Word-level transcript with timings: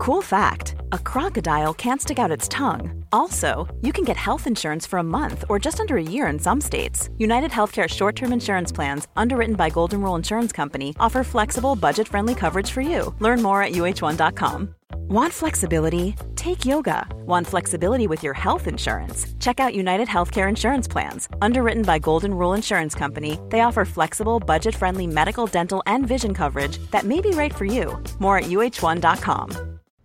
Cool 0.00 0.22
fact 0.22 0.76
a 0.92 0.98
crocodile 0.98 1.74
can't 1.74 2.00
stick 2.00 2.18
out 2.18 2.30
its 2.30 2.48
tongue. 2.48 3.04
Also, 3.12 3.68
you 3.82 3.92
can 3.92 4.02
get 4.02 4.16
health 4.16 4.46
insurance 4.46 4.86
for 4.86 4.98
a 4.98 5.10
month 5.18 5.44
or 5.50 5.58
just 5.58 5.78
under 5.78 5.98
a 5.98 6.02
year 6.02 6.26
in 6.28 6.38
some 6.38 6.58
states. 6.58 7.10
United 7.18 7.50
Healthcare 7.50 7.86
short 7.86 8.16
term 8.16 8.32
insurance 8.32 8.72
plans, 8.72 9.08
underwritten 9.14 9.56
by 9.56 9.68
Golden 9.68 10.00
Rule 10.00 10.14
Insurance 10.14 10.52
Company, 10.52 10.96
offer 10.98 11.22
flexible, 11.22 11.76
budget 11.76 12.08
friendly 12.08 12.34
coverage 12.34 12.70
for 12.70 12.80
you. 12.80 13.14
Learn 13.18 13.42
more 13.42 13.62
at 13.62 13.72
uh1.com. 13.72 14.74
Want 15.10 15.34
flexibility? 15.34 16.16
Take 16.34 16.64
yoga. 16.64 17.06
Want 17.26 17.46
flexibility 17.46 18.06
with 18.06 18.22
your 18.22 18.34
health 18.34 18.68
insurance? 18.68 19.26
Check 19.38 19.60
out 19.60 19.74
United 19.74 20.08
Healthcare 20.08 20.48
Insurance 20.48 20.88
Plans. 20.88 21.28
Underwritten 21.42 21.82
by 21.82 21.98
Golden 21.98 22.32
Rule 22.32 22.54
Insurance 22.54 22.94
Company, 22.94 23.38
they 23.50 23.60
offer 23.60 23.84
flexible, 23.84 24.40
budget 24.40 24.74
friendly 24.74 25.06
medical, 25.06 25.46
dental, 25.46 25.82
and 25.84 26.08
vision 26.08 26.32
coverage 26.32 26.78
that 26.90 27.04
may 27.04 27.20
be 27.20 27.32
right 27.32 27.54
for 27.54 27.66
you. 27.66 28.02
More 28.18 28.38
at 28.38 28.44
uh1.com. 28.44 29.69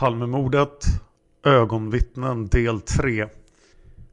Palmemordet, 0.00 0.84
ögonvittnen 1.44 2.46
del 2.46 2.80
3. 2.80 3.26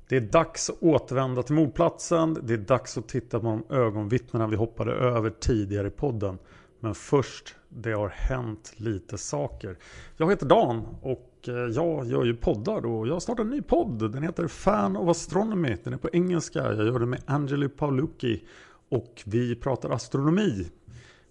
Det 0.10 0.18
är 0.18 0.22
dags 0.22 0.70
att 0.70 0.84
återvända 0.84 1.44
till 1.44 1.56
mordplatsen. 1.56 2.38
Det 2.44 2.54
är 2.54 2.58
dags 2.58 2.98
att 2.98 3.08
titta 3.08 3.40
på 3.40 3.46
de 3.46 3.76
ögonvittnena 3.76 4.48
vi 4.48 4.56
hoppade 4.56 4.92
över 4.92 5.30
tidigare 5.30 5.88
i 5.88 5.92
podden. 5.92 6.38
Men 6.80 6.96
först, 6.96 7.56
det 7.70 7.92
har 7.92 8.10
hänt 8.10 8.74
lite 8.78 9.18
saker. 9.18 9.78
Jag 10.18 10.30
heter 10.30 10.46
Dan 10.46 10.88
och 11.02 11.32
eh, 11.48 11.54
jag 11.54 12.06
gör 12.06 12.26
ju 12.26 12.36
poddar 12.36 12.86
och 12.86 13.08
jag 13.08 13.14
har 13.14 13.20
startat 13.20 13.46
en 13.46 13.50
ny 13.50 13.62
podd. 13.62 14.12
Den 14.12 14.24
heter 14.24 14.48
Fan 14.48 14.98
of 14.98 15.10
Astronomy. 15.10 15.78
Den 15.84 15.94
är 15.94 15.98
på 15.98 16.10
engelska. 16.14 16.60
Jag 16.60 16.86
gör 16.86 17.00
den 17.00 17.10
med 17.10 17.22
Angeli 17.26 17.70
Paolucci 17.70 18.44
och 18.90 19.24
vi 19.26 19.56
pratar 19.56 19.90
astronomi. 19.90 20.68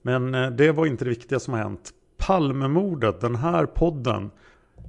Men 0.02 0.34
eh, 0.34 0.50
det 0.50 0.72
var 0.72 0.86
inte 0.86 1.04
det 1.04 1.10
viktiga 1.10 1.40
som 1.40 1.54
har 1.54 1.60
hänt. 1.60 1.92
Palmemordet, 2.16 3.20
den 3.20 3.36
här 3.36 3.66
podden 3.66 4.30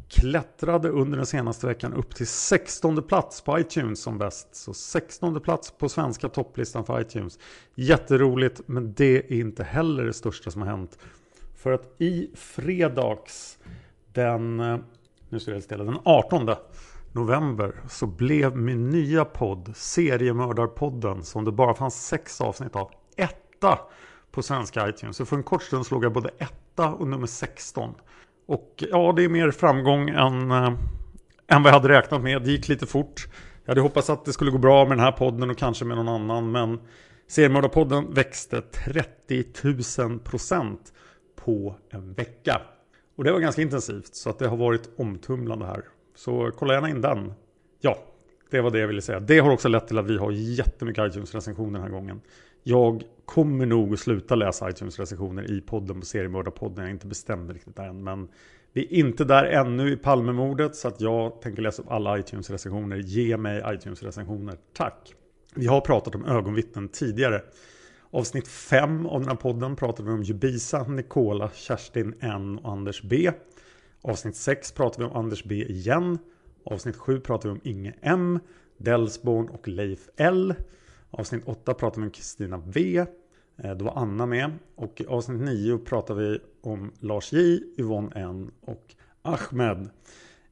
klättrade 0.09 0.89
under 0.89 1.17
den 1.17 1.25
senaste 1.25 1.67
veckan 1.67 1.93
upp 1.93 2.15
till 2.15 2.27
16 2.27 3.03
plats 3.03 3.41
på 3.41 3.59
iTunes 3.59 4.01
som 4.01 4.17
bäst. 4.17 4.55
Så 4.55 4.73
16 4.73 5.41
plats 5.41 5.71
på 5.71 5.89
svenska 5.89 6.29
topplistan 6.29 6.85
för 6.85 7.01
iTunes. 7.01 7.39
Jätteroligt, 7.75 8.61
men 8.65 8.93
det 8.93 9.17
är 9.17 9.33
inte 9.33 9.63
heller 9.63 10.03
det 10.03 10.13
största 10.13 10.51
som 10.51 10.61
har 10.61 10.69
hänt. 10.69 10.97
För 11.55 11.71
att 11.71 11.95
i 11.97 12.31
fredags 12.35 13.57
den, 14.13 14.59
eh, 14.59 14.77
nu 15.29 15.39
ska 15.39 15.51
jag 15.51 15.63
ställa, 15.63 15.83
den 15.83 15.99
18 16.03 16.49
november 17.11 17.75
så 17.89 18.07
blev 18.07 18.57
min 18.57 18.89
nya 18.89 19.25
podd, 19.25 19.73
Seriemördarpodden, 19.75 21.23
som 21.23 21.45
det 21.45 21.51
bara 21.51 21.73
fanns 21.73 22.07
sex 22.07 22.41
avsnitt 22.41 22.75
av, 22.75 22.91
etta 23.15 23.79
på 24.31 24.41
svenska 24.43 24.89
iTunes. 24.89 25.17
Så 25.17 25.25
för 25.25 25.35
en 25.35 25.43
kort 25.43 25.63
stund 25.63 25.85
slog 25.85 26.05
jag 26.05 26.13
både 26.13 26.29
etta 26.37 26.93
och 26.93 27.07
nummer 27.07 27.27
16. 27.27 27.95
Och 28.47 28.83
ja, 28.91 29.13
det 29.15 29.23
är 29.23 29.29
mer 29.29 29.51
framgång 29.51 30.09
än, 30.09 30.51
äh, 30.51 30.73
än 31.47 31.63
vad 31.63 31.67
jag 31.67 31.79
hade 31.79 31.89
räknat 31.89 32.21
med. 32.21 32.41
Det 32.41 32.51
gick 32.51 32.67
lite 32.67 32.85
fort. 32.85 33.27
Jag 33.65 33.71
hade 33.71 33.81
hoppats 33.81 34.09
att 34.09 34.25
det 34.25 34.33
skulle 34.33 34.51
gå 34.51 34.57
bra 34.57 34.85
med 34.85 34.97
den 34.97 35.05
här 35.05 35.11
podden 35.11 35.49
och 35.49 35.57
kanske 35.57 35.85
med 35.85 35.97
någon 35.97 36.09
annan. 36.09 36.51
Men 36.51 36.79
Seriemördarpodden 37.27 38.13
växte 38.13 38.61
30 38.61 39.45
000 39.99 40.19
procent 40.19 40.93
på 41.35 41.75
en 41.89 42.13
vecka. 42.13 42.61
Och 43.15 43.23
det 43.23 43.31
var 43.31 43.39
ganska 43.39 43.61
intensivt. 43.61 44.15
Så 44.15 44.29
att 44.29 44.39
det 44.39 44.47
har 44.47 44.57
varit 44.57 44.89
omtumlande 44.97 45.65
här. 45.65 45.83
Så 46.15 46.51
kolla 46.57 46.73
gärna 46.73 46.89
in 46.89 47.01
den. 47.01 47.33
Ja, 47.81 47.97
det 48.49 48.61
var 48.61 48.71
det 48.71 48.79
jag 48.79 48.87
ville 48.87 49.01
säga. 49.01 49.19
Det 49.19 49.39
har 49.39 49.51
också 49.51 49.69
lett 49.69 49.87
till 49.87 49.97
att 49.97 50.07
vi 50.07 50.17
har 50.17 50.31
jättemycket 50.31 51.03
iTunes-recensioner 51.03 51.73
den 51.73 51.81
här 51.81 51.89
gången. 51.89 52.21
Jag 52.69 53.03
kommer 53.25 53.65
nog 53.65 53.93
att 53.93 53.99
sluta 53.99 54.35
läsa 54.35 54.69
iTunes-recensioner 54.69 55.51
i 55.51 55.61
podden 55.61 55.99
på 55.99 56.05
Seriemördarpodden. 56.05 56.77
Jag 56.77 56.87
är 56.87 56.91
inte 56.91 57.07
bestämd 57.07 57.51
riktigt 57.51 57.79
än. 57.79 58.03
Men 58.03 58.27
vi 58.73 58.81
är 58.81 58.93
inte 58.99 59.23
där 59.23 59.43
ännu 59.43 59.91
i 59.91 59.97
Palmemordet. 59.97 60.75
Så 60.75 60.87
att 60.87 61.01
jag 61.01 61.41
tänker 61.41 61.61
läsa 61.61 61.81
upp 61.81 61.91
alla 61.91 62.17
iTunes-recensioner. 62.19 62.97
Ge 62.97 63.37
mig 63.37 63.63
iTunes-recensioner. 63.65 64.57
Tack! 64.73 65.13
Vi 65.55 65.67
har 65.67 65.81
pratat 65.81 66.15
om 66.15 66.25
ögonvittnen 66.25 66.89
tidigare. 66.89 67.41
Avsnitt 68.11 68.47
5 68.47 69.05
av 69.05 69.19
den 69.19 69.29
här 69.29 69.35
podden 69.35 69.75
pratade 69.75 70.09
vi 70.09 70.15
om 70.15 70.23
Jubisa, 70.23 70.83
Nikola, 70.83 71.49
Kerstin 71.53 72.15
N 72.19 72.57
och 72.57 72.71
Anders 72.71 73.01
B. 73.01 73.31
Avsnitt 74.01 74.35
6 74.35 74.71
pratade 74.71 75.03
vi 75.03 75.11
om 75.11 75.17
Anders 75.17 75.43
B 75.43 75.55
igen. 75.55 76.17
Avsnitt 76.63 76.95
7 76.95 77.19
pratade 77.19 77.53
vi 77.53 77.59
om 77.59 77.61
Inge 77.63 77.93
M, 78.01 78.39
Delsborn 78.77 79.49
och 79.49 79.67
Leif 79.67 80.09
L. 80.17 80.55
Avsnitt 81.11 81.43
8 81.45 81.73
pratade 81.73 82.01
vi 82.01 82.07
om 82.07 82.11
Kristina 82.11 82.61
V. 82.65 83.05
Eh, 83.57 83.75
då 83.75 83.85
var 83.85 83.93
Anna 83.95 84.25
med. 84.25 84.51
Och 84.75 85.01
i 85.01 85.05
avsnitt 85.05 85.41
9 85.41 85.77
pratade 85.77 86.21
vi 86.21 86.39
om 86.61 86.91
Lars 86.99 87.33
J, 87.33 87.59
Yvonne 87.77 88.11
N 88.15 88.51
och 88.61 88.95
Ahmed. 89.21 89.89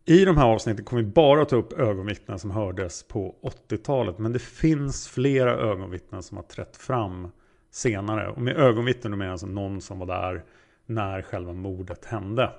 I 0.06 0.26
de 0.26 0.38
här 0.38 0.48
avsnitten 0.48 0.86
kommer 0.86 1.04
vi 1.04 1.10
bara 1.10 1.46
ta 1.46 1.56
upp 1.56 1.74
ögonvittnen 1.74 2.40
som 2.40 2.52
hördes 2.52 3.04
på 3.04 3.36
80-talet. 3.70 4.18
Men 4.18 4.34
det 4.34 4.40
finns 4.40 5.08
flera 5.08 5.52
ögonvittnen 5.56 6.24
som 6.24 6.38
har 6.38 6.44
trätt 6.44 6.78
fram 6.78 7.28
senare. 7.72 8.30
Och 8.30 8.42
med 8.42 8.58
ögonvittnen 8.58 9.12
menar 9.12 9.26
jag 9.26 9.32
alltså 9.32 9.48
någon 9.48 9.82
som 9.82 10.00
var 10.00 10.06
där 10.06 10.44
när 10.86 11.22
själva 11.22 11.54
mordet 11.54 12.06
hände. 12.06 12.52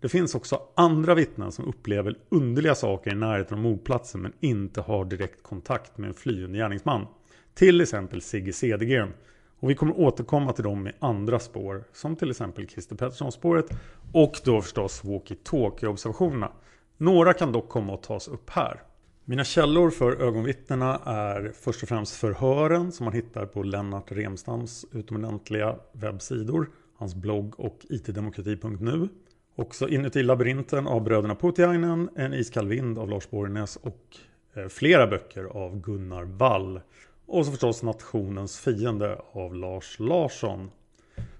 Det 0.00 0.08
finns 0.08 0.34
också 0.34 0.60
andra 0.74 1.14
vittnen 1.14 1.52
som 1.52 1.64
upplever 1.64 2.18
underliga 2.28 2.74
saker 2.74 3.12
i 3.12 3.14
närheten 3.14 3.58
av 3.58 3.62
mordplatsen 3.62 4.20
men 4.20 4.32
inte 4.40 4.80
har 4.80 5.04
direkt 5.04 5.42
kontakt 5.42 5.98
med 5.98 6.08
en 6.08 6.14
flyende 6.14 6.58
gärningsman. 6.58 7.06
Till 7.54 7.80
exempel 7.80 8.20
Sigge 8.20 8.52
Cedergren. 8.52 9.12
Och 9.60 9.70
vi 9.70 9.74
kommer 9.74 10.00
återkomma 10.00 10.52
till 10.52 10.64
dem 10.64 10.86
i 10.86 10.92
andra 10.98 11.38
spår. 11.38 11.84
Som 11.92 12.16
till 12.16 12.30
exempel 12.30 12.68
Christer 12.68 12.96
Pettersson-spåret. 12.96 13.66
Och 14.12 14.40
då 14.44 14.62
förstås 14.62 15.04
walkie-talkie-observationerna. 15.04 16.52
Några 16.96 17.32
kan 17.32 17.52
dock 17.52 17.68
komma 17.68 17.94
att 17.94 18.02
tas 18.02 18.28
upp 18.28 18.50
här. 18.50 18.82
Mina 19.24 19.44
källor 19.44 19.90
för 19.90 20.22
ögonvittnena 20.22 21.00
är 21.04 21.52
först 21.54 21.82
och 21.82 21.88
främst 21.88 22.16
förhören 22.16 22.92
som 22.92 23.04
man 23.04 23.14
hittar 23.14 23.46
på 23.46 23.62
Lennart 23.62 24.12
Remstams 24.12 24.86
utomordentliga 24.92 25.76
webbsidor. 25.92 26.70
Hans 26.96 27.14
blogg 27.14 27.60
och 27.60 27.86
itdemokrati.nu. 27.88 29.08
Också 29.56 29.88
Inuti 29.88 30.22
labyrinten 30.22 30.86
av 30.86 31.04
bröderna 31.04 31.34
Putiainen, 31.34 32.08
En 32.16 32.34
iskall 32.34 32.68
vind 32.68 32.98
av 32.98 33.10
Lars 33.10 33.30
Borgnäs 33.30 33.76
och 33.76 34.16
eh, 34.54 34.68
flera 34.68 35.06
böcker 35.06 35.44
av 35.44 35.80
Gunnar 35.80 36.24
Wall. 36.24 36.80
Och 37.26 37.44
så 37.44 37.50
förstås 37.50 37.82
Nationens 37.82 38.58
fiende 38.58 39.20
av 39.32 39.54
Lars 39.54 39.98
Larsson. 39.98 40.70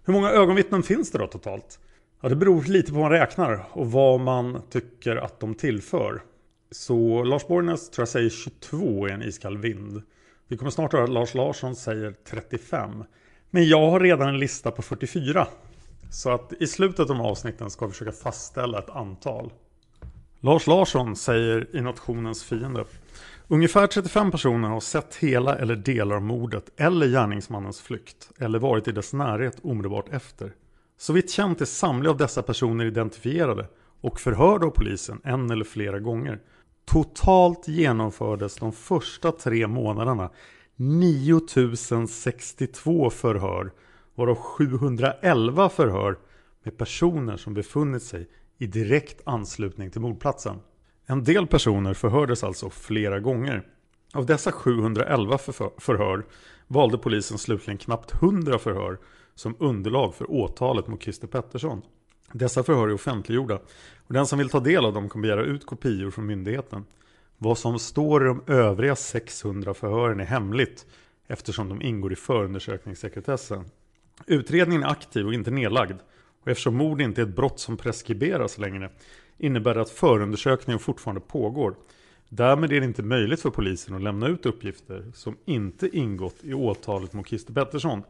Hur 0.05 0.13
många 0.13 0.31
ögonvittnen 0.31 0.83
finns 0.83 1.11
det 1.11 1.19
då 1.19 1.27
totalt? 1.27 1.81
Ja, 2.21 2.29
det 2.29 2.37
beror 2.37 2.63
lite 2.63 2.93
på 2.93 2.99
vad 2.99 3.11
man 3.11 3.21
räknar 3.21 3.67
och 3.73 3.93
vad 3.93 4.21
man 4.21 4.63
tycker 4.71 5.17
att 5.17 5.41
de 5.41 5.55
tillför. 5.55 6.23
Så 6.71 7.25
Lars 7.25 7.47
Borgnäs 7.47 7.91
tror 7.91 8.03
jag 8.03 8.09
säger 8.09 8.31
22 8.31 9.09
i 9.09 9.13
en 9.13 9.23
iskall 9.23 9.59
vind. 9.59 10.03
Vi 10.49 10.57
kommer 10.57 10.71
snart 10.71 10.93
höra 10.93 11.05
att 11.05 11.11
Lars 11.11 11.35
Larsson 11.35 11.77
säger 11.77 12.15
35. 12.31 13.05
Men 13.51 13.69
jag 13.69 13.91
har 13.91 14.01
redan 14.01 14.29
en 14.29 14.39
lista 14.39 14.71
på 14.71 14.83
44. 14.83 15.47
Så 16.11 16.31
att 16.31 16.53
i 16.61 16.67
slutet 16.67 17.11
av 17.11 17.21
avsnitten 17.23 17.71
ska 17.71 17.87
vi 17.87 17.93
försöka 17.93 18.13
fastställa 18.13 18.79
ett 18.79 18.91
antal. 18.91 19.53
Lars 20.41 20.67
Larsson 20.67 21.17
säger 21.17 21.77
i 21.77 21.81
Nationens 21.81 22.45
fiende 22.45 22.85
Ungefär 23.49 23.87
35 23.87 24.31
personer 24.31 24.69
har 24.69 24.81
sett 24.81 25.17
hela 25.17 25.59
eller 25.59 25.77
delar 25.77 26.17
av 26.17 26.23
mordet 26.23 26.71
eller 26.77 27.07
gärningsmannens 27.07 27.81
flykt 27.81 28.31
eller 28.39 28.59
varit 28.59 28.89
i 28.89 28.93
dess 28.93 29.13
närhet 29.13 29.59
omedelbart 29.63 30.09
efter. 30.09 30.53
Så 30.99 31.13
vitt 31.13 31.31
känt 31.31 31.61
är 31.61 31.65
samtliga 31.65 32.11
av 32.11 32.17
dessa 32.17 32.43
personer 32.43 32.85
identifierade 32.85 33.67
och 34.01 34.21
förhörda 34.21 34.67
av 34.67 34.71
polisen 34.71 35.21
en 35.25 35.51
eller 35.51 35.65
flera 35.65 35.99
gånger. 35.99 36.41
Totalt 36.85 37.69
genomfördes 37.69 38.57
de 38.57 38.73
första 38.73 39.33
tre 39.33 39.67
månaderna 39.67 40.31
9062 40.77 43.11
förhör 43.11 43.73
varav 44.15 44.37
711 44.37 45.69
förhör 45.69 46.19
med 46.63 46.79
personer 46.79 47.37
som 47.37 47.55
befunnit 47.55 48.03
sig 48.03 48.29
i 48.59 48.67
direkt 48.67 49.21
anslutning 49.25 49.91
till 49.91 50.01
mordplatsen. 50.01 50.57
En 51.07 51.25
del 51.25 51.47
personer 51.47 51.95
förhördes 51.95 52.45
alltså 52.45 52.71
flera 52.71 53.21
gånger. 53.21 53.63
Av 54.15 54.27
dessa 54.27 54.53
711 54.53 55.39
förhör 55.79 56.25
valde 56.67 56.99
polisen 56.99 57.39
slutligen 57.39 57.79
knappt 57.79 58.15
100 58.15 58.59
förhör 58.59 58.99
som 59.35 59.57
underlag 59.59 60.15
för 60.15 60.31
åtalet 60.31 60.87
mot 60.87 61.03
Christer 61.03 61.27
Pettersson. 61.27 61.83
Dessa 62.33 62.63
förhör 62.63 62.89
är 62.89 62.95
offentliggjorda 62.95 63.59
och 64.07 64.15
den 64.15 64.27
som 64.27 64.39
vill 64.39 64.49
ta 64.49 64.61
del 64.61 64.85
av 64.85 64.93
dem 64.93 65.09
kan 65.09 65.23
begära 65.23 65.45
ut 65.45 65.67
kopior 65.67 66.11
från 66.11 66.27
myndigheten. 66.27 66.85
Vad 67.39 67.59
som 67.59 67.79
står 67.79 68.25
i 68.25 68.27
de 68.27 68.43
övriga 68.47 68.97
600 68.97 69.75
förhören 69.75 70.21
är 70.21 70.25
hemligt 70.25 70.87
eftersom 71.27 71.69
de 71.69 71.83
ingår 71.83 72.13
i 72.13 72.17
förundersökningssekretessen. 72.17 73.65
Utredningen 74.27 74.83
är 74.83 74.89
aktiv 74.89 75.27
och 75.27 75.35
inte 75.35 75.51
nedlagd 75.51 75.97
och 76.43 76.49
eftersom 76.49 76.77
mord 76.77 77.01
inte 77.01 77.21
är 77.21 77.27
ett 77.27 77.37
brott 77.37 77.61
som 77.61 77.77
preskriberas 77.77 78.59
längre 78.59 78.91
innebär 79.39 79.75
det 79.75 79.81
att 79.81 79.91
förundersökningen 79.91 80.79
fortfarande 80.79 81.21
pågår. 81.21 81.75
Därmed 82.29 82.73
är 82.73 82.81
det 82.81 82.87
inte 82.87 83.03
möjligt 83.03 83.41
för 83.41 83.51
polisen 83.51 83.95
att 83.95 84.03
lämna 84.03 84.29
ut 84.29 84.47
uppgifter 84.47 85.05
som 85.15 85.37
inte 85.45 85.97
ingått 85.99 86.37
i 86.43 86.55
åtalet 86.55 87.13
mot 87.13 87.29
Christer 87.29 87.55
Pettersson. 87.55 88.03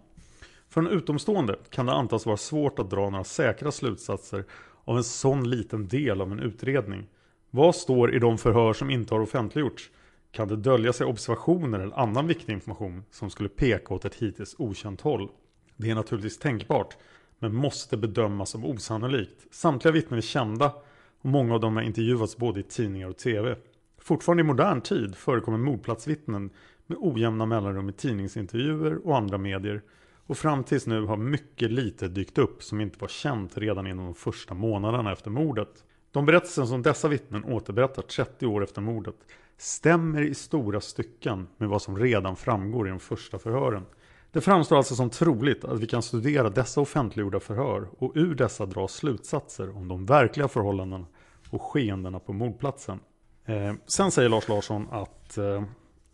För 0.68 0.80
en 0.80 0.86
utomstående 0.86 1.56
kan 1.70 1.86
det 1.86 1.92
antas 1.92 2.26
vara 2.26 2.36
svårt 2.36 2.78
att 2.78 2.90
dra 2.90 3.10
några 3.10 3.24
säkra 3.24 3.72
slutsatser 3.72 4.44
av 4.84 4.96
en 4.96 5.04
sån 5.04 5.50
liten 5.50 5.88
del 5.88 6.20
av 6.20 6.32
en 6.32 6.40
utredning. 6.40 7.06
Vad 7.50 7.74
står 7.74 8.14
i 8.14 8.18
de 8.18 8.38
förhör 8.38 8.72
som 8.72 8.90
inte 8.90 9.14
har 9.14 9.20
offentliggjorts? 9.20 9.90
Kan 10.30 10.48
det 10.48 10.56
dölja 10.56 10.92
sig 10.92 11.06
observationer 11.06 11.80
eller 11.80 11.98
annan 11.98 12.26
viktig 12.26 12.52
information 12.52 13.04
som 13.10 13.30
skulle 13.30 13.48
peka 13.48 13.94
åt 13.94 14.04
ett 14.04 14.14
hittills 14.14 14.54
okänt 14.58 15.00
håll? 15.00 15.28
Det 15.76 15.90
är 15.90 15.94
naturligtvis 15.94 16.38
tänkbart, 16.38 16.96
men 17.38 17.54
måste 17.54 17.96
bedömas 17.96 18.50
som 18.50 18.64
osannolikt. 18.64 19.46
Samtliga 19.50 19.92
vittnen 19.92 20.18
är 20.18 20.22
kända 20.22 20.72
och 21.24 21.30
många 21.30 21.54
av 21.54 21.60
dem 21.60 21.76
har 21.76 21.82
intervjuats 21.82 22.36
både 22.36 22.60
i 22.60 22.62
tidningar 22.62 23.08
och 23.08 23.16
tv. 23.16 23.56
Fortfarande 23.98 24.40
i 24.40 24.44
modern 24.44 24.80
tid 24.80 25.14
förekommer 25.16 25.58
mordplatsvittnen 25.58 26.50
med 26.86 26.98
ojämna 27.00 27.46
mellanrum 27.46 27.88
i 27.88 27.92
tidningsintervjuer 27.92 29.06
och 29.06 29.16
andra 29.16 29.38
medier. 29.38 29.82
Och 30.26 30.38
fram 30.38 30.64
tills 30.64 30.86
nu 30.86 31.04
har 31.04 31.16
mycket 31.16 31.70
lite 31.70 32.08
dykt 32.08 32.38
upp 32.38 32.62
som 32.62 32.80
inte 32.80 32.98
var 32.98 33.08
känt 33.08 33.58
redan 33.58 33.86
inom 33.86 34.04
de 34.04 34.14
första 34.14 34.54
månaderna 34.54 35.12
efter 35.12 35.30
mordet. 35.30 35.84
De 36.10 36.26
berättelser 36.26 36.64
som 36.64 36.82
dessa 36.82 37.08
vittnen 37.08 37.44
återberättar 37.44 38.02
30 38.02 38.46
år 38.46 38.64
efter 38.64 38.80
mordet 38.80 39.16
stämmer 39.56 40.22
i 40.22 40.34
stora 40.34 40.80
stycken 40.80 41.46
med 41.56 41.68
vad 41.68 41.82
som 41.82 41.98
redan 41.98 42.36
framgår 42.36 42.86
i 42.86 42.90
de 42.90 43.00
första 43.00 43.38
förhören. 43.38 43.82
Det 44.32 44.40
framstår 44.40 44.76
alltså 44.76 44.94
som 44.94 45.10
troligt 45.10 45.64
att 45.64 45.80
vi 45.80 45.86
kan 45.86 46.02
studera 46.02 46.50
dessa 46.50 46.80
offentliggjorda 46.80 47.40
förhör 47.40 47.88
och 47.98 48.12
ur 48.14 48.34
dessa 48.34 48.66
dra 48.66 48.88
slutsatser 48.88 49.76
om 49.76 49.88
de 49.88 50.06
verkliga 50.06 50.48
förhållandena 50.48 51.06
och 51.54 51.62
skeendena 51.62 52.18
på 52.18 52.32
mordplatsen. 52.32 53.00
Eh, 53.44 53.74
sen 53.86 54.10
säger 54.10 54.28
Lars 54.28 54.48
Larsson 54.48 54.88
att 54.90 55.38
eh, 55.38 55.64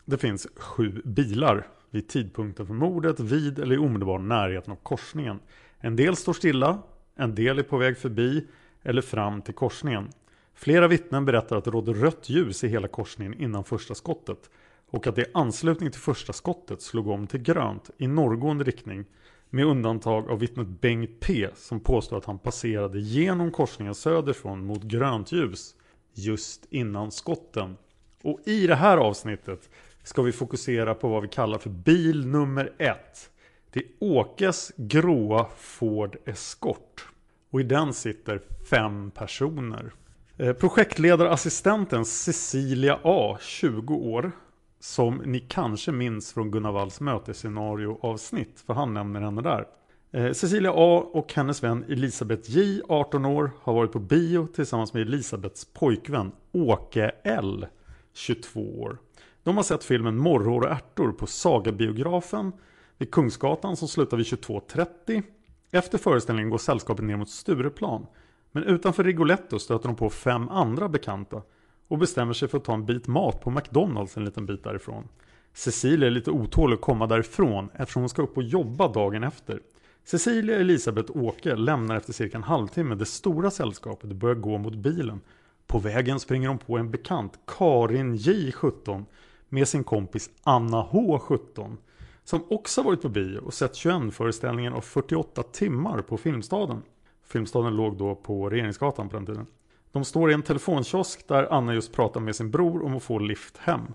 det 0.05 0.19
finns 0.19 0.49
sju 0.57 1.03
bilar 1.05 1.67
vid 1.91 2.09
tidpunkten 2.09 2.67
för 2.67 2.75
mordet 2.75 3.21
vid 3.21 3.59
eller 3.59 3.75
i 3.75 3.79
omedelbar 3.79 4.19
närheten 4.19 4.73
av 4.73 4.77
korsningen. 4.77 5.41
En 5.79 5.97
del 5.97 6.17
står 6.17 6.33
stilla, 6.33 6.79
en 7.17 7.35
del 7.35 7.59
är 7.59 7.63
på 7.63 7.79
väg 7.79 7.99
förbi 7.99 8.47
eller 8.83 9.03
fram 9.03 9.43
till 9.43 9.55
korsningen. 9.55 10.09
Flera 10.55 10.89
vittnen 10.89 11.25
berättar 11.25 11.57
att 11.57 11.65
det 11.65 11.71
rådde 11.71 11.93
rött 11.93 12.29
ljus 12.29 12.65
i 12.65 12.69
hela 12.69 12.89
korsningen 12.89 13.35
innan 13.35 13.65
första 13.65 13.95
skottet 13.95 14.51
och 14.91 15.07
att 15.07 15.17
det 15.17 15.23
i 15.23 15.31
anslutning 15.35 15.91
till 15.91 16.01
första 16.01 16.33
skottet 16.33 16.83
slog 16.83 17.09
om 17.09 17.27
till 17.27 17.43
grönt 17.43 17.91
i 17.99 18.07
norrgående 18.07 18.65
riktning 18.65 19.05
med 19.51 19.65
undantag 19.65 20.31
av 20.31 20.39
vittnet 20.39 20.67
Bengt 20.67 21.21
P 21.21 21.49
som 21.55 21.81
påstår 21.81 22.19
att 22.19 22.25
han 22.25 22.39
passerade 22.39 23.01
genom 23.01 23.51
korsningen 23.51 23.95
söderifrån 23.95 24.67
mot 24.67 24.83
grönt 24.83 25.33
ljus 25.33 25.75
just 26.15 26.67
innan 26.71 27.11
skotten. 27.11 27.77
Och 28.23 28.41
i 28.47 28.67
det 28.67 28.75
här 28.75 28.97
avsnittet 28.97 29.71
ska 30.03 30.23
vi 30.23 30.33
fokusera 30.33 30.95
på 30.95 31.09
vad 31.09 31.23
vi 31.23 31.29
kallar 31.29 31.59
för 31.59 31.71
bil 31.71 32.27
nummer 32.27 32.73
ett. 32.79 33.31
Det 33.73 33.81
är 33.81 33.87
Åkes 33.99 34.73
gråa 34.77 35.47
Ford 35.57 36.17
Escort. 36.25 37.07
Och 37.51 37.61
i 37.61 37.65
den 37.65 37.93
sitter 37.93 38.41
fem 38.71 39.11
personer. 39.11 39.93
Eh, 40.37 40.53
projektledarassistenten 40.53 42.05
Cecilia 42.05 42.99
A, 43.03 43.39
20 43.41 43.95
år, 43.95 44.33
som 44.81 45.23
ni 45.25 45.41
kanske 45.41 45.93
minns 45.93 46.33
från 46.33 46.51
Gunnar 46.51 46.73
Walls 46.73 47.01
mötesscenario 47.01 47.99
avsnitt, 48.03 48.63
för 48.67 48.75
han 48.75 48.95
nämner 48.95 49.21
henne 49.21 49.43
där. 49.43 49.67
Eh, 50.13 50.33
Cecilia 50.33 50.73
A 50.75 51.11
och 51.13 51.33
hennes 51.35 51.63
vän 51.63 51.85
Elisabeth 51.89 52.51
J, 52.51 52.81
18 52.89 53.25
år, 53.25 53.51
har 53.61 53.73
varit 53.73 53.93
på 53.93 53.99
bio 53.99 54.47
tillsammans 54.47 54.95
med 54.95 55.03
Elisabeths 55.03 55.65
pojkvän 55.65 56.33
Åke 56.53 57.13
L, 57.25 57.67
22 58.13 58.81
år. 58.81 58.99
De 59.43 59.57
har 59.57 59.65
sett 59.65 59.85
filmen 59.85 60.17
Morrhår 60.17 60.61
och 60.61 60.71
ärtor 60.71 61.13
på 61.13 61.27
Sagabiografen 61.27 62.53
vid 62.99 63.11
Kungsgatan 63.11 63.77
som 63.77 63.89
slutar 63.89 64.17
vid 64.17 64.27
22.30. 64.27 65.23
Efter 65.71 65.99
föreställningen 65.99 66.51
går 66.51 66.59
sällskapet 66.59 67.05
ner 67.05 67.17
mot 67.17 67.31
Stureplan. 67.31 68.07
Men 68.53 68.65
utanför 68.65 69.05
Rigoletto 69.05 69.59
stöter 69.59 69.89
de 69.89 69.97
på 69.97 70.11
fem 70.11 70.49
andra 70.49 70.89
bekanta 70.89 71.43
och 71.91 71.99
bestämmer 71.99 72.33
sig 72.33 72.49
för 72.49 72.59
att 72.59 72.65
ta 72.65 72.75
en 72.75 72.87
bit 72.87 73.07
mat 73.07 73.41
på 73.41 73.51
McDonalds 73.51 74.17
en 74.17 74.25
liten 74.25 74.47
bit 74.47 74.65
därifrån. 74.65 75.09
Cecilia 75.53 76.07
är 76.07 76.11
lite 76.11 76.31
otålig 76.31 76.75
att 76.75 76.81
komma 76.81 77.07
därifrån 77.07 77.71
eftersom 77.75 78.03
hon 78.03 78.09
ska 78.09 78.23
upp 78.23 78.37
och 78.37 78.43
jobba 78.43 78.89
dagen 78.89 79.25
efter. 79.25 79.61
Cecilia, 80.05 80.57
Elisabeth 80.57 81.11
och 81.11 81.23
Åke 81.23 81.57
lämnar 81.57 81.97
efter 81.97 82.13
cirka 82.13 82.37
en 82.37 82.43
halvtimme 82.43 82.95
det 82.95 83.05
stora 83.05 83.51
sällskapet 83.51 84.11
och 84.11 84.17
börjar 84.17 84.35
gå 84.35 84.59
mot 84.59 84.75
bilen. 84.75 85.21
På 85.67 85.79
vägen 85.79 86.21
springer 86.21 86.49
de 86.49 86.59
på 86.59 86.79
en 86.79 86.91
bekant, 86.91 87.39
Karin 87.47 88.15
J 88.17 88.53
17, 88.53 89.07
med 89.49 89.69
sin 89.69 89.85
kompis 89.85 90.31
Anna 90.43 90.81
H 90.81 91.19
17, 91.19 91.79
som 92.25 92.45
också 92.51 92.83
varit 92.83 93.03
på 93.03 93.09
bio 93.09 93.39
och 93.39 93.55
sett 93.55 93.75
21-föreställningen 93.75 94.73
av 94.73 94.81
48 94.81 95.43
timmar 95.43 96.03
på 96.03 96.17
Filmstaden. 96.17 96.83
Filmstaden 97.25 97.77
låg 97.77 97.99
då 97.99 98.15
på 98.15 98.51
Regeringsgatan 98.51 99.09
på 99.09 99.17
den 99.17 99.27
tiden. 99.27 99.47
De 99.93 100.05
står 100.05 100.31
i 100.31 100.35
en 100.35 100.43
telefonkiosk 100.43 101.29
där 101.29 101.53
Anna 101.53 101.75
just 101.75 101.93
pratar 101.93 102.21
med 102.21 102.37
sin 102.37 102.51
bror 102.51 102.85
om 102.85 102.97
att 102.97 103.03
få 103.03 103.19
lift 103.19 103.57
hem. 103.57 103.95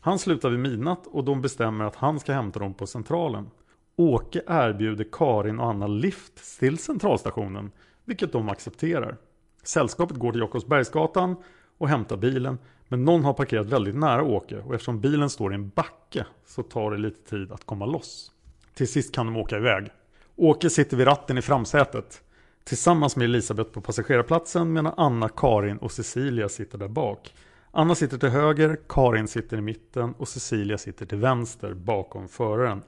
Han 0.00 0.18
slutar 0.18 0.50
vid 0.50 0.58
midnatt 0.58 1.06
och 1.06 1.24
de 1.24 1.40
bestämmer 1.40 1.84
att 1.84 1.96
han 1.96 2.20
ska 2.20 2.32
hämta 2.32 2.58
dem 2.58 2.74
på 2.74 2.86
Centralen. 2.86 3.50
Åke 3.96 4.42
erbjuder 4.46 5.06
Karin 5.12 5.60
och 5.60 5.66
Anna 5.66 5.86
lift 5.86 6.58
till 6.58 6.78
Centralstationen, 6.78 7.70
vilket 8.04 8.32
de 8.32 8.48
accepterar. 8.48 9.16
Sällskapet 9.62 10.16
går 10.16 10.32
till 10.32 10.40
Jakobsbergsgatan 10.40 11.36
och 11.78 11.88
hämtar 11.88 12.16
bilen, 12.16 12.58
men 12.88 13.04
någon 13.04 13.24
har 13.24 13.32
parkerat 13.32 13.66
väldigt 13.66 13.94
nära 13.94 14.22
Åke 14.22 14.58
och 14.58 14.74
eftersom 14.74 15.00
bilen 15.00 15.30
står 15.30 15.52
i 15.52 15.54
en 15.54 15.68
backe 15.68 16.26
så 16.46 16.62
tar 16.62 16.90
det 16.90 16.98
lite 16.98 17.30
tid 17.30 17.52
att 17.52 17.66
komma 17.66 17.86
loss. 17.86 18.32
Till 18.74 18.88
sist 18.88 19.14
kan 19.14 19.26
de 19.26 19.36
åka 19.36 19.56
iväg. 19.56 19.90
Åke 20.36 20.70
sitter 20.70 20.96
vid 20.96 21.06
ratten 21.06 21.38
i 21.38 21.42
framsätet 21.42 22.23
tillsammans 22.64 23.16
med 23.16 23.24
Elisabeth 23.24 23.70
på 23.70 23.80
passagerarplatsen 23.80 24.72
medan 24.72 24.94
Anna, 24.96 25.28
Karin 25.28 25.78
och 25.78 25.92
Cecilia 25.92 26.48
sitter 26.48 26.78
där 26.78 26.88
bak. 26.88 27.34
Anna 27.70 27.94
sitter 27.94 28.18
till 28.18 28.28
höger, 28.28 28.78
Karin 28.88 29.28
sitter 29.28 29.56
i 29.56 29.60
mitten 29.60 30.14
och 30.18 30.28
Cecilia 30.28 30.78
sitter 30.78 31.06
till 31.06 31.18
vänster 31.18 31.74
bakom 31.74 32.28
föraren. 32.28 32.82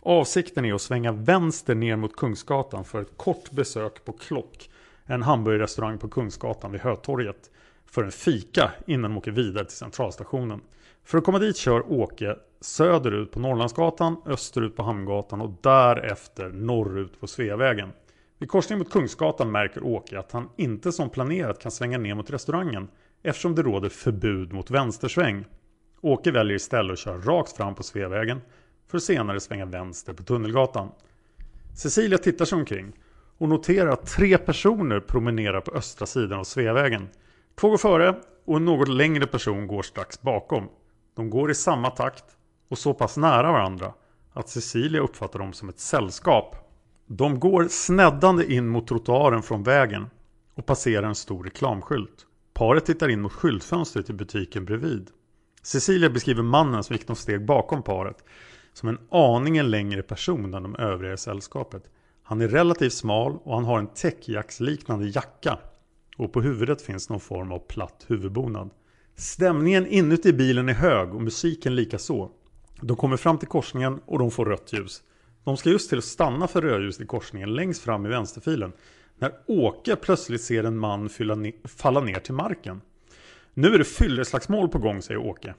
Avsikten 0.00 0.64
är 0.64 0.74
att 0.74 0.82
svänga 0.82 1.12
vänster 1.12 1.74
ner 1.74 1.96
mot 1.96 2.16
Kungsgatan 2.16 2.84
för 2.84 3.02
ett 3.02 3.16
kort 3.16 3.50
besök 3.50 4.04
på 4.04 4.12
Klock, 4.12 4.70
en 5.04 5.22
hamburgerrestaurang 5.22 5.98
på 5.98 6.08
Kungsgatan 6.08 6.72
vid 6.72 6.80
Hötorget, 6.80 7.50
för 7.86 8.04
en 8.04 8.12
fika 8.12 8.70
innan 8.86 9.10
de 9.10 9.18
åker 9.18 9.30
vidare 9.30 9.64
till 9.64 9.76
centralstationen. 9.76 10.60
För 11.04 11.18
att 11.18 11.24
komma 11.24 11.38
dit 11.38 11.56
kör 11.56 11.92
Åke 11.92 12.36
söderut 12.60 13.32
på 13.32 13.40
Norrlandsgatan, 13.40 14.16
österut 14.26 14.76
på 14.76 14.82
Hamngatan 14.82 15.40
och 15.40 15.52
därefter 15.62 16.48
norrut 16.48 17.20
på 17.20 17.26
Sveavägen. 17.26 17.92
Vid 18.40 18.48
korsningen 18.48 18.78
mot 18.78 18.92
Kungsgatan 18.92 19.52
märker 19.52 19.84
Åke 19.84 20.18
att 20.18 20.32
han 20.32 20.48
inte 20.56 20.92
som 20.92 21.10
planerat 21.10 21.58
kan 21.58 21.70
svänga 21.70 21.98
ner 21.98 22.14
mot 22.14 22.30
restaurangen 22.30 22.88
eftersom 23.22 23.54
det 23.54 23.62
råder 23.62 23.88
förbud 23.88 24.52
mot 24.52 24.70
vänstersväng. 24.70 25.44
Åke 26.00 26.30
väljer 26.30 26.56
istället 26.56 26.92
att 26.92 26.98
köra 26.98 27.18
rakt 27.18 27.56
fram 27.56 27.74
på 27.74 27.82
Sveavägen 27.82 28.40
för 28.88 28.96
att 28.96 29.02
senare 29.02 29.40
svänga 29.40 29.66
vänster 29.66 30.12
på 30.12 30.22
Tunnelgatan. 30.22 30.88
Cecilia 31.76 32.18
tittar 32.18 32.44
sig 32.44 32.58
omkring 32.58 32.92
och 33.38 33.48
noterar 33.48 33.90
att 33.90 34.06
tre 34.06 34.38
personer 34.38 35.00
promenerar 35.00 35.60
på 35.60 35.72
östra 35.72 36.06
sidan 36.06 36.38
av 36.38 36.44
Sveavägen. 36.44 37.08
Två 37.60 37.70
går 37.70 37.78
före 37.78 38.20
och 38.44 38.56
en 38.56 38.64
något 38.64 38.88
längre 38.88 39.26
person 39.26 39.66
går 39.66 39.82
strax 39.82 40.22
bakom. 40.22 40.68
De 41.16 41.30
går 41.30 41.50
i 41.50 41.54
samma 41.54 41.90
takt 41.90 42.24
och 42.68 42.78
så 42.78 42.94
pass 42.94 43.16
nära 43.16 43.52
varandra 43.52 43.92
att 44.32 44.48
Cecilia 44.48 45.00
uppfattar 45.00 45.38
dem 45.38 45.52
som 45.52 45.68
ett 45.68 45.80
sällskap. 45.80 46.69
De 47.12 47.40
går 47.40 47.68
sneddande 47.68 48.52
in 48.52 48.68
mot 48.68 48.86
trottoaren 48.86 49.42
från 49.42 49.62
vägen 49.62 50.06
och 50.54 50.66
passerar 50.66 51.06
en 51.06 51.14
stor 51.14 51.44
reklamskylt. 51.44 52.26
Paret 52.52 52.86
tittar 52.86 53.08
in 53.08 53.20
mot 53.20 53.32
skyltfönstret 53.32 54.10
i 54.10 54.12
butiken 54.12 54.64
bredvid. 54.64 55.10
Cecilia 55.62 56.10
beskriver 56.10 56.42
mannen 56.42 56.84
som 56.84 56.96
gick 56.96 57.08
några 57.08 57.16
steg 57.16 57.46
bakom 57.46 57.82
paret 57.82 58.24
som 58.72 58.88
en 58.88 58.98
aningen 59.10 59.70
längre 59.70 60.02
person 60.02 60.54
än 60.54 60.62
de 60.62 60.76
övriga 60.76 61.12
i 61.12 61.16
sällskapet. 61.16 61.82
Han 62.22 62.40
är 62.40 62.48
relativt 62.48 62.92
smal 62.92 63.38
och 63.42 63.54
han 63.54 63.64
har 63.64 63.78
en 63.78 63.94
täckjacksliknande 63.94 65.06
jacka 65.08 65.58
och 66.16 66.32
på 66.32 66.40
huvudet 66.40 66.82
finns 66.82 67.08
någon 67.08 67.20
form 67.20 67.52
av 67.52 67.58
platt 67.58 68.04
huvudbonad. 68.08 68.70
Stämningen 69.16 69.86
inuti 69.86 70.32
bilen 70.32 70.68
är 70.68 70.74
hög 70.74 71.14
och 71.14 71.22
musiken 71.22 71.74
lika 71.74 71.98
så. 71.98 72.30
De 72.80 72.96
kommer 72.96 73.16
fram 73.16 73.38
till 73.38 73.48
korsningen 73.48 74.00
och 74.06 74.18
de 74.18 74.30
får 74.30 74.46
rött 74.46 74.72
ljus. 74.72 75.02
De 75.44 75.56
ska 75.56 75.70
just 75.70 75.88
till 75.88 75.98
att 75.98 76.04
stanna 76.04 76.48
för 76.48 76.62
rödljuset 76.62 77.02
i 77.02 77.06
korsningen 77.06 77.54
längst 77.54 77.82
fram 77.82 78.06
i 78.06 78.08
vänsterfilen 78.08 78.72
när 79.18 79.32
Åke 79.46 79.96
plötsligt 79.96 80.42
ser 80.42 80.64
en 80.64 80.78
man 80.78 81.10
ne 81.36 81.52
falla 81.64 82.00
ner 82.00 82.20
till 82.20 82.34
marken. 82.34 82.80
Nu 83.54 83.74
är 83.74 83.78
det 83.78 83.84
fylleslagsmål 83.84 84.68
på 84.68 84.78
gång, 84.78 85.02
säger 85.02 85.20
Åke. 85.20 85.54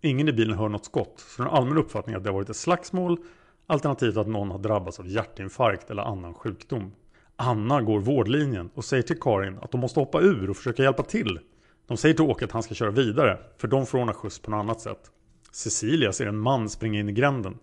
Ingen 0.00 0.28
i 0.28 0.32
bilen 0.32 0.58
hör 0.58 0.68
något 0.68 0.84
skott, 0.84 1.24
så 1.36 1.42
den 1.42 1.52
allmänna 1.52 1.80
uppfattningen 1.80 2.16
är 2.16 2.18
att 2.18 2.24
det 2.24 2.30
har 2.30 2.34
varit 2.34 2.50
ett 2.50 2.56
slagsmål 2.56 3.18
alternativt 3.66 4.16
att 4.16 4.28
någon 4.28 4.50
har 4.50 4.58
drabbats 4.58 5.00
av 5.00 5.08
hjärtinfarkt 5.08 5.90
eller 5.90 6.02
annan 6.02 6.34
sjukdom. 6.34 6.92
Anna 7.36 7.82
går 7.82 8.00
vårdlinjen 8.00 8.70
och 8.74 8.84
säger 8.84 9.02
till 9.02 9.20
Karin 9.20 9.58
att 9.58 9.70
de 9.70 9.80
måste 9.80 10.00
hoppa 10.00 10.20
ur 10.20 10.50
och 10.50 10.56
försöka 10.56 10.82
hjälpa 10.82 11.02
till. 11.02 11.38
De 11.86 11.96
säger 11.96 12.14
till 12.14 12.24
Åke 12.24 12.44
att 12.44 12.52
han 12.52 12.62
ska 12.62 12.74
köra 12.74 12.90
vidare, 12.90 13.38
för 13.56 13.68
de 13.68 13.86
får 13.86 13.98
ordna 13.98 14.14
skjuts 14.14 14.38
på 14.38 14.50
något 14.50 14.58
annat 14.58 14.80
sätt. 14.80 15.10
Cecilia 15.52 16.12
ser 16.12 16.26
en 16.26 16.38
man 16.38 16.68
springa 16.68 17.00
in 17.00 17.08
i 17.08 17.12
gränden. 17.12 17.58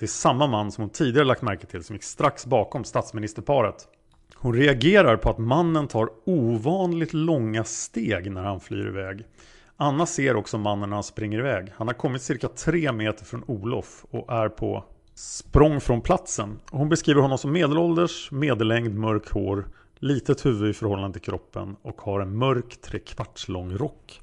Det 0.00 0.06
är 0.06 0.08
samma 0.08 0.46
man 0.46 0.72
som 0.72 0.82
hon 0.82 0.90
tidigare 0.90 1.26
lagt 1.26 1.42
märke 1.42 1.66
till 1.66 1.84
som 1.84 1.96
gick 1.96 2.02
strax 2.02 2.46
bakom 2.46 2.84
statsministerparet. 2.84 3.88
Hon 4.34 4.54
reagerar 4.54 5.16
på 5.16 5.30
att 5.30 5.38
mannen 5.38 5.88
tar 5.88 6.08
ovanligt 6.24 7.12
långa 7.12 7.64
steg 7.64 8.32
när 8.32 8.42
han 8.42 8.60
flyr 8.60 8.86
iväg. 8.86 9.24
Anna 9.76 10.06
ser 10.06 10.36
också 10.36 10.58
mannen 10.58 10.90
när 10.90 10.96
han 10.96 11.04
springer 11.04 11.38
iväg. 11.38 11.72
Han 11.76 11.86
har 11.86 11.94
kommit 11.94 12.22
cirka 12.22 12.48
tre 12.48 12.92
meter 12.92 13.24
från 13.24 13.44
Olof 13.46 14.04
och 14.10 14.32
är 14.32 14.48
på 14.48 14.84
språng 15.14 15.80
från 15.80 16.00
platsen. 16.00 16.58
Hon 16.70 16.88
beskriver 16.88 17.20
honom 17.22 17.38
som 17.38 17.52
medelålders, 17.52 18.30
medellängd, 18.30 18.94
mörk 18.94 19.30
hår, 19.30 19.68
litet 19.98 20.46
huvud 20.46 20.70
i 20.70 20.72
förhållande 20.72 21.12
till 21.12 21.30
kroppen 21.30 21.76
och 21.82 22.00
har 22.00 22.20
en 22.20 22.36
mörk 22.36 22.80
trekvarts 22.80 23.48
lång 23.48 23.76
rock. 23.76 24.20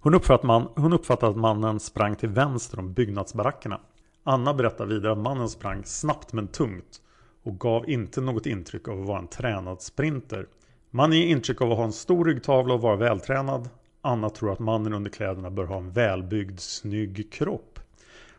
Hon 0.00 0.14
uppfattar, 0.14 0.46
man, 0.46 0.68
hon 0.76 0.92
uppfattar 0.92 1.30
att 1.30 1.36
mannen 1.36 1.80
sprang 1.80 2.16
till 2.16 2.28
vänster 2.28 2.78
om 2.78 2.92
byggnadsbarackerna. 2.92 3.80
Anna 4.26 4.54
berättar 4.54 4.86
vidare 4.86 5.12
att 5.12 5.18
mannen 5.18 5.48
sprang 5.48 5.84
snabbt 5.84 6.32
men 6.32 6.48
tungt 6.48 7.00
och 7.42 7.58
gav 7.60 7.90
inte 7.90 8.20
något 8.20 8.46
intryck 8.46 8.88
av 8.88 9.00
att 9.00 9.06
vara 9.06 9.18
en 9.18 9.28
tränad 9.28 9.82
sprinter. 9.82 10.46
Mannen 10.90 11.18
ger 11.18 11.26
intryck 11.26 11.60
av 11.60 11.70
att 11.72 11.76
ha 11.76 11.84
en 11.84 11.92
stor 11.92 12.24
ryggtavla 12.24 12.74
och 12.74 12.80
vara 12.80 12.96
vältränad. 12.96 13.68
Anna 14.00 14.30
tror 14.30 14.52
att 14.52 14.58
mannen 14.58 14.92
under 14.92 15.10
kläderna 15.10 15.50
bör 15.50 15.64
ha 15.64 15.76
en 15.76 15.90
välbyggd, 15.90 16.60
snygg 16.60 17.32
kropp. 17.32 17.78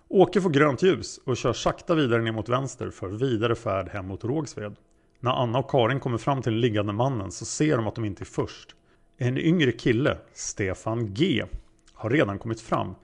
Åke 0.07 0.41
får 0.41 0.49
grönt 0.49 0.83
ljus 0.83 1.19
och 1.25 1.37
kör 1.37 1.53
sakta 1.53 1.95
vidare 1.95 2.21
ner 2.21 2.31
mot 2.31 2.49
vänster 2.49 2.89
för 2.89 3.07
vidare 3.07 3.55
färd 3.55 3.89
hem 3.89 4.07
mot 4.07 4.23
Rågsved. 4.23 4.75
När 5.19 5.31
Anna 5.31 5.59
och 5.59 5.69
Karin 5.69 5.99
kommer 5.99 6.17
fram 6.17 6.41
till 6.41 6.51
den 6.51 6.61
liggande 6.61 6.93
mannen 6.93 7.31
så 7.31 7.45
ser 7.45 7.77
de 7.77 7.87
att 7.87 7.95
de 7.95 8.05
inte 8.05 8.23
är 8.23 8.25
först. 8.25 8.75
En 9.17 9.37
yngre 9.37 9.71
kille, 9.71 10.17
Stefan 10.33 11.13
G, 11.13 11.43
har 11.93 12.09
redan 12.09 12.39
kommit 12.39 12.61
fram 12.61 12.95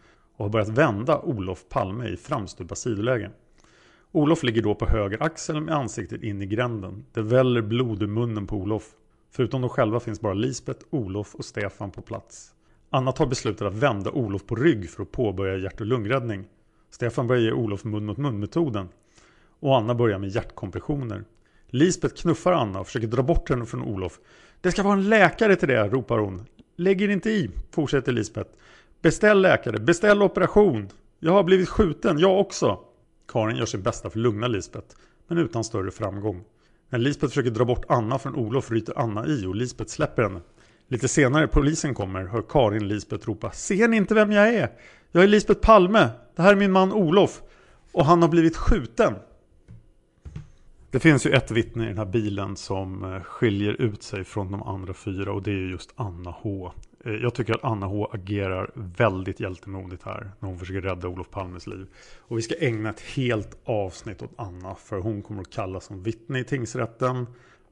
och 0.41 0.45
har 0.45 0.51
börjat 0.51 0.69
vända 0.69 1.21
Olof 1.21 1.69
Palme 1.69 2.07
i 2.07 2.17
framstupa 2.17 2.75
sidoläge. 2.75 3.31
Olof 4.11 4.43
ligger 4.43 4.61
då 4.61 4.75
på 4.75 4.85
höger 4.85 5.23
axel 5.23 5.61
med 5.61 5.75
ansiktet 5.75 6.23
in 6.23 6.41
i 6.41 6.45
gränden. 6.45 7.05
Det 7.13 7.21
väller 7.21 7.61
blod 7.61 8.03
ur 8.03 8.07
munnen 8.07 8.47
på 8.47 8.55
Olof. 8.55 8.83
Förutom 9.31 9.61
de 9.61 9.69
själva 9.69 9.99
finns 9.99 10.21
bara 10.21 10.33
Lisbeth, 10.33 10.85
Olof 10.89 11.35
och 11.35 11.45
Stefan 11.45 11.91
på 11.91 12.01
plats. 12.01 12.53
Anna 12.89 13.11
tar 13.11 13.25
beslutet 13.25 13.61
att 13.61 13.73
vända 13.73 14.11
Olof 14.11 14.45
på 14.45 14.55
rygg 14.55 14.89
för 14.89 15.03
att 15.03 15.11
påbörja 15.11 15.57
hjärt 15.57 15.81
och 15.81 15.87
lungräddning. 15.87 16.45
Stefan 16.89 17.27
börjar 17.27 17.41
ge 17.41 17.51
Olof 17.51 17.83
mun 17.83 18.05
mot 18.05 18.17
mun 18.17 18.39
metoden. 18.39 18.89
Och 19.59 19.77
Anna 19.77 19.95
börjar 19.95 20.19
med 20.19 20.29
hjärtkompressioner. 20.29 21.23
Lisbeth 21.67 22.15
knuffar 22.15 22.51
Anna 22.51 22.79
och 22.79 22.85
försöker 22.85 23.07
dra 23.07 23.23
bort 23.23 23.49
henne 23.49 23.65
från 23.65 23.81
Olof. 23.83 24.19
Det 24.61 24.71
ska 24.71 24.83
vara 24.83 24.93
en 24.93 25.09
läkare 25.09 25.55
till 25.55 25.67
det, 25.67 25.87
ropar 25.87 26.17
hon. 26.17 26.45
Lägg 26.75 27.01
er 27.01 27.09
inte 27.09 27.29
i, 27.29 27.49
fortsätter 27.71 28.11
Lisbeth. 28.11 28.49
Beställ 29.01 29.41
läkare, 29.41 29.79
beställ 29.79 30.21
operation. 30.21 30.89
Jag 31.19 31.31
har 31.31 31.43
blivit 31.43 31.69
skjuten, 31.69 32.19
jag 32.19 32.39
också. 32.39 32.79
Karin 33.27 33.57
gör 33.57 33.65
sitt 33.65 33.83
bästa 33.83 34.09
för 34.09 34.19
att 34.19 34.23
lugna 34.23 34.47
Lisbeth, 34.47 34.95
men 35.27 35.37
utan 35.37 35.63
större 35.63 35.91
framgång. 35.91 36.43
När 36.89 36.99
Lisbeth 36.99 37.29
försöker 37.29 37.51
dra 37.51 37.65
bort 37.65 37.85
Anna 37.89 38.19
från 38.19 38.35
Olof 38.35 38.71
ryter 38.71 38.99
Anna 38.99 39.27
i 39.27 39.45
och 39.45 39.55
Lisbeth 39.55 39.91
släpper 39.91 40.23
henne. 40.23 40.41
Lite 40.87 41.07
senare 41.07 41.47
polisen 41.47 41.93
kommer 41.93 42.25
hör 42.25 42.41
Karin 42.49 42.87
Lisbeth 42.87 43.27
ropa 43.27 43.51
Ser 43.51 43.87
ni 43.87 43.97
inte 43.97 44.13
vem 44.13 44.31
jag 44.31 44.53
är? 44.53 44.71
Jag 45.11 45.23
är 45.23 45.27
Lisbeth 45.27 45.59
Palme. 45.61 46.09
Det 46.35 46.41
här 46.41 46.51
är 46.51 46.55
min 46.55 46.71
man 46.71 46.93
Olof. 46.93 47.41
Och 47.91 48.05
han 48.05 48.21
har 48.21 48.29
blivit 48.29 48.57
skjuten. 48.57 49.13
Det 50.91 50.99
finns 50.99 51.25
ju 51.25 51.31
ett 51.31 51.51
vittne 51.51 51.83
i 51.83 51.87
den 51.87 51.97
här 51.97 52.05
bilen 52.05 52.55
som 52.55 53.03
eh, 53.03 53.21
skiljer 53.21 53.81
ut 53.81 54.03
sig 54.03 54.23
från 54.23 54.51
de 54.51 54.63
andra 54.63 54.93
fyra 54.93 55.33
och 55.33 55.43
det 55.43 55.51
är 55.51 55.69
just 55.69 55.93
Anna 55.95 56.31
H. 56.31 56.71
Eh, 57.05 57.13
jag 57.13 57.33
tycker 57.33 57.53
att 57.53 57.63
Anna 57.63 57.85
H 57.85 58.09
agerar 58.13 58.71
väldigt 58.73 59.39
hjältemodigt 59.39 60.03
här 60.03 60.31
när 60.39 60.49
hon 60.49 60.59
försöker 60.59 60.81
rädda 60.81 61.07
Olof 61.07 61.29
Palmes 61.29 61.67
liv. 61.67 61.87
Och 62.19 62.37
vi 62.37 62.41
ska 62.41 62.55
ägna 62.59 62.89
ett 62.89 63.01
helt 63.01 63.57
avsnitt 63.65 64.21
åt 64.21 64.33
Anna 64.35 64.75
för 64.75 64.97
hon 64.97 65.21
kommer 65.21 65.41
att 65.41 65.49
kallas 65.49 65.85
som 65.85 66.03
vittne 66.03 66.39
i 66.39 66.43
tingsrätten 66.43 67.27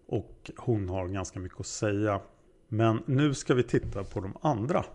och 0.07 0.51
hon 0.57 0.89
har 0.89 1.07
ganska 1.07 1.39
mycket 1.39 1.59
att 1.59 1.65
säga. 1.65 2.21
Men 2.67 3.03
nu 3.05 3.33
ska 3.33 3.53
vi 3.53 3.63
titta 3.63 4.03
på 4.03 4.19
de 4.19 4.37
andra. 4.41 4.85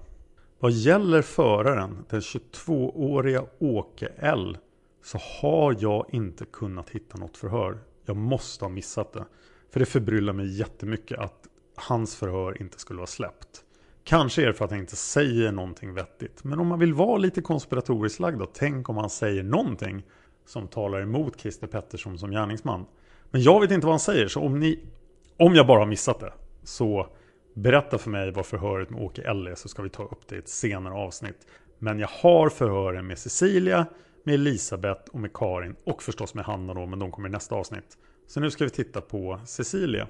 Vad 0.59 0.73
gäller 0.73 1.23
föraren, 1.23 2.05
den 2.09 2.21
22-åriga 2.21 3.45
Åke 3.59 4.13
L, 4.17 4.59
så 5.03 5.19
har 5.41 5.77
jag 5.79 6.07
inte 6.13 6.45
kunnat 6.45 6.91
hitta 6.91 7.19
något 7.19 7.37
förhör. 7.37 7.79
Jag 8.05 8.17
måste 8.17 8.65
ha 8.65 8.71
missat 8.71 9.13
det. 9.13 9.25
För 9.71 9.81
det 9.81 9.87
förbryllar 9.87 10.33
mig 10.33 10.59
jättemycket 10.59 11.19
att 11.19 11.47
hans 11.75 12.17
förhör 12.17 12.63
inte 12.63 12.79
skulle 12.79 13.01
ha 13.01 13.07
släppt. 13.07 13.64
Kanske 14.05 14.43
är 14.43 14.47
det 14.47 14.55
för 14.55 14.65
att 14.65 14.71
han 14.71 14.81
inte 14.81 14.97
säger 14.97 15.53
någonting 15.53 15.95
vettigt. 15.95 16.45
Men 16.45 16.59
om 16.59 16.67
man 16.67 16.79
vill 16.79 16.95
vara 16.95 17.17
lite 17.17 17.43
konspiratoriskt 17.43 18.21
lagd 18.21 18.39
då, 18.39 18.47
tänk 18.47 18.89
om 18.89 18.97
han 18.97 19.11
säger 19.11 19.43
någonting 19.43 20.03
som 20.47 20.69
talar 20.69 21.01
emot 21.01 21.41
Christer 21.41 21.67
Pettersson 21.67 22.19
som 22.19 22.31
gärningsman. 22.31 22.87
Men 23.31 23.43
jag 23.43 23.61
vet 23.61 23.71
inte 23.71 23.87
vad 23.87 23.93
han 23.93 24.01
säger, 24.01 24.29
så 24.29 24.41
om 24.41 24.59
ni, 24.61 24.79
om 25.37 25.55
jag 25.55 25.67
bara 25.67 25.79
har 25.79 25.87
missat 25.87 26.21
det, 26.21 26.33
så 26.63 27.07
berätta 27.55 27.99
för 27.99 28.11
mig 28.11 28.31
vad 28.31 28.47
förhöret 28.47 28.91
med 28.91 29.03
Åke 29.03 29.23
L 29.23 29.47
är 29.47 29.55
så 29.55 29.69
ska 29.69 29.83
vi 29.83 29.89
ta 29.89 30.03
upp 30.03 30.29
det 30.29 30.37
i 30.37 30.39
ett 30.39 30.49
senare 30.49 30.95
avsnitt. 30.95 31.47
Men 31.79 31.99
jag 31.99 32.09
har 32.09 32.49
förhören 32.49 33.07
med 33.07 33.19
Cecilia, 33.19 33.87
med 34.25 34.35
Elisabeth 34.35 35.11
och 35.11 35.21
med 35.21 35.33
Karin 35.33 35.77
och 35.85 36.03
förstås 36.03 36.35
med 36.35 36.45
Hanna 36.45 36.75
då, 36.75 36.87
men 36.87 36.99
de 36.99 37.11
kommer 37.11 37.29
i 37.29 37.33
nästa 37.33 37.55
avsnitt. 37.55 37.99
Så 38.27 38.41
nu 38.41 38.51
ska 38.51 38.65
vi 38.65 38.71
titta 38.71 39.01
på 39.01 39.41
Cecilia. 39.47 40.07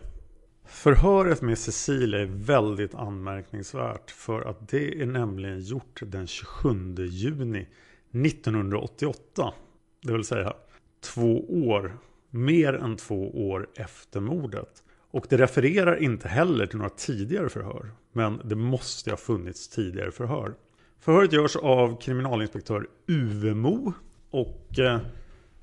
Förhöret 0.66 1.42
med 1.42 1.58
Cecilia 1.58 2.20
är 2.20 2.26
väldigt 2.26 2.94
anmärkningsvärt 2.94 4.10
för 4.10 4.42
att 4.42 4.68
det 4.68 5.02
är 5.02 5.06
nämligen 5.06 5.60
gjort 5.60 6.02
den 6.06 6.26
27 6.26 6.68
juni 6.98 7.68
1988. 8.12 9.54
Det 10.02 10.12
vill 10.12 10.24
säga 10.24 10.52
två 11.00 11.44
år, 11.68 11.98
mer 12.30 12.72
än 12.72 12.96
två 12.96 13.48
år 13.48 13.68
efter 13.74 14.20
mordet. 14.20 14.82
Och 15.10 15.26
det 15.28 15.36
refererar 15.36 16.02
inte 16.02 16.28
heller 16.28 16.66
till 16.66 16.78
några 16.78 16.90
tidigare 16.90 17.48
förhör. 17.48 17.90
Men 18.12 18.40
det 18.44 18.56
måste 18.56 19.10
ha 19.10 19.16
funnits 19.16 19.68
tidigare 19.68 20.10
förhör. 20.10 20.54
Förhöret 21.00 21.32
görs 21.32 21.56
av 21.56 22.00
kriminalinspektör 22.00 22.86
Uvemo 23.06 23.92
och 24.30 24.78
eh, 24.78 25.00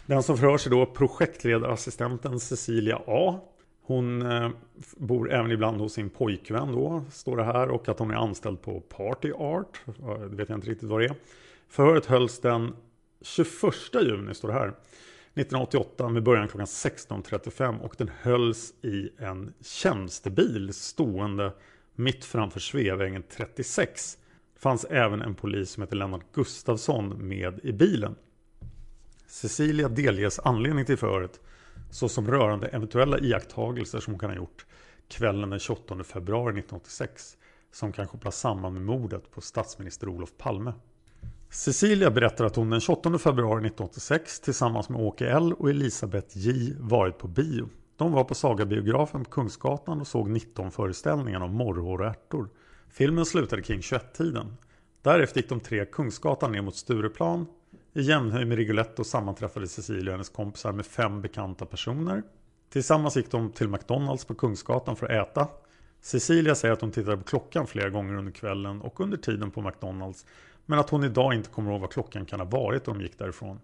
den 0.05 0.23
som 0.23 0.37
förhörs 0.37 0.67
är 0.67 0.71
då 0.71 0.85
projektledarassistenten 0.85 2.39
Cecilia 2.39 3.01
A. 3.07 3.39
Hon 3.81 4.21
eh, 4.21 4.49
bor 4.97 5.31
även 5.31 5.51
ibland 5.51 5.81
hos 5.81 5.93
sin 5.93 6.09
pojkvän 6.09 6.71
då, 6.71 7.03
står 7.11 7.37
det 7.37 7.43
här. 7.43 7.69
Och 7.69 7.89
att 7.89 7.99
hon 7.99 8.11
är 8.11 8.15
anställd 8.15 8.61
på 8.61 8.79
Party 8.79 9.31
Art. 9.31 9.81
Det 10.29 10.35
vet 10.35 10.49
jag 10.49 10.57
inte 10.57 10.69
riktigt 10.69 10.89
vad 10.89 11.01
det 11.01 11.05
är. 11.05 11.15
Förhöret 11.67 12.05
hölls 12.05 12.39
den 12.39 12.75
21 13.21 13.73
juni, 13.93 14.33
står 14.33 14.47
det 14.47 14.53
här. 14.53 14.67
1988 15.33 16.09
med 16.09 16.23
början 16.23 16.47
klockan 16.47 16.65
16.35 16.65 17.79
och 17.79 17.95
den 17.97 18.11
hölls 18.21 18.73
i 18.81 19.09
en 19.17 19.53
tjänstebil 19.61 20.73
stående 20.73 21.51
mitt 21.95 22.25
framför 22.25 22.59
Sveavägen 22.59 23.23
36. 23.29 24.17
Det 24.53 24.59
fanns 24.59 24.85
även 24.85 25.21
en 25.21 25.35
polis 25.35 25.69
som 25.69 25.83
heter 25.83 25.95
Lennart 25.95 26.25
Gustafsson 26.33 27.27
med 27.27 27.59
i 27.63 27.71
bilen. 27.71 28.15
Cecilia 29.27 29.89
delges 29.89 30.39
anledning 30.39 30.85
till 30.85 30.97
förhöret 30.97 31.39
såsom 31.91 32.27
rörande 32.27 32.67
eventuella 32.67 33.19
iakttagelser 33.19 33.99
som 33.99 34.13
hon 34.13 34.19
kan 34.19 34.29
ha 34.29 34.37
gjort 34.37 34.65
kvällen 35.07 35.49
den 35.49 35.59
28 35.59 36.03
februari 36.03 36.59
1986 36.59 37.37
som 37.71 37.91
kan 37.91 38.07
kopplas 38.07 38.39
samman 38.39 38.73
med 38.73 38.81
mordet 38.81 39.31
på 39.31 39.41
statsminister 39.41 40.09
Olof 40.09 40.29
Palme. 40.37 40.73
Cecilia 41.49 42.11
berättar 42.11 42.45
att 42.45 42.55
hon 42.55 42.69
den 42.69 42.79
28 42.79 43.17
februari 43.17 43.65
1986 43.67 44.39
tillsammans 44.39 44.89
med 44.89 45.01
Åke 45.01 45.29
L 45.29 45.53
och 45.53 45.69
Elisabeth 45.69 46.37
J 46.37 46.73
varit 46.79 47.17
på 47.17 47.27
bio. 47.27 47.69
De 47.97 48.11
var 48.11 48.23
på 48.23 48.35
Sagabiografen 48.35 49.23
på 49.23 49.29
Kungsgatan 49.29 50.01
och 50.01 50.07
såg 50.07 50.29
19 50.29 50.71
föreställningar 50.71 51.41
om 51.41 51.53
morrhår 51.53 52.01
och 52.01 52.07
ärtor. 52.07 52.49
Filmen 52.89 53.25
slutade 53.25 53.61
kring 53.61 53.79
21-tiden. 53.79 54.57
Därefter 55.01 55.41
gick 55.41 55.49
de 55.49 55.59
tre 55.59 55.85
Kungsgatan 55.85 56.51
ner 56.51 56.61
mot 56.61 56.75
Stureplan 56.75 57.45
i 57.93 58.01
jämnhöjd 58.01 58.47
med 58.47 58.57
Rigoletto 58.57 59.03
sammanträffade 59.03 59.67
Cecilia 59.67 60.11
och 60.11 60.11
hennes 60.11 60.29
kompisar 60.29 60.71
med 60.71 60.85
fem 60.85 61.21
bekanta 61.21 61.65
personer. 61.65 62.23
Tillsammans 62.69 63.15
gick 63.15 63.31
de 63.31 63.51
till 63.51 63.67
McDonalds 63.67 64.25
på 64.25 64.33
Kungsgatan 64.33 64.95
för 64.95 65.05
att 65.05 65.29
äta. 65.29 65.47
Cecilia 66.01 66.55
säger 66.55 66.73
att 66.73 66.81
hon 66.81 66.91
tittade 66.91 67.17
på 67.17 67.23
klockan 67.23 67.67
flera 67.67 67.89
gånger 67.89 68.15
under 68.15 68.31
kvällen 68.31 68.81
och 68.81 68.99
under 68.99 69.17
tiden 69.17 69.51
på 69.51 69.61
McDonalds. 69.61 70.25
Men 70.65 70.79
att 70.79 70.89
hon 70.89 71.03
idag 71.03 71.33
inte 71.33 71.49
kommer 71.49 71.71
ihåg 71.71 71.81
vad 71.81 71.91
klockan 71.91 72.25
kan 72.25 72.39
ha 72.39 72.47
varit 72.47 72.85
då 72.85 72.93
de 72.93 73.01
gick 73.01 73.19
därifrån. 73.19 73.59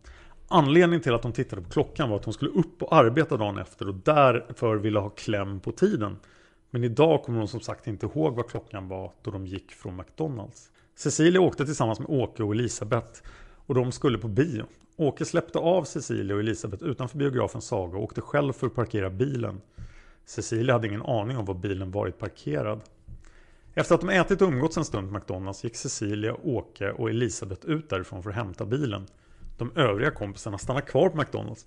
Anledningen 0.48 1.04
till 1.04 1.14
att 1.14 1.24
hon 1.24 1.34
tittade 1.34 1.62
på 1.62 1.70
klockan 1.70 2.10
var 2.10 2.18
att 2.18 2.26
hon 2.26 2.34
skulle 2.34 2.52
upp 2.52 2.82
och 2.84 2.96
arbeta 2.96 3.38
dagen 3.38 3.58
efter 3.58 3.90
och 3.90 3.96
därför 3.96 4.76
ville 4.76 5.00
ha 5.00 5.10
kläm 5.10 5.60
på 5.60 5.72
tiden. 5.72 6.18
Men 6.70 6.84
idag 6.84 7.24
kommer 7.24 7.40
hon 7.40 7.48
som 7.48 7.60
sagt 7.60 7.88
inte 7.88 8.06
ihåg 8.06 8.36
vad 8.36 8.50
klockan 8.50 8.88
var 8.88 9.12
då 9.22 9.32
de 9.32 9.48
gick 9.48 9.72
från 9.72 9.96
McDonalds. 9.96 10.72
Cecilia 10.96 11.42
åkte 11.42 11.66
tillsammans 11.66 12.00
med 12.00 12.10
Åke 12.10 12.44
och 12.44 12.54
Elisabeth 12.54 13.22
och 13.68 13.76
de 13.76 13.92
skulle 13.92 14.18
på 14.18 14.28
bio. 14.28 14.66
Åke 14.96 15.26
släppte 15.26 15.60
av 15.60 15.84
Cecilia 15.84 16.36
och 16.36 16.40
Elisabeth 16.40 16.84
utanför 16.84 17.18
biografen 17.18 17.62
Saga 17.62 17.98
och 17.98 18.04
åkte 18.04 18.22
själv 18.22 18.54
för 18.54 18.68
att 18.68 18.76
parkera 18.76 19.10
bilen. 19.10 19.62
Cecilia 20.26 20.74
hade 20.74 20.88
ingen 20.88 21.02
aning 21.02 21.38
om 21.38 21.46
var 21.46 21.54
bilen 21.54 21.92
varit 21.92 22.20
parkerad. 22.20 22.82
Efter 23.74 23.96
att 23.96 24.02
de 24.02 24.10
ätit 24.10 24.42
och 24.42 24.48
umgåtts 24.48 24.78
en 24.78 24.86
stund 24.86 25.08
på 25.08 25.14
McDonalds 25.14 25.64
gick 25.64 25.76
Cecilia, 25.76 26.36
Åke 26.44 26.92
och 26.92 27.10
Elisabeth 27.10 27.70
ut 27.70 27.90
därifrån 27.90 28.24
för 28.24 28.30
att 28.30 28.36
hämta 28.36 28.66
bilen. 28.66 29.08
De 29.58 29.72
övriga 29.76 30.12
kompisarna 30.12 30.58
stannade 30.58 30.86
kvar 30.86 31.10
på 31.10 31.18
McDonalds. 31.18 31.66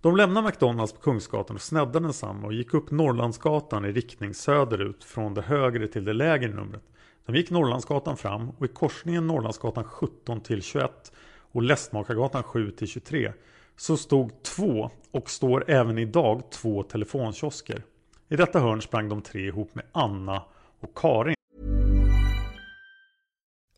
De 0.00 0.16
lämnade 0.16 0.46
McDonalds 0.46 0.92
på 0.92 1.00
Kungsgatan 1.00 1.56
och 1.56 1.62
snäddade 1.62 2.00
densamma 2.00 2.46
och 2.46 2.52
gick 2.52 2.74
upp 2.74 2.90
Norrlandsgatan 2.90 3.84
i 3.84 3.92
riktning 3.92 4.34
söderut 4.34 5.04
från 5.04 5.34
det 5.34 5.42
högre 5.42 5.88
till 5.88 6.04
det 6.04 6.12
lägre 6.12 6.48
numret. 6.48 6.82
De 7.26 7.36
gick 7.36 7.50
Norrlandsgatan 7.50 8.16
fram 8.16 8.50
och 8.50 8.64
i 8.64 8.68
korsningen 8.68 9.26
Norrlandsgatan 9.26 9.84
17 9.84 10.40
till 10.40 10.62
21 10.62 11.12
och 11.54 11.62
Lästmakargatan 11.62 12.42
7 12.42 12.70
till 12.70 12.88
23 12.88 13.32
så 13.76 13.96
stod 13.96 14.42
två 14.42 14.90
och 15.10 15.30
står 15.30 15.70
även 15.70 15.98
idag 15.98 16.42
två 16.50 16.82
telefonkiosker. 16.82 17.82
I 18.28 18.36
detta 18.36 18.60
hörn 18.60 18.82
sprang 18.82 19.08
de 19.08 19.22
tre 19.22 19.46
ihop 19.46 19.74
med 19.74 19.84
Anna 19.92 20.42
och 20.80 20.98
Karin. 20.98 21.34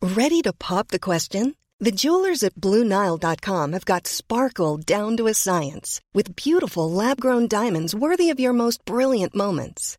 Ready 0.01 0.43
to 0.43 0.53
pop 0.59 0.89
the 0.89 0.99
question? 0.99 1.55
The 1.85 1.91
jewelers 1.91 2.43
at 2.43 2.55
BlueNile.com 2.55 3.73
have 3.73 3.85
got 3.85 4.07
sparkle 4.07 4.77
down 4.77 5.17
to 5.17 5.27
a 5.27 5.35
science 5.35 6.01
with 6.15 6.37
beautiful 6.45 6.91
lab-grown 6.91 7.49
diamonds 7.49 7.95
worthy 7.95 8.31
of 8.33 8.41
your 8.41 8.53
most 8.53 8.85
brilliant 8.85 9.35
moments. 9.35 9.99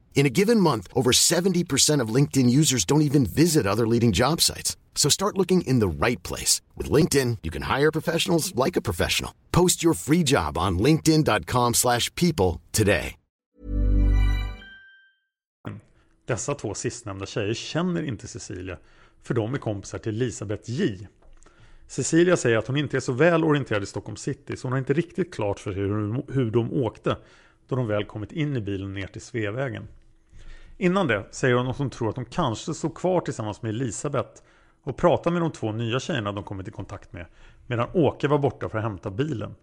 In 0.13 0.25
a 0.25 0.29
given 0.29 0.59
month, 0.59 0.87
over 0.93 1.11
70% 1.11 2.03
of 2.03 2.15
LinkedIn 2.15 2.49
users 2.49 2.85
don't 2.85 3.01
even 3.01 3.25
visit 3.25 3.65
other 3.65 3.87
leading 3.87 4.11
job 4.11 4.41
sites. 4.41 4.77
So 4.95 5.09
start 5.09 5.37
looking 5.37 5.61
in 5.61 5.79
the 5.79 5.87
right 6.05 6.21
place. 6.21 6.61
With 6.77 6.91
LinkedIn, 6.91 7.37
you 7.41 7.49
can 7.49 7.63
hire 7.63 7.91
professionals 7.91 8.53
like 8.55 8.77
a 8.77 8.81
professional. 8.81 9.33
Post 9.51 9.83
your 9.83 9.95
free 9.95 10.23
job 10.23 10.57
on 10.57 10.77
linkedin.com 10.77 11.73
slash 11.73 12.13
people 12.15 12.61
today. 12.71 13.15
Dessa 16.25 16.53
två 16.55 16.73
sistnämnda 16.73 17.25
tjejer 17.25 17.53
känner 17.53 18.03
inte 18.03 18.27
Cecilia, 18.27 18.77
för 19.23 19.33
de 19.33 19.53
är 19.53 19.57
kompisar 19.57 19.97
till 19.97 20.15
Elisabeth 20.15 20.71
J. 20.71 21.07
Cecilia 21.87 22.37
säger 22.37 22.57
att 22.57 22.67
hon 22.67 22.77
inte 22.77 22.97
är 22.97 23.01
så 23.01 23.11
väl 23.11 23.43
orienterad 23.43 23.83
i 23.83 23.85
Stockholm 23.85 24.17
city, 24.17 24.57
så 24.57 24.67
hon 24.67 24.71
har 24.71 24.79
inte 24.79 24.93
riktigt 24.93 25.33
klart 25.33 25.59
för 25.59 25.73
sig 25.73 25.81
hur, 25.81 26.23
hur 26.33 26.51
de 26.51 26.73
åkte 26.73 27.17
då 27.67 27.75
de 27.75 27.87
väl 27.87 28.05
kommit 28.05 28.31
in 28.31 28.57
i 28.57 28.61
bilen 28.61 28.93
ner 28.93 29.07
till 29.07 29.21
Sveavägen. 29.21 29.87
Innan 30.81 31.07
det 31.07 31.25
säger 31.31 31.55
hon 31.55 31.67
att 31.67 31.77
hon 31.77 31.89
tror 31.89 32.09
att 32.09 32.15
de 32.15 32.25
kanske 32.25 32.73
stod 32.73 32.95
kvar 32.95 33.21
tillsammans 33.21 33.61
med 33.61 33.69
Elisabeth 33.69 34.41
och 34.83 34.97
pratade 34.97 35.33
med 35.33 35.41
de 35.41 35.51
två 35.51 35.71
nya 35.71 35.99
tjejerna 35.99 36.31
de 36.31 36.43
kommit 36.43 36.67
i 36.67 36.71
kontakt 36.71 37.13
med 37.13 37.25
medan 37.67 37.87
Åke 37.93 38.27
var 38.27 38.37
borta 38.37 38.69
för 38.69 38.77
att 38.77 38.83
hämta 38.83 39.11
bilen. 39.11 39.55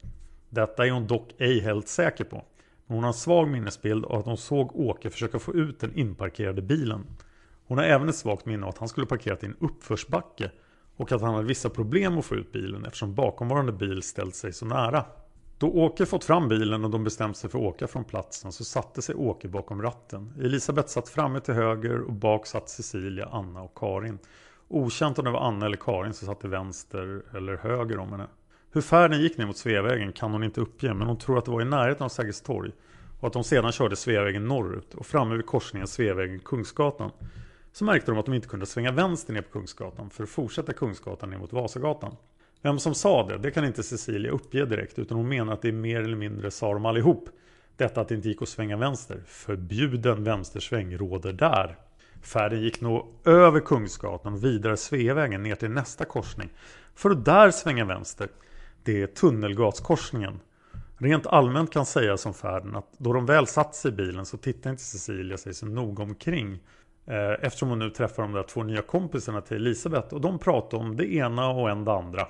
Detta 0.49 0.87
är 0.87 0.91
hon 0.91 1.07
dock 1.07 1.35
ej 1.39 1.61
helt 1.61 1.89
säker 1.89 2.25
på. 2.25 2.45
Men 2.87 2.95
hon 2.95 3.05
har 3.05 3.09
en 3.09 3.15
svag 3.15 3.49
minnesbild 3.49 4.05
av 4.05 4.19
att 4.19 4.25
hon 4.25 4.37
såg 4.37 4.77
Åke 4.77 5.11
försöka 5.11 5.39
få 5.39 5.55
ut 5.55 5.81
den 5.81 5.95
inparkerade 5.95 6.63
bilen. 6.63 7.07
Hon 7.67 7.79
har 7.79 7.85
även 7.85 8.09
ett 8.09 8.17
svagt 8.17 8.47
minne 8.47 8.63
av 8.63 8.69
att 8.69 8.79
han 8.79 8.89
skulle 8.89 9.07
parkerat 9.07 9.43
i 9.43 9.47
en 9.47 9.57
uppförsbacke 9.61 10.51
och 10.97 11.13
att 11.13 11.21
han 11.21 11.35
hade 11.35 11.47
vissa 11.47 11.71
problem 11.71 12.19
att 12.19 12.25
få 12.25 12.35
ut 12.35 12.53
bilen 12.53 12.85
eftersom 12.85 13.15
bakomvarande 13.15 13.73
bil 13.73 14.03
ställt 14.03 14.35
sig 14.35 14.53
så 14.53 14.67
nära. 14.67 15.05
Då 15.61 15.71
Åke 15.71 16.07
fått 16.07 16.25
fram 16.25 16.49
bilen 16.49 16.85
och 16.85 16.91
de 16.91 17.05
bestämt 17.05 17.37
sig 17.37 17.51
för 17.51 17.59
att 17.59 17.65
åka 17.65 17.87
från 17.87 18.05
platsen 18.05 18.53
så 18.53 18.65
satte 18.65 19.03
sig 19.03 19.15
Åke 19.15 19.49
bakom 19.49 19.83
ratten. 19.83 20.33
Elisabeth 20.41 20.89
satt 20.89 21.09
framme 21.09 21.41
till 21.41 21.55
höger 21.55 22.01
och 22.01 22.13
bak 22.13 22.47
satt 22.47 22.69
Cecilia, 22.69 23.29
Anna 23.33 23.63
och 23.63 23.75
Karin. 23.75 24.19
Okänt 24.69 25.19
om 25.19 25.25
det 25.25 25.31
var 25.31 25.41
Anna 25.41 25.67
eller 25.67 25.77
Karin 25.77 26.13
som 26.13 26.27
satt 26.27 26.41
till 26.41 26.51
vänster 26.51 27.23
eller 27.37 27.57
höger 27.57 27.99
om 27.99 28.13
henne. 28.13 28.27
Hur 28.73 28.81
färden 28.81 29.21
gick 29.21 29.39
ner 29.39 29.47
mot 29.47 29.57
Sveavägen 29.57 30.13
kan 30.13 30.33
hon 30.33 30.45
inte 30.45 30.61
uppge 30.61 30.95
men 30.95 31.07
hon 31.07 31.19
tror 31.19 31.39
att 31.39 31.45
det 31.45 31.51
var 31.51 31.63
i 31.63 31.65
närheten 31.65 32.05
av 32.05 32.09
Sergels 32.09 32.41
torg 32.41 32.73
och 33.21 33.27
att 33.27 33.33
de 33.33 33.45
sedan 33.45 33.73
körde 33.73 33.97
Sveavägen 33.97 34.49
norrut 34.49 34.95
och 34.95 35.07
framme 35.07 35.37
vid 35.37 35.47
korsningen 35.47 35.87
Sveavägen-Kungsgatan 35.87 37.11
så 37.73 37.85
märkte 37.85 38.11
de 38.11 38.19
att 38.19 38.27
de 38.27 38.35
inte 38.35 38.49
kunde 38.49 38.67
svänga 38.67 38.93
vänster 38.93 39.33
ner 39.33 39.43
på 39.43 39.53
Kungsgatan 39.53 40.11
för 40.11 40.25
att 40.25 40.31
fortsätta 40.31 40.73
Kungsgatan 40.73 41.31
ner 41.31 41.39
mot 41.39 41.53
Vasagatan. 41.53 42.17
Vem 42.63 42.79
som 42.79 42.95
sa 42.95 43.27
det, 43.27 43.39
det 43.39 43.51
kan 43.51 43.65
inte 43.65 43.83
Cecilia 43.83 44.31
uppge 44.31 44.65
direkt 44.65 44.99
utan 44.99 45.17
hon 45.17 45.29
menar 45.29 45.53
att 45.53 45.63
det 45.63 45.69
är 45.69 45.73
mer 45.73 46.03
eller 46.03 46.17
mindre 46.17 46.51
sa 46.51 46.73
de 46.73 46.87
allihop. 46.87 47.29
Detta 47.77 48.01
att 48.01 48.09
det 48.09 48.15
inte 48.15 48.29
gick 48.29 48.43
att 48.43 48.49
svänga 48.49 48.77
vänster. 48.77 49.23
Förbjuden 49.27 50.25
vänstersväng 50.25 50.97
råder 50.97 51.33
där. 51.33 51.77
Färden 52.23 52.63
gick 52.63 52.81
nog 52.81 53.07
över 53.25 53.61
Kungsgatan 53.61 54.33
och 54.33 54.45
vidare 54.45 54.77
Sveavägen 54.77 55.43
ner 55.43 55.55
till 55.55 55.71
nästa 55.71 56.05
korsning. 56.05 56.49
För 56.95 57.11
att 57.11 57.25
där 57.25 57.51
svänga 57.51 57.85
vänster. 57.85 58.29
Det 58.83 59.03
är 59.03 59.07
Tunnelgatskorsningen. 59.07 60.41
Rent 60.99 61.27
allmänt 61.27 61.73
kan 61.73 61.87
sägas 61.87 62.27
om 62.27 62.35
färden 62.35 62.77
att 62.77 62.93
då 62.99 63.13
de 63.13 63.27
väl 63.27 63.47
satt 63.47 63.75
sig 63.75 63.89
i 63.89 63.95
bilen 63.95 64.27
så 64.27 64.37
tittade 64.37 64.71
inte 64.71 64.83
Cecilia 64.83 65.37
sig 65.37 65.55
så 65.55 65.67
noga 65.67 66.03
omkring. 66.03 66.59
Eh, 67.07 67.45
eftersom 67.47 67.69
hon 67.69 67.79
nu 67.79 67.91
träffar 67.91 68.23
de 68.23 68.33
där 68.33 68.43
två 68.43 68.63
nya 68.63 68.83
kompisarna 68.83 69.41
till 69.41 69.57
Elisabeth 69.57 70.15
och 70.15 70.21
de 70.21 70.39
pratade 70.39 70.83
om 70.83 70.97
det 70.97 71.15
ena 71.15 71.49
och 71.49 71.71
en 71.71 71.85
det 71.85 71.93
andra. 71.93 72.27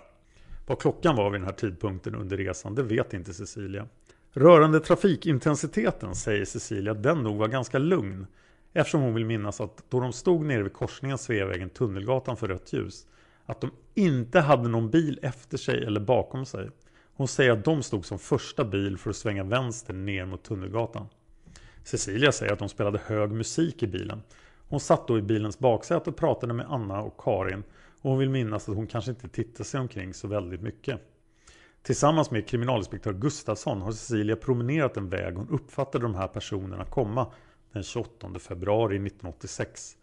Vad 0.68 0.78
klockan 0.78 1.16
var 1.16 1.30
vid 1.30 1.40
den 1.40 1.46
här 1.46 1.56
tidpunkten 1.56 2.14
under 2.14 2.36
resan, 2.36 2.74
det 2.74 2.82
vet 2.82 3.14
inte 3.14 3.34
Cecilia. 3.34 3.88
Rörande 4.32 4.80
trafikintensiteten 4.80 6.14
säger 6.14 6.44
Cecilia 6.44 6.92
att 6.92 7.02
den 7.02 7.22
nog 7.22 7.36
var 7.36 7.48
ganska 7.48 7.78
lugn. 7.78 8.26
Eftersom 8.72 9.00
hon 9.00 9.14
vill 9.14 9.24
minnas 9.24 9.60
att 9.60 9.84
då 9.88 10.00
de 10.00 10.12
stod 10.12 10.44
nere 10.44 10.62
vid 10.62 10.72
korsningen 10.72 11.18
Sveavägen 11.18 11.70
Tunnelgatan 11.70 12.36
för 12.36 12.48
rött 12.48 12.72
ljus 12.72 13.06
att 13.46 13.60
de 13.60 13.70
inte 13.94 14.40
hade 14.40 14.68
någon 14.68 14.90
bil 14.90 15.18
efter 15.22 15.58
sig 15.58 15.84
eller 15.84 16.00
bakom 16.00 16.46
sig. 16.46 16.70
Hon 17.14 17.28
säger 17.28 17.52
att 17.52 17.64
de 17.64 17.82
stod 17.82 18.06
som 18.06 18.18
första 18.18 18.64
bil 18.64 18.98
för 18.98 19.10
att 19.10 19.16
svänga 19.16 19.44
vänster 19.44 19.92
ner 19.92 20.26
mot 20.26 20.42
Tunnelgatan. 20.42 21.06
Cecilia 21.84 22.32
säger 22.32 22.52
att 22.52 22.58
de 22.58 22.68
spelade 22.68 23.00
hög 23.06 23.30
musik 23.30 23.82
i 23.82 23.86
bilen 23.86 24.22
Hon 24.68 24.80
satt 24.80 25.08
då 25.08 25.18
i 25.18 25.22
bilens 25.22 25.58
baksäte 25.58 26.10
och 26.10 26.16
pratade 26.16 26.54
med 26.54 26.66
Anna 26.68 27.00
och 27.00 27.20
Karin 27.20 27.64
och 28.02 28.10
hon 28.10 28.18
vill 28.18 28.30
minnas 28.30 28.68
att 28.68 28.76
hon 28.76 28.86
kanske 28.86 29.10
inte 29.10 29.28
tittar 29.28 29.64
sig 29.64 29.80
omkring 29.80 30.14
så 30.14 30.28
väldigt 30.28 30.62
mycket. 30.62 31.00
Tillsammans 31.82 32.30
med 32.30 32.48
kriminalinspektör 32.48 33.12
Gustafsson 33.12 33.82
har 33.82 33.92
Cecilia 33.92 34.36
promenerat 34.36 34.96
en 34.96 35.08
väg 35.08 35.34
hon 35.34 35.48
uppfattade 35.48 36.04
de 36.04 36.14
här 36.14 36.28
personerna 36.28 36.84
komma 36.84 37.32
den 37.72 37.82
28 37.82 38.38
februari 38.38 38.96
1986. 38.96 39.96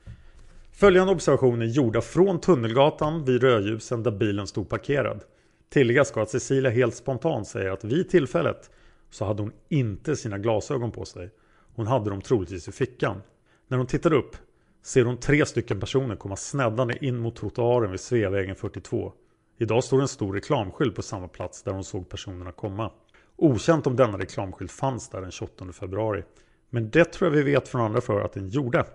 Följande 0.72 1.14
observationer 1.14 1.66
gjorda 1.66 2.02
från 2.02 2.40
Tunnelgatan 2.40 3.26
vid 3.26 3.42
rödljusen 3.42 4.04
där 4.04 4.12
bilen 4.12 4.48
stod 4.48 4.70
parkerad. 4.70 5.24
Tilläggas 5.70 6.08
ska 6.08 6.22
att 6.22 6.30
Cecilia 6.30 6.72
helt 6.72 6.96
spontant 6.96 7.48
säger 7.48 7.72
att 7.72 7.84
vid 7.84 8.10
tillfället 8.10 8.70
så 9.10 9.26
hade 9.26 9.42
hon 9.42 9.52
inte 9.70 10.16
sina 10.16 10.38
glasögon 10.38 10.92
på 10.92 11.06
sig. 11.06 11.30
Hon 11.76 11.88
hade 11.88 12.10
dem 12.10 12.22
troligtvis 12.22 12.68
i 12.68 12.72
fickan. 12.72 13.22
När 13.68 13.78
hon 13.78 13.88
tittar 13.88 14.14
upp 14.14 14.36
ser 14.86 15.06
hon 15.06 15.18
tre 15.18 15.46
stycken 15.46 15.80
personer 15.80 16.16
komma 16.16 16.36
sneddande 16.36 17.06
in 17.06 17.18
mot 17.18 17.36
trottoaren 17.36 17.92
vid 17.92 18.00
Sveavägen 18.00 18.56
42. 18.56 19.14
Idag 19.58 19.84
står 19.84 20.02
en 20.02 20.08
stor 20.08 20.34
reklamskylt 20.34 20.96
på 20.96 21.02
samma 21.02 21.28
plats 21.28 21.64
där 21.64 21.72
hon 21.72 21.84
såg 21.84 22.10
personerna 22.10 22.52
komma. 22.52 22.92
Okänt 23.36 23.88
om 23.88 23.96
denna 23.96 24.18
reklamskylt 24.18 24.72
fanns 24.72 25.10
där 25.10 25.22
den 25.22 25.32
28 25.32 25.72
februari. 25.72 26.24
Men 26.70 26.90
det 26.90 27.06
tror 27.06 27.32
jag 27.32 27.44
vi 27.44 27.52
vet 27.52 27.68
från 27.68 27.82
andra 27.82 28.02
för 28.02 28.22
att 28.22 28.34
den 28.34 28.48
gjorde. 28.48 28.86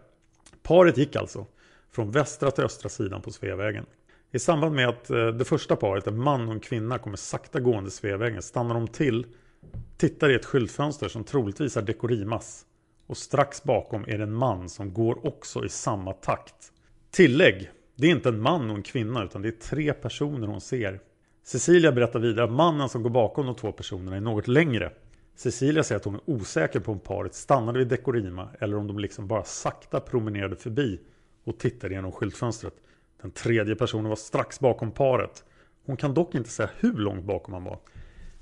Paret 0.62 0.96
gick 0.96 1.16
alltså 1.16 1.46
från 1.92 2.11
västra 2.11 2.50
till 2.50 2.64
östra 2.64 2.88
sidan 2.88 3.22
på 3.22 3.31
Sveavägen. 3.31 3.87
I 4.33 4.38
samband 4.38 4.74
med 4.74 4.88
att 4.88 5.11
eh, 5.11 5.26
det 5.26 5.44
första 5.44 5.76
paret, 5.76 6.07
en 6.07 6.22
man 6.22 6.48
och 6.48 6.55
en 6.55 6.61
kvinna, 6.61 6.98
kommer 6.98 7.16
sakta 7.16 7.61
gående 7.61 7.90
Sveavägen 7.90 8.42
stannar 8.42 8.74
de 8.74 8.88
till, 8.88 9.26
tittar 9.96 10.31
i 10.31 10.35
ett 10.35 10.44
skyltfönster 10.44 11.09
som 11.09 11.24
troligtvis 11.24 11.76
är 11.76 11.83
Dekorimas. 11.83 12.66
Och 13.11 13.16
strax 13.16 13.62
bakom 13.62 14.05
är 14.09 14.18
det 14.18 14.25
en 14.25 14.33
man 14.33 14.68
som 14.68 14.94
går 14.94 15.27
också 15.27 15.64
i 15.64 15.68
samma 15.68 16.12
takt. 16.12 16.73
Tillägg! 17.11 17.70
Det 17.96 18.07
är 18.07 18.11
inte 18.11 18.29
en 18.29 18.40
man 18.40 18.70
och 18.70 18.77
en 18.77 18.83
kvinna 18.83 19.25
utan 19.25 19.42
det 19.42 19.49
är 19.49 19.53
tre 19.53 19.92
personer 19.92 20.46
hon 20.46 20.61
ser. 20.61 21.01
Cecilia 21.44 21.92
berättar 21.92 22.20
vidare 22.20 22.44
att 22.44 22.53
mannen 22.53 22.88
som 22.88 23.03
går 23.03 23.11
bakom 23.11 23.46
de 23.46 23.55
två 23.55 23.73
personerna 23.73 24.16
är 24.16 24.20
något 24.20 24.49
längre. 24.49 24.92
Cecilia 25.37 25.83
säger 25.83 25.96
att 25.96 26.05
hon 26.05 26.14
är 26.14 26.20
osäker 26.25 26.81
på 26.81 26.92
om 26.92 26.99
paret 26.99 27.35
stannade 27.35 27.79
vid 27.79 27.88
Dekorima 27.88 28.49
eller 28.61 28.77
om 28.77 28.87
de 28.87 28.99
liksom 28.99 29.27
bara 29.27 29.44
sakta 29.44 30.01
promenerade 30.01 30.57
förbi 30.57 31.01
och 31.44 31.59
tittade 31.59 31.94
genom 31.94 32.12
skyltfönstret. 32.12 32.75
Den 33.23 33.31
tredje 33.31 33.75
personen 33.75 34.09
var 34.09 34.16
strax 34.16 34.61
bakom 34.61 34.90
paret. 34.90 35.44
Hon 35.87 35.96
kan 35.96 36.14
dock 36.14 36.35
inte 36.35 36.51
säga 36.51 36.70
hur 36.79 36.94
långt 36.94 37.25
bakom 37.25 37.55
han 37.55 37.64
var. 37.64 37.79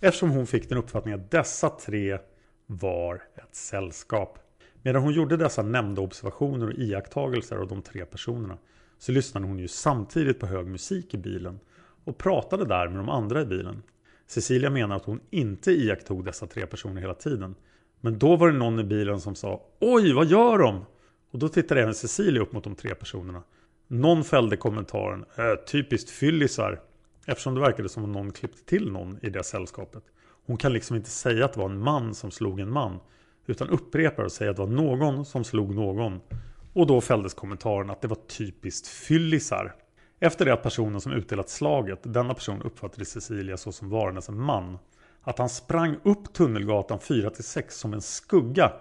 Eftersom 0.00 0.31
hon 0.31 0.46
fick 0.46 0.68
den 0.68 0.78
uppfattningen 0.78 1.20
att 1.20 1.31
dessa 1.31 1.70
tre 1.70 2.18
var 2.66 3.22
ett 3.37 3.54
sällskap. 3.54 4.38
Medan 4.88 5.03
hon 5.03 5.12
gjorde 5.12 5.37
dessa 5.37 5.62
nämnda 5.62 6.03
observationer 6.03 6.66
och 6.66 6.74
iakttagelser 6.74 7.57
av 7.57 7.68
de 7.68 7.83
tre 7.83 8.05
personerna 8.05 8.59
så 8.98 9.12
lyssnade 9.12 9.46
hon 9.46 9.59
ju 9.59 9.68
samtidigt 9.68 10.40
på 10.40 10.46
hög 10.46 10.66
musik 10.66 11.14
i 11.14 11.16
bilen 11.16 11.61
och 12.05 12.18
pratade 12.18 12.64
där 12.64 12.88
med 12.88 12.98
de 12.98 13.09
andra 13.09 13.42
i 13.42 13.44
bilen. 13.44 13.83
Cecilia 14.27 14.70
menar 14.70 14.96
att 14.96 15.05
hon 15.05 15.20
inte 15.31 15.70
iakttog 15.70 16.24
dessa 16.24 16.46
tre 16.46 16.66
personer 16.66 17.01
hela 17.01 17.14
tiden. 17.14 17.55
Men 18.01 18.18
då 18.18 18.37
var 18.37 18.51
det 18.51 18.59
någon 18.59 18.81
i 18.81 18.85
bilen 18.85 19.20
som 19.20 19.35
sa 19.35 19.62
Oj, 19.81 20.12
vad 20.12 20.27
gör 20.27 20.59
de? 20.59 20.85
Och 21.31 21.38
då 21.38 21.48
tittade 21.48 21.83
även 21.83 21.94
Cecilia 21.94 22.42
upp 22.42 22.53
mot 22.53 22.64
de 22.64 22.74
tre 22.74 22.94
personerna. 22.94 23.42
Någon 23.87 24.24
fällde 24.24 24.57
kommentaren 24.57 25.24
äh, 25.37 25.64
Typiskt 25.66 26.11
fyllisar 26.11 26.81
Eftersom 27.27 27.55
det 27.55 27.61
verkade 27.61 27.88
som 27.88 28.05
om 28.05 28.12
någon 28.12 28.33
klippte 28.33 28.64
till 28.64 28.92
någon 28.92 29.18
i 29.22 29.31
det 29.31 29.44
sällskapet. 29.44 30.03
Hon 30.46 30.57
kan 30.57 30.72
liksom 30.72 30.96
inte 30.96 31.11
säga 31.11 31.44
att 31.44 31.53
det 31.53 31.61
var 31.61 31.70
en 31.70 31.81
man 31.81 32.14
som 32.14 32.31
slog 32.31 32.61
en 32.61 32.70
man. 32.70 32.98
Utan 33.48 33.68
upprepar 33.68 34.24
och 34.24 34.32
säger 34.32 34.50
att 34.50 34.56
det 34.56 34.62
var 34.62 34.70
någon 34.70 35.24
som 35.24 35.44
slog 35.44 35.74
någon. 35.74 36.20
Och 36.72 36.87
då 36.87 37.00
fälldes 37.00 37.34
kommentaren 37.34 37.90
att 37.90 38.00
det 38.00 38.08
var 38.08 38.18
typiskt 38.26 38.87
fyllisar. 38.87 39.74
Efter 40.20 40.44
det 40.44 40.52
att 40.52 40.62
personen 40.62 41.00
som 41.00 41.12
utdelat 41.12 41.48
slaget, 41.48 41.98
denna 42.02 42.34
person 42.34 42.62
uppfattade 42.62 43.04
Cecilia 43.04 43.56
så 43.56 43.72
som 43.72 43.90
varandes 43.90 44.28
en 44.28 44.40
man. 44.40 44.78
Att 45.22 45.38
han 45.38 45.48
sprang 45.48 45.96
upp 46.02 46.32
Tunnelgatan 46.32 46.98
4-6 46.98 47.64
som 47.68 47.94
en 47.94 48.00
skugga 48.00 48.72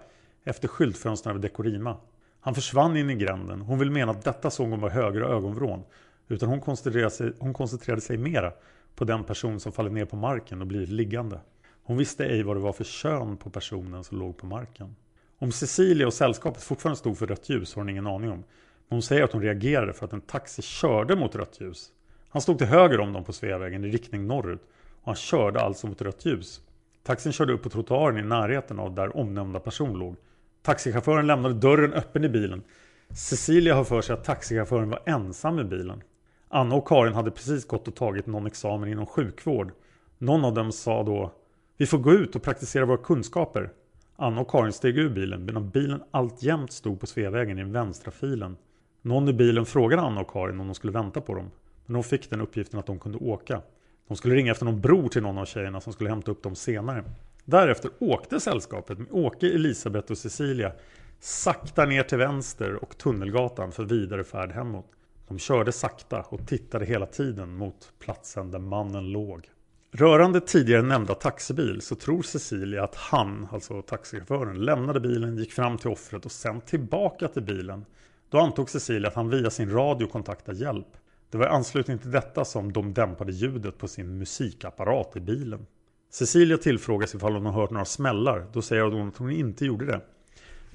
efter 0.44 0.68
skyltfönstren 0.68 1.30
över 1.30 1.42
Dekorima. 1.42 1.96
Han 2.40 2.54
försvann 2.54 2.96
in 2.96 3.10
i 3.10 3.14
gränden. 3.14 3.60
Hon 3.60 3.78
vill 3.78 3.90
mena 3.90 4.12
att 4.12 4.24
detta 4.24 4.50
såg 4.50 4.70
hon 4.70 4.80
var 4.80 4.90
högra 4.90 5.28
ögonvrån. 5.28 5.84
Utan 6.28 6.48
hon 6.48 6.60
koncentrerade, 6.60 7.10
sig, 7.10 7.32
hon 7.38 7.54
koncentrerade 7.54 8.00
sig 8.00 8.16
mera 8.16 8.52
på 8.94 9.04
den 9.04 9.24
person 9.24 9.60
som 9.60 9.72
faller 9.72 9.90
ner 9.90 10.04
på 10.04 10.16
marken 10.16 10.60
och 10.60 10.66
blir 10.66 10.86
liggande. 10.86 11.40
Hon 11.88 11.96
visste 11.96 12.26
ej 12.26 12.42
vad 12.42 12.56
det 12.56 12.60
var 12.60 12.72
för 12.72 12.84
kön 12.84 13.36
på 13.36 13.50
personen 13.50 14.04
som 14.04 14.18
låg 14.18 14.36
på 14.36 14.46
marken. 14.46 14.96
Om 15.38 15.52
Cecilia 15.52 16.06
och 16.06 16.14
sällskapet 16.14 16.62
fortfarande 16.62 16.98
stod 16.98 17.18
för 17.18 17.26
rött 17.26 17.48
ljus 17.48 17.74
har 17.74 17.82
hon 17.82 17.88
ingen 17.88 18.06
aning 18.06 18.30
om. 18.30 18.38
Men 18.38 18.96
hon 18.96 19.02
säger 19.02 19.24
att 19.24 19.32
hon 19.32 19.42
reagerade 19.42 19.92
för 19.92 20.04
att 20.06 20.12
en 20.12 20.20
taxi 20.20 20.62
körde 20.62 21.16
mot 21.16 21.36
rött 21.36 21.60
ljus. 21.60 21.88
Han 22.28 22.42
stod 22.42 22.58
till 22.58 22.66
höger 22.66 23.00
om 23.00 23.12
dem 23.12 23.24
på 23.24 23.32
Sveavägen 23.32 23.84
i 23.84 23.90
riktning 23.90 24.26
norrut 24.26 24.60
och 25.00 25.06
han 25.06 25.14
körde 25.14 25.60
alltså 25.60 25.86
mot 25.86 26.02
rött 26.02 26.24
ljus. 26.24 26.60
Taxin 27.02 27.32
körde 27.32 27.52
upp 27.52 27.62
på 27.62 27.68
trottoaren 27.68 28.18
i 28.18 28.22
närheten 28.22 28.78
av 28.78 28.94
där 28.94 29.16
omnämnda 29.16 29.60
person 29.60 29.98
låg. 29.98 30.16
Taxichauffören 30.62 31.26
lämnade 31.26 31.54
dörren 31.54 31.92
öppen 31.92 32.24
i 32.24 32.28
bilen. 32.28 32.62
Cecilia 33.10 33.74
har 33.74 33.84
för 33.84 34.00
sig 34.00 34.14
att 34.14 34.24
taxichauffören 34.24 34.90
var 34.90 35.02
ensam 35.06 35.58
i 35.58 35.64
bilen. 35.64 36.02
Anna 36.48 36.74
och 36.74 36.88
Karin 36.88 37.14
hade 37.14 37.30
precis 37.30 37.66
gått 37.66 37.88
och 37.88 37.94
tagit 37.94 38.26
någon 38.26 38.46
examen 38.46 38.88
inom 38.88 39.06
sjukvård. 39.06 39.72
Någon 40.18 40.44
av 40.44 40.54
dem 40.54 40.72
sa 40.72 41.02
då 41.02 41.32
vi 41.80 41.86
får 41.86 41.98
gå 41.98 42.12
ut 42.12 42.36
och 42.36 42.42
praktisera 42.42 42.84
våra 42.84 42.96
kunskaper. 42.96 43.70
Anna 44.16 44.40
och 44.40 44.50
Karin 44.50 44.72
steg 44.72 44.98
ur 44.98 45.08
bilen 45.08 45.44
medan 45.44 45.70
bilen 45.70 46.02
alltjämt 46.10 46.72
stod 46.72 47.00
på 47.00 47.06
Sveavägen 47.06 47.58
i 47.58 47.62
den 47.62 47.72
vänstra 47.72 48.10
filen. 48.10 48.56
Någon 49.02 49.28
i 49.28 49.32
bilen 49.32 49.66
frågade 49.66 50.02
Anna 50.02 50.20
och 50.20 50.30
Karin 50.30 50.60
om 50.60 50.66
de 50.66 50.74
skulle 50.74 50.92
vänta 50.92 51.20
på 51.20 51.34
dem. 51.34 51.50
Men 51.86 51.94
de 51.94 52.02
fick 52.02 52.30
den 52.30 52.40
uppgiften 52.40 52.78
att 52.78 52.86
de 52.86 52.98
kunde 52.98 53.18
åka. 53.18 53.62
De 54.08 54.16
skulle 54.16 54.34
ringa 54.34 54.52
efter 54.52 54.64
någon 54.64 54.80
bror 54.80 55.08
till 55.08 55.22
någon 55.22 55.38
av 55.38 55.44
tjejerna 55.44 55.80
som 55.80 55.92
skulle 55.92 56.10
hämta 56.10 56.30
upp 56.30 56.42
dem 56.42 56.54
senare. 56.54 57.04
Därefter 57.44 57.90
åkte 57.98 58.40
sällskapet 58.40 58.98
med 58.98 59.06
Åke, 59.10 59.46
Elisabeth 59.46 60.10
och 60.10 60.18
Cecilia 60.18 60.72
sakta 61.20 61.84
ner 61.84 62.02
till 62.02 62.18
vänster 62.18 62.74
och 62.74 62.98
Tunnelgatan 62.98 63.72
för 63.72 63.84
vidare 63.84 64.24
färd 64.24 64.52
hemåt. 64.52 64.90
De 65.28 65.38
körde 65.38 65.72
sakta 65.72 66.20
och 66.20 66.46
tittade 66.46 66.84
hela 66.84 67.06
tiden 67.06 67.56
mot 67.56 67.92
platsen 67.98 68.50
där 68.50 68.58
mannen 68.58 69.12
låg. 69.12 69.48
Rörande 69.90 70.40
tidigare 70.40 70.82
nämnda 70.82 71.14
taxibil 71.14 71.80
så 71.80 71.94
tror 71.94 72.22
Cecilia 72.22 72.84
att 72.84 72.94
han, 72.94 73.48
alltså 73.52 73.82
taxichauffören, 73.82 74.64
lämnade 74.64 75.00
bilen, 75.00 75.36
gick 75.36 75.52
fram 75.52 75.78
till 75.78 75.90
offret 75.90 76.24
och 76.24 76.32
sen 76.32 76.60
tillbaka 76.60 77.28
till 77.28 77.42
bilen. 77.42 77.84
Då 78.30 78.38
antog 78.38 78.70
Cecilia 78.70 79.08
att 79.08 79.14
han 79.14 79.30
via 79.30 79.50
sin 79.50 79.70
radio 79.70 80.06
kontaktade 80.06 80.58
hjälp. 80.58 80.86
Det 81.30 81.38
var 81.38 81.46
i 81.46 81.48
anslutning 81.48 81.98
till 81.98 82.10
detta 82.10 82.44
som 82.44 82.72
de 82.72 82.94
dämpade 82.94 83.32
ljudet 83.32 83.78
på 83.78 83.88
sin 83.88 84.18
musikapparat 84.18 85.16
i 85.16 85.20
bilen. 85.20 85.66
Cecilia 86.10 86.58
tillfrågas 86.58 87.14
ifall 87.14 87.32
hon 87.32 87.46
har 87.46 87.52
hört 87.52 87.70
några 87.70 87.84
smällar. 87.84 88.46
Då 88.52 88.62
säger 88.62 88.82
hon 88.82 89.08
att 89.08 89.16
hon 89.16 89.30
inte 89.30 89.66
gjorde 89.66 89.86
det. 89.86 90.00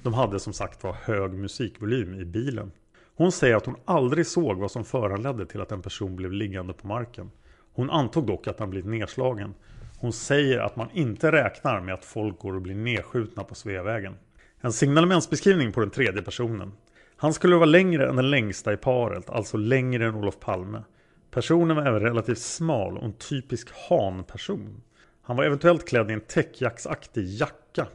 De 0.02 0.14
hade 0.14 0.40
som 0.40 0.52
sagt 0.52 0.82
var 0.82 0.92
hög 0.92 1.32
musikvolym 1.32 2.14
i 2.14 2.24
bilen. 2.24 2.72
Hon 3.16 3.32
säger 3.32 3.56
att 3.56 3.66
hon 3.66 3.76
aldrig 3.84 4.26
såg 4.26 4.58
vad 4.58 4.70
som 4.70 4.84
föranledde 4.84 5.46
till 5.46 5.60
att 5.60 5.72
en 5.72 5.82
person 5.82 6.16
blev 6.16 6.32
liggande 6.32 6.72
på 6.72 6.86
marken. 6.86 7.30
Hon 7.74 7.90
antog 7.90 8.26
dock 8.26 8.46
att 8.46 8.58
han 8.58 8.70
blivit 8.70 8.90
nedslagen. 8.90 9.54
Hon 9.98 10.12
säger 10.12 10.58
att 10.58 10.76
man 10.76 10.88
inte 10.92 11.32
räknar 11.32 11.80
med 11.80 11.94
att 11.94 12.04
folk 12.04 12.38
går 12.38 12.54
och 12.54 12.62
blir 12.62 12.74
nedskjutna 12.74 13.44
på 13.44 13.54
Sveavägen. 13.54 14.14
En 14.60 14.72
signalementsbeskrivning 14.72 15.72
på 15.72 15.80
den 15.80 15.90
tredje 15.90 16.22
personen. 16.22 16.72
Han 17.16 17.34
skulle 17.34 17.56
vara 17.56 17.66
längre 17.66 18.08
än 18.08 18.16
den 18.16 18.30
längsta 18.30 18.72
i 18.72 18.76
paret, 18.76 19.30
alltså 19.30 19.56
längre 19.56 20.06
än 20.06 20.14
Olof 20.14 20.40
Palme. 20.40 20.82
Personen 21.30 21.76
var 21.76 21.86
även 21.86 22.00
relativt 22.00 22.38
smal 22.38 22.98
och 22.98 23.04
en 23.04 23.12
typisk 23.12 23.68
han-person. 23.88 24.82
Han 25.22 25.36
var 25.36 25.44
eventuellt 25.44 25.88
klädd 25.88 26.10
i 26.10 26.14
en 26.14 26.20
täckjacksaktig 26.20 27.24
jacka. 27.24 27.86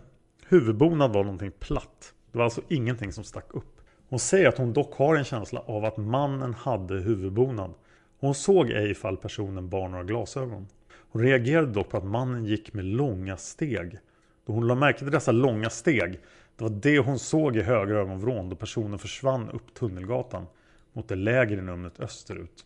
Huvudbonad 0.47 1.13
var 1.13 1.23
någonting 1.23 1.51
platt. 1.59 2.13
Det 2.31 2.37
var 2.37 2.45
alltså 2.45 2.61
ingenting 2.67 3.13
som 3.13 3.23
stack 3.23 3.45
upp. 3.49 3.81
Hon 4.09 4.19
säger 4.19 4.47
att 4.47 4.57
hon 4.57 4.73
dock 4.73 4.95
har 4.95 5.15
en 5.15 5.23
känsla 5.23 5.59
av 5.59 5.85
att 5.85 5.97
mannen 5.97 6.53
hade 6.53 6.95
huvudbonad. 6.95 7.73
Hon 8.19 8.35
såg 8.35 8.69
ej 8.69 8.91
ifall 8.91 9.17
personen 9.17 9.69
bar 9.69 9.87
några 9.87 10.03
glasögon. 10.03 10.67
Hon 11.11 11.21
reagerade 11.21 11.71
dock 11.71 11.89
på 11.89 11.97
att 11.97 12.05
mannen 12.05 12.45
gick 12.45 12.73
med 12.73 12.85
långa 12.85 13.37
steg. 13.37 13.97
Då 14.45 14.53
hon 14.53 14.67
lade 14.67 14.79
märke 14.79 14.99
till 14.99 15.11
dessa 15.11 15.31
långa 15.31 15.69
steg, 15.69 16.19
det 16.55 16.63
var 16.63 16.69
det 16.69 16.99
hon 16.99 17.19
såg 17.19 17.57
i 17.57 17.61
högra 17.61 17.99
ögonvrån 17.99 18.49
då 18.49 18.55
personen 18.55 18.99
försvann 18.99 19.49
upp 19.49 19.73
Tunnelgatan 19.73 20.45
mot 20.93 21.07
det 21.07 21.15
lägre 21.15 21.61
numret 21.61 21.99
österut. 21.99 22.65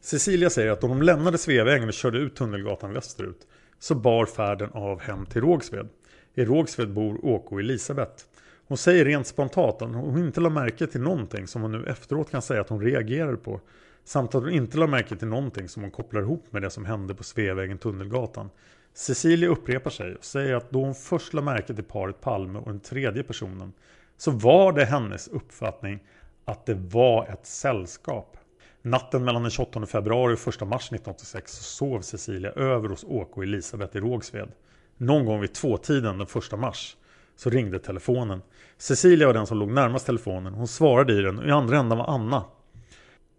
Cecilia 0.00 0.50
säger 0.50 0.70
att 0.70 0.80
då 0.80 0.88
de 0.88 1.02
lämnade 1.02 1.38
Sveavägen 1.38 1.88
och 1.88 1.94
körde 1.94 2.18
ut 2.18 2.36
Tunnelgatan 2.36 2.92
västerut 2.92 3.46
så 3.78 3.94
bar 3.94 4.26
färden 4.26 4.70
av 4.72 5.00
hem 5.00 5.26
till 5.26 5.40
Rågsved. 5.40 5.88
I 6.34 6.44
Rågsved 6.44 6.92
bor 6.92 7.24
Åke 7.24 7.54
och 7.54 7.60
Elisabeth. 7.60 8.24
Hon 8.68 8.78
säger 8.78 9.04
rent 9.04 9.26
spontant 9.26 9.82
att 9.82 9.94
hon 9.94 10.18
inte 10.18 10.40
lade 10.40 10.54
märke 10.54 10.86
till 10.86 11.00
någonting 11.00 11.46
som 11.46 11.62
hon 11.62 11.72
nu 11.72 11.86
efteråt 11.86 12.30
kan 12.30 12.42
säga 12.42 12.60
att 12.60 12.68
hon 12.68 12.82
reagerade 12.82 13.36
på. 13.36 13.60
Samt 14.08 14.34
att 14.34 14.42
hon 14.42 14.52
inte 14.52 14.78
la 14.78 14.86
märke 14.86 15.16
till 15.16 15.28
någonting 15.28 15.68
som 15.68 15.82
hon 15.82 15.90
kopplar 15.90 16.20
ihop 16.20 16.52
med 16.52 16.62
det 16.62 16.70
som 16.70 16.84
hände 16.84 17.14
på 17.14 17.24
Sveavägen 17.24 17.78
Tunnelgatan. 17.78 18.50
Cecilia 18.94 19.48
upprepar 19.48 19.90
sig 19.90 20.14
och 20.14 20.24
säger 20.24 20.54
att 20.54 20.70
då 20.70 20.84
hon 20.84 20.94
först 20.94 21.34
la 21.34 21.40
märke 21.40 21.74
till 21.74 21.84
paret 21.84 22.20
Palme 22.20 22.58
och 22.58 22.66
den 22.66 22.80
tredje 22.80 23.22
personen 23.22 23.72
så 24.16 24.30
var 24.30 24.72
det 24.72 24.84
hennes 24.84 25.28
uppfattning 25.28 26.04
att 26.44 26.66
det 26.66 26.74
var 26.74 27.26
ett 27.26 27.46
sällskap. 27.46 28.36
Natten 28.82 29.24
mellan 29.24 29.42
den 29.42 29.50
28 29.50 29.86
februari 29.86 30.34
och 30.34 30.48
1 30.48 30.68
mars 30.68 30.82
1986 30.82 31.52
så 31.52 31.62
sov 31.62 32.00
Cecilia 32.00 32.50
över 32.50 32.88
hos 32.88 33.04
Åke 33.04 33.32
och 33.34 33.42
Elisabeth 33.42 33.96
i 33.96 34.00
Rågsved. 34.00 34.48
Någon 34.96 35.24
gång 35.24 35.40
vid 35.40 35.54
tvåtiden 35.54 36.18
den 36.18 36.26
1 36.52 36.58
mars 36.58 36.96
så 37.36 37.50
ringde 37.50 37.78
telefonen. 37.78 38.42
Cecilia 38.78 39.26
var 39.26 39.34
den 39.34 39.46
som 39.46 39.58
låg 39.58 39.70
närmast 39.70 40.06
telefonen. 40.06 40.54
Hon 40.54 40.68
svarade 40.68 41.12
i 41.12 41.22
den 41.22 41.38
och 41.38 41.48
i 41.48 41.50
andra 41.50 41.78
änden 41.78 41.98
var 41.98 42.06
Anna. 42.06 42.44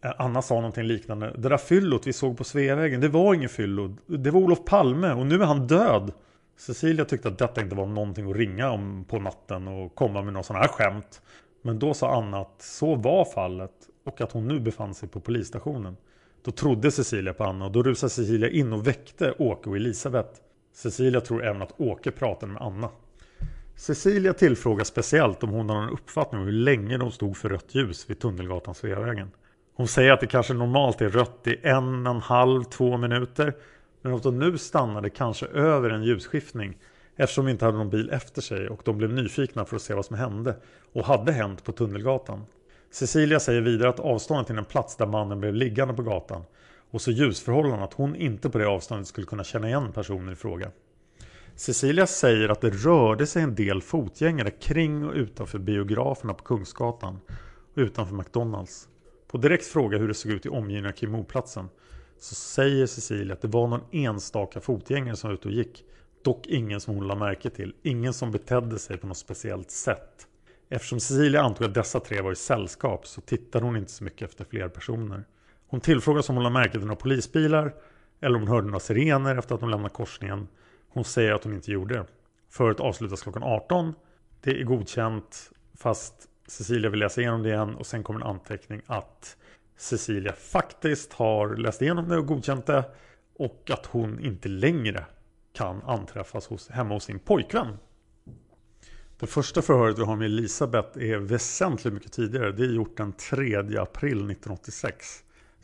Eh, 0.02 0.12
Anna 0.18 0.42
sa 0.42 0.56
någonting 0.56 0.84
liknande. 0.84 1.34
Det 1.38 1.50
där 1.50 1.58
fyllot 1.58 2.08
vi 2.08 2.14
såg 2.14 2.38
på 2.38 2.44
Sveavägen, 2.44 3.02
det 3.02 3.10
var 3.10 3.34
ingen 3.34 3.50
fyllo. 3.50 3.96
Det 4.06 4.32
var 4.32 4.40
Olof 4.40 4.66
Palme 4.66 5.12
och 5.12 5.26
nu 5.26 5.36
är 5.36 5.46
han 5.46 5.68
död. 5.68 6.12
Cecilia 6.58 7.06
tyckte 7.06 7.28
att 7.28 7.38
detta 7.38 7.62
inte 7.62 7.76
var 7.76 7.86
någonting 7.86 8.32
att 8.32 8.38
ringa 8.38 8.72
om 8.72 9.06
på 9.08 9.20
natten 9.20 9.68
och 9.68 9.96
komma 9.96 10.22
med 10.22 10.34
några 10.34 10.44
sådana 10.44 10.66
här 10.66 10.72
skämt. 10.72 11.22
Men 11.62 11.80
då 11.80 11.94
sa 11.94 12.16
Anna 12.16 12.40
att 12.40 12.62
så 12.62 12.96
var 12.96 13.26
fallet 13.26 13.72
och 14.06 14.22
att 14.22 14.32
hon 14.32 14.48
nu 14.48 14.60
befann 14.60 14.94
sig 14.94 15.10
på 15.10 15.20
polisstationen. 15.20 15.98
Då 16.44 16.52
trodde 16.52 16.92
Cecilia 16.92 17.34
på 17.34 17.44
Anna 17.44 17.66
och 17.66 17.72
då 17.72 17.84
rusade 17.84 18.10
Cecilia 18.10 18.50
in 18.50 18.74
och 18.74 18.88
väckte 18.88 19.34
Åke 19.38 19.70
och 19.70 19.76
Elisabeth. 19.76 20.40
Cecilia 20.74 21.22
tror 21.22 21.46
även 21.46 21.62
att 21.62 21.74
Åke 21.82 22.12
pratade 22.12 22.52
med 22.52 22.62
Anna. 22.62 22.90
Cecilia 23.76 24.34
tillfrågar 24.34 24.84
speciellt 24.84 25.44
om 25.44 25.50
hon 25.50 25.70
har 25.70 25.82
någon 25.82 25.94
uppfattning 25.94 26.42
om 26.42 26.48
hur 26.48 26.54
länge 26.54 26.98
de 26.98 27.12
stod 27.12 27.38
för 27.38 27.50
rött 27.50 27.76
ljus 27.76 28.10
vid 28.10 28.20
Tunnelgatan 28.20 28.76
Sveavägen. 28.76 29.32
Hon 29.80 29.88
säger 29.88 30.12
att 30.12 30.20
det 30.20 30.28
kanske 30.28 30.54
normalt 30.54 31.02
är 31.02 31.10
rött 31.10 31.48
i 31.48 31.60
en, 31.64 32.08
en 32.08 32.22
halv, 32.22 32.64
två 32.64 32.98
minuter. 32.98 33.54
Men 34.02 34.14
att 34.14 34.24
de 34.24 34.40
nu 34.40 34.58
stannade 34.58 35.10
kanske 35.10 35.46
över 35.46 35.90
en 35.90 36.04
ljusskiftning 36.04 36.78
eftersom 37.16 37.46
de 37.46 37.52
inte 37.52 37.66
hade 37.66 37.78
någon 37.78 37.90
bil 37.90 38.10
efter 38.10 38.42
sig 38.42 38.70
och 38.70 38.82
de 38.86 38.98
blev 38.98 39.14
nyfikna 39.14 39.66
för 39.66 39.76
att 39.76 39.82
se 39.82 39.94
vad 39.94 40.06
som 40.06 40.16
hände 40.16 40.56
och 40.94 41.06
hade 41.06 41.32
hänt 41.32 41.64
på 41.64 41.72
Tunnelgatan. 41.72 42.46
Cecilia 42.92 43.40
säger 43.40 43.62
vidare 43.62 43.90
att 43.90 44.00
avståndet 44.00 44.48
till 44.48 44.56
den 44.56 44.66
plats 44.66 44.96
där 44.96 45.06
mannen 45.06 45.40
blev 45.40 45.54
liggande 45.54 45.94
på 45.94 46.02
gatan 46.02 46.44
och 46.92 47.02
så 47.02 47.12
ljusförhållanden 47.12 47.84
att 47.84 47.94
hon 47.94 48.16
inte 48.16 48.50
på 48.50 48.58
det 48.58 48.68
avståndet 48.68 49.08
skulle 49.08 49.28
kunna 49.28 49.44
känna 49.44 49.68
igen 49.68 49.92
personen 49.94 50.34
i 50.34 50.36
fråga. 50.36 50.72
Cecilia 51.56 52.08
säger 52.08 52.50
att 52.50 52.62
det 52.62 52.70
rörde 52.70 53.28
sig 53.28 53.44
en 53.44 53.56
del 53.56 53.82
fotgängare 53.82 54.52
kring 54.52 55.06
och 55.06 55.14
utanför 55.14 55.60
biograferna 55.60 56.34
på 56.34 56.44
Kungsgatan 56.44 57.20
och 57.74 57.78
utanför 57.78 58.16
McDonalds. 58.16 58.88
På 59.32 59.38
direkt 59.38 59.66
fråga 59.66 59.98
hur 59.98 60.08
det 60.08 60.14
såg 60.14 60.32
ut 60.32 60.46
i 60.46 60.50
omgivningen 60.50 60.94
kring 60.94 61.12
mordplatsen 61.12 61.70
så 62.20 62.36
säger 62.36 62.86
Cecilia 62.86 63.34
att 63.34 63.42
det 63.42 63.48
var 63.48 63.68
någon 63.68 63.84
enstaka 63.92 64.62
fotgängare 64.62 65.16
som 65.16 65.30
var 65.30 65.36
ute 65.36 65.48
och 65.48 65.54
gick. 65.54 65.84
Dock 66.24 66.48
ingen 66.48 66.82
som 66.82 66.96
hon 66.96 67.08
lade 67.08 67.20
märke 67.20 67.50
till. 67.50 67.76
Ingen 67.84 68.14
som 68.14 68.32
betedde 68.32 68.80
sig 68.80 68.98
på 68.98 69.08
något 69.08 69.18
speciellt 69.18 69.72
sätt. 69.72 70.28
Eftersom 70.70 71.00
Cecilia 71.00 71.42
antog 71.42 71.68
att 71.68 71.74
dessa 71.74 72.00
tre 72.00 72.22
var 72.22 72.32
i 72.32 72.36
sällskap 72.36 73.08
så 73.08 73.22
tittade 73.22 73.66
hon 73.66 73.78
inte 73.78 73.92
så 73.92 74.04
mycket 74.04 74.30
efter 74.30 74.46
fler 74.46 74.70
personer. 74.70 75.24
Hon 75.68 75.82
tillfrågas 75.82 76.30
om 76.30 76.36
hon 76.36 76.44
lade 76.44 76.54
märke 76.54 76.72
till 76.72 76.82
några 76.82 76.96
polisbilar 76.96 77.74
eller 78.22 78.36
om 78.36 78.42
hon 78.42 78.50
hörde 78.50 78.68
några 78.68 78.80
sirener 78.80 79.38
efter 79.38 79.56
att 79.56 79.62
de 79.62 79.70
lämnat 79.70 79.94
korsningen. 79.94 80.48
Hon 80.90 81.04
säger 81.04 81.34
att 81.34 81.44
hon 81.44 81.54
inte 81.54 81.72
gjorde 81.72 81.96
det. 81.96 82.06
Föret 82.50 82.80
avslutas 82.80 83.22
klockan 83.22 83.44
18. 83.44 83.94
Det 84.42 84.62
är 84.62 84.64
godkänt 84.64 85.52
fast 85.78 86.29
Cecilia 86.50 86.90
vill 86.90 87.00
läsa 87.00 87.22
igenom 87.22 87.44
det 87.44 87.50
igen 87.50 87.76
och 87.76 87.86
sen 87.86 88.04
kommer 88.04 88.20
en 88.20 88.28
anteckning 88.28 88.82
att 88.86 89.38
Cecilia 89.78 90.34
faktiskt 90.34 91.14
har 91.14 91.56
läst 91.56 91.82
igenom 91.82 92.10
det 92.10 92.18
och 92.18 92.26
godkänt 92.26 92.66
det 92.66 92.84
och 93.36 93.72
att 93.74 93.86
hon 93.86 94.20
inte 94.20 94.50
längre 94.50 95.06
kan 95.54 95.82
anträffas 95.82 96.48
hos, 96.48 96.70
hemma 96.70 96.94
hos 96.94 97.04
sin 97.04 97.20
pojkvän. 97.20 97.78
Det 99.20 99.28
första 99.28 99.62
förhöret 99.62 100.00
vi 100.00 100.04
har 100.04 100.16
med 100.16 100.26
Elisabeth 100.26 100.98
är 100.98 101.18
väsentligt 101.18 101.94
mycket 101.94 102.12
tidigare. 102.12 102.52
Det 102.52 102.64
är 102.64 102.72
gjort 102.72 102.98
den 102.98 103.14
3 103.14 103.56
april 103.58 104.12
1986. 104.12 105.24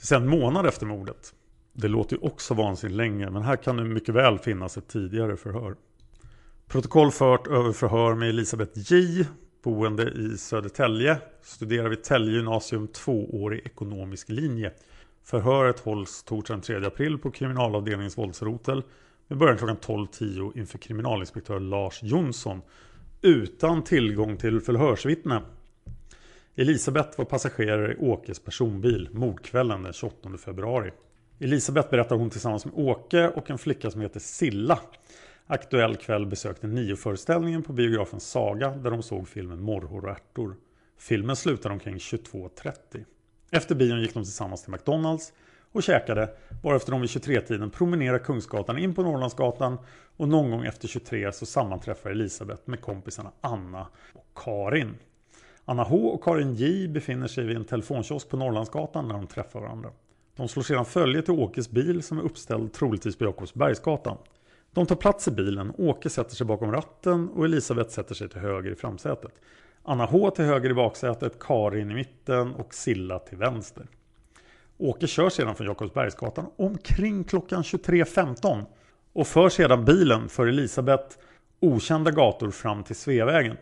Det 0.10 0.15
är 0.15 0.19
en 0.19 0.28
månad 0.28 0.65
efter 0.65 0.86
mordet. 0.86 1.34
Det 1.74 1.88
låter 1.88 2.15
ju 2.15 2.21
också 2.21 2.54
vansinnigt 2.54 2.98
länge 2.98 3.30
men 3.30 3.41
här 3.41 3.56
kan 3.56 3.78
det 3.78 3.84
mycket 3.84 4.15
väl 4.15 4.39
finnas 4.39 4.78
ett 4.78 4.88
tidigare 4.88 5.38
förhör. 5.38 5.76
Protokoll 6.67 7.12
fört 7.12 7.48
över 7.48 7.71
förhör 7.71 8.15
med 8.15 8.30
Elisabeth 8.30 8.93
J 8.93 9.26
boende 9.65 10.04
i 10.04 10.38
Södertälje, 10.38 11.17
studerar 11.41 11.89
vid 11.89 12.04
Tälje 12.04 12.36
gymnasium 12.36 12.88
tvåårig 12.88 13.62
ekonomisk 13.65 14.30
linje. 14.30 14.71
Förhöret 15.23 15.80
hålls 15.80 16.23
torsdagen 16.23 16.62
3 16.62 16.86
april 16.86 17.17
på 17.17 17.32
kriminalavdelningens 17.32 18.17
våldsrotel 18.17 18.84
med 19.28 19.38
början 19.38 19.58
klockan 19.58 19.78
12.10 19.78 20.58
inför 20.58 20.78
kriminalinspektör 20.78 21.60
Lars 21.60 22.04
Jonsson 22.04 22.62
utan 23.21 23.84
tillgång 23.84 24.38
till 24.38 24.62
förhörsvittne. 24.62 25.41
Elisabeth 26.56 27.17
var 27.17 27.25
passagerare 27.25 27.93
i 27.93 27.97
Åkes 27.97 28.39
personbil 28.39 29.10
mordkvällen 29.12 29.84
den 29.84 29.93
28 29.93 30.38
februari. 30.38 30.91
Elisabeth 31.39 31.89
berättar 31.89 32.15
hon 32.15 32.30
tillsammans 32.30 32.65
med 32.65 32.73
Åke 32.78 33.30
och 33.30 33.49
en 33.49 33.58
flicka 33.58 33.91
som 33.91 34.01
heter 34.01 34.19
Silla 34.19 34.80
Aktuell 35.47 35.95
kväll 35.95 36.25
besökte 36.25 36.67
Nio-föreställningen 36.67 37.63
på 37.63 37.73
biografen 37.73 38.19
Saga 38.19 38.69
där 38.69 38.91
de 38.91 39.03
såg 39.03 39.27
filmen 39.27 39.62
Morrhår 39.62 40.05
och 40.05 40.10
ärtor. 40.10 40.55
Filmen 40.97 41.36
slutade 41.36 41.73
omkring 41.73 41.95
22.30. 41.95 43.05
Efter 43.51 43.75
bion 43.75 44.01
gick 44.01 44.13
de 44.13 44.23
tillsammans 44.23 44.63
till 44.63 44.71
McDonalds 44.71 45.34
och 45.71 45.84
käkade 45.84 46.29
varefter 46.63 46.91
de 46.91 47.01
vid 47.01 47.10
23-tiden 47.10 47.69
promenerade 47.69 48.19
Kungsgatan 48.19 48.77
in 48.77 48.93
på 48.95 49.03
Norrlandsgatan 49.03 49.77
och 50.17 50.27
någon 50.27 50.51
gång 50.51 50.65
efter 50.65 50.88
23 50.88 51.31
så 51.31 51.45
sammanträffar 51.45 52.10
Elisabeth 52.10 52.62
med 52.65 52.81
kompisarna 52.81 53.31
Anna 53.41 53.88
och 54.13 54.27
Karin. 54.36 54.95
Anna 55.65 55.84
H 55.84 55.97
och 55.97 56.23
Karin 56.23 56.55
J 56.55 56.88
befinner 56.88 57.27
sig 57.27 57.45
vid 57.45 57.55
en 57.55 57.65
telefonkiosk 57.65 58.29
på 58.29 58.38
Norrlandsgatan 58.38 59.08
när 59.08 59.15
de 59.15 59.27
träffar 59.27 59.60
varandra. 59.60 59.89
De 60.36 60.47
slår 60.47 60.63
sedan 60.63 60.86
följe 60.86 61.21
till 61.21 61.34
Åkes 61.34 61.69
bil 61.69 62.03
som 62.03 62.17
är 62.17 62.21
uppställd 62.21 62.73
troligtvis 62.73 63.15
på 63.17 63.23
Jakobsbergsgatan. 63.23 64.17
De 64.76 64.86
tar 64.86 64.96
plats 64.96 65.28
i 65.28 65.32
bilen, 65.32 65.74
Åke 65.78 66.10
sätter 66.10 66.36
sig 66.36 66.48
bakom 66.48 66.72
ratten 66.72 67.30
och 67.30 67.46
Elisabeth 67.46 67.90
sätter 67.90 68.16
sig 68.16 68.30
till 68.30 68.40
höger 68.40 68.72
i 68.72 68.76
framsätet. 68.76 69.32
Anna 69.84 70.06
H 70.06 70.32
till 70.32 70.46
höger 70.46 70.70
i 70.70 70.74
baksätet, 70.74 71.40
Karin 71.40 71.92
i 71.92 71.94
mitten 71.94 72.56
och 72.56 72.74
Silla 72.74 73.20
till 73.20 73.38
vänster. 73.38 73.88
Åke 74.78 75.08
kör 75.08 75.30
sedan 75.30 75.56
från 75.56 75.68
Jakobsbergsgatan 75.68 76.46
omkring 76.56 77.24
klockan 77.24 77.62
23.15 77.62 78.66
och 79.14 79.28
för 79.28 79.50
sedan 79.50 79.86
bilen 79.86 80.30
för 80.30 80.48
Elisabeth 80.48 81.18
okända 81.60 82.12
gator 82.12 82.52
fram 82.52 82.84
till 82.84 82.96
Sveavägen. 82.96 83.58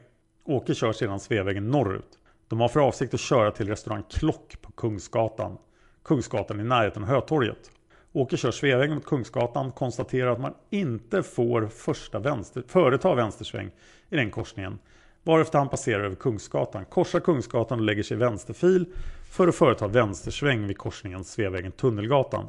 Åke 0.46 0.76
kör 0.76 0.94
sedan 0.94 1.20
Sveavägen 1.20 1.68
norrut. 1.68 2.20
De 2.48 2.60
har 2.60 2.68
för 2.68 2.80
avsikt 2.80 3.14
att 3.14 3.20
köra 3.20 3.52
till 3.52 3.68
restaurang 3.68 4.04
Klock 4.10 4.62
på 4.62 4.72
Kungsgatan. 4.72 5.58
Kungsgatan 6.04 6.60
i 6.60 6.64
närheten 6.64 7.04
av 7.04 7.10
Hötorget. 7.10 7.72
Åker 8.16 8.38
kör 8.38 8.52
Sveavägen 8.52 8.96
mot 8.96 9.06
Kungsgatan, 9.06 9.72
konstaterar 9.72 10.32
att 10.32 10.40
man 10.40 10.54
inte 10.70 11.24
får 11.24 11.68
första 11.68 12.20
vänster, 12.20 12.64
företa 12.68 13.16
vänstersväng 13.16 13.72
i 14.10 14.16
den 14.16 14.32
korsningen. 14.32 14.80
Varefter 15.24 15.60
han 15.60 15.70
passerar 15.70 16.04
över 16.04 16.16
Kungsgatan, 16.16 16.86
korsar 16.86 17.20
Kungsgatan 17.20 17.80
och 17.80 17.86
lägger 17.86 18.04
sig 18.04 18.18
i 18.18 18.20
vänsterfil 18.20 18.86
för 19.32 19.48
att 19.48 19.56
företa 19.56 19.88
vänstersväng 19.88 20.68
vid 20.68 20.78
korsningen 20.78 21.24
Sveavägen-Tunnelgatan. 21.24 22.46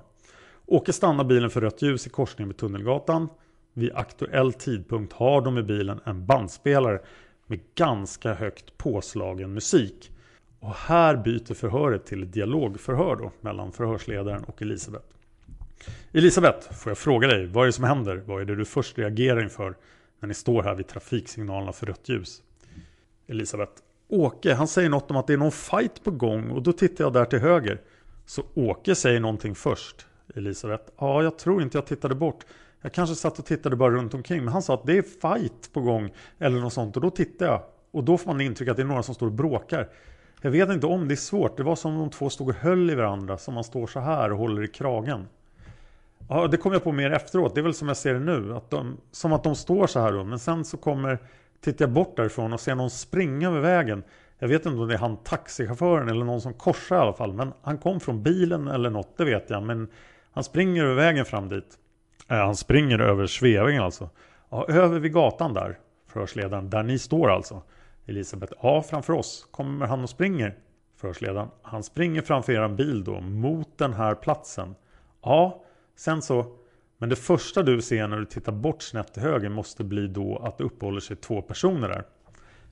Åker 0.66 0.92
stannar 0.92 1.24
bilen 1.24 1.50
för 1.50 1.60
rött 1.60 1.82
ljus 1.82 2.06
i 2.06 2.10
korsningen 2.10 2.48
med 2.48 2.56
Tunnelgatan. 2.56 3.28
Vid 3.72 3.92
aktuell 3.94 4.52
tidpunkt 4.52 5.12
har 5.12 5.40
de 5.40 5.58
i 5.58 5.62
bilen 5.62 6.00
en 6.04 6.26
bandspelare 6.26 7.00
med 7.46 7.60
ganska 7.74 8.34
högt 8.34 8.76
påslagen 8.76 9.54
musik. 9.54 10.10
Och 10.60 10.74
här 10.74 11.16
byter 11.16 11.54
förhöret 11.54 12.06
till 12.06 12.22
ett 12.22 12.32
dialogförhör 12.32 13.16
då, 13.16 13.32
mellan 13.40 13.72
förhörsledaren 13.72 14.44
och 14.44 14.62
Elisabeth. 14.62 15.13
Elisabeth, 16.12 16.72
får 16.72 16.90
jag 16.90 16.98
fråga 16.98 17.28
dig, 17.28 17.46
vad 17.46 17.62
är 17.62 17.66
det 17.66 17.72
som 17.72 17.84
händer? 17.84 18.22
Vad 18.26 18.40
är 18.40 18.44
det 18.44 18.56
du 18.56 18.64
först 18.64 18.98
reagerar 18.98 19.42
inför 19.42 19.74
när 20.20 20.28
ni 20.28 20.34
står 20.34 20.62
här 20.62 20.74
vid 20.74 20.86
trafiksignalerna 20.86 21.72
för 21.72 21.86
rött 21.86 22.08
ljus? 22.08 22.42
Elisabeth, 23.26 23.72
Åke, 24.08 24.54
han 24.54 24.68
säger 24.68 24.88
något 24.88 25.10
om 25.10 25.16
att 25.16 25.26
det 25.26 25.32
är 25.32 25.36
någon 25.36 25.52
fight 25.52 26.04
på 26.04 26.10
gång 26.10 26.50
och 26.50 26.62
då 26.62 26.72
tittar 26.72 27.04
jag 27.04 27.12
där 27.12 27.24
till 27.24 27.38
höger. 27.38 27.80
Så 28.26 28.42
Åke 28.54 28.94
säger 28.94 29.20
någonting 29.20 29.54
först. 29.54 30.06
Elisabeth, 30.34 30.84
ja, 30.98 31.22
jag 31.22 31.38
tror 31.38 31.62
inte 31.62 31.78
jag 31.78 31.86
tittade 31.86 32.14
bort. 32.14 32.44
Jag 32.80 32.92
kanske 32.92 33.14
satt 33.14 33.38
och 33.38 33.46
tittade 33.46 33.76
bara 33.76 33.94
runt 33.94 34.14
omkring, 34.14 34.44
men 34.44 34.52
han 34.52 34.62
sa 34.62 34.74
att 34.74 34.86
det 34.86 34.98
är 34.98 35.02
fight 35.02 35.72
på 35.72 35.80
gång 35.80 36.12
eller 36.38 36.60
något 36.60 36.72
sånt 36.72 36.96
och 36.96 37.02
då 37.02 37.10
tittar 37.10 37.46
jag. 37.46 37.62
Och 37.90 38.04
då 38.04 38.18
får 38.18 38.26
man 38.26 38.40
intryck 38.40 38.68
att 38.68 38.76
det 38.76 38.82
är 38.82 38.86
några 38.86 39.02
som 39.02 39.14
står 39.14 39.26
och 39.26 39.32
bråkar. 39.32 39.88
Jag 40.40 40.50
vet 40.50 40.70
inte 40.70 40.86
om 40.86 41.08
det 41.08 41.14
är 41.14 41.16
svårt. 41.16 41.56
Det 41.56 41.62
var 41.62 41.76
som 41.76 41.92
om 41.92 41.98
de 41.98 42.10
två 42.10 42.30
stod 42.30 42.48
och 42.48 42.54
höll 42.54 42.90
i 42.90 42.94
varandra, 42.94 43.38
som 43.38 43.54
man 43.54 43.64
står 43.64 43.86
så 43.86 44.00
här 44.00 44.32
och 44.32 44.38
håller 44.38 44.64
i 44.64 44.68
kragen. 44.68 45.26
Ja, 46.28 46.46
det 46.46 46.56
kom 46.56 46.72
jag 46.72 46.84
på 46.84 46.92
mer 46.92 47.10
efteråt. 47.10 47.54
Det 47.54 47.60
är 47.60 47.62
väl 47.62 47.74
som 47.74 47.88
jag 47.88 47.96
ser 47.96 48.14
det 48.14 48.20
nu. 48.20 48.54
Att 48.54 48.70
de, 48.70 49.00
som 49.10 49.32
att 49.32 49.44
de 49.44 49.54
står 49.54 49.86
så 49.86 50.00
här 50.00 50.12
då. 50.12 50.24
Men 50.24 50.38
sen 50.38 50.64
så 50.64 50.76
kommer, 50.76 51.18
tittar 51.60 51.84
jag 51.84 51.92
bort 51.92 52.16
därifrån 52.16 52.52
och 52.52 52.60
ser 52.60 52.74
någon 52.74 52.90
springa 52.90 53.48
över 53.48 53.60
vägen. 53.60 54.02
Jag 54.38 54.48
vet 54.48 54.66
inte 54.66 54.78
om 54.78 54.88
det 54.88 54.94
är 54.94 54.98
han 54.98 55.16
taxichauffören 55.16 56.08
eller 56.08 56.24
någon 56.24 56.40
som 56.40 56.54
korsar 56.54 56.96
i 56.96 56.98
alla 56.98 57.12
fall. 57.12 57.32
Men 57.32 57.52
han 57.62 57.78
kom 57.78 58.00
från 58.00 58.22
bilen 58.22 58.68
eller 58.68 58.90
något, 58.90 59.16
det 59.16 59.24
vet 59.24 59.50
jag. 59.50 59.62
Men 59.62 59.88
han 60.32 60.44
springer 60.44 60.84
över 60.84 60.94
vägen 60.94 61.24
fram 61.24 61.48
dit. 61.48 61.78
Äh, 62.28 62.36
han 62.36 62.56
springer 62.56 62.98
över 62.98 63.26
Sveavägen 63.26 63.82
alltså. 63.82 64.10
Ja, 64.50 64.66
över 64.68 64.98
vid 64.98 65.12
gatan 65.12 65.54
där, 65.54 65.78
förhörsledaren. 66.08 66.70
Där 66.70 66.82
ni 66.82 66.98
står 66.98 67.30
alltså. 67.30 67.62
Elisabeth, 68.06 68.52
ja 68.62 68.82
framför 68.82 69.12
oss. 69.12 69.48
Kommer 69.50 69.86
han 69.86 70.02
och 70.02 70.10
springer? 70.10 70.58
Förhörsledaren. 70.96 71.48
Han 71.62 71.82
springer 71.82 72.22
framför 72.22 72.52
er 72.52 72.68
bil 72.68 73.04
då 73.04 73.20
mot 73.20 73.78
den 73.78 73.92
här 73.92 74.14
platsen. 74.14 74.74
Ja, 75.22 75.64
sen 75.96 76.22
så. 76.22 76.46
Men 76.98 77.08
det 77.08 77.16
första 77.16 77.62
du 77.62 77.82
ser 77.82 78.08
när 78.08 78.18
du 78.18 78.24
tittar 78.24 78.52
bort 78.52 78.82
snett 78.82 79.14
till 79.14 79.22
höger 79.22 79.48
måste 79.48 79.84
bli 79.84 80.06
då 80.06 80.36
att 80.36 80.58
det 80.58 80.64
uppehåller 80.64 81.00
sig 81.00 81.16
två 81.16 81.42
personer 81.42 81.88
där. 81.88 82.04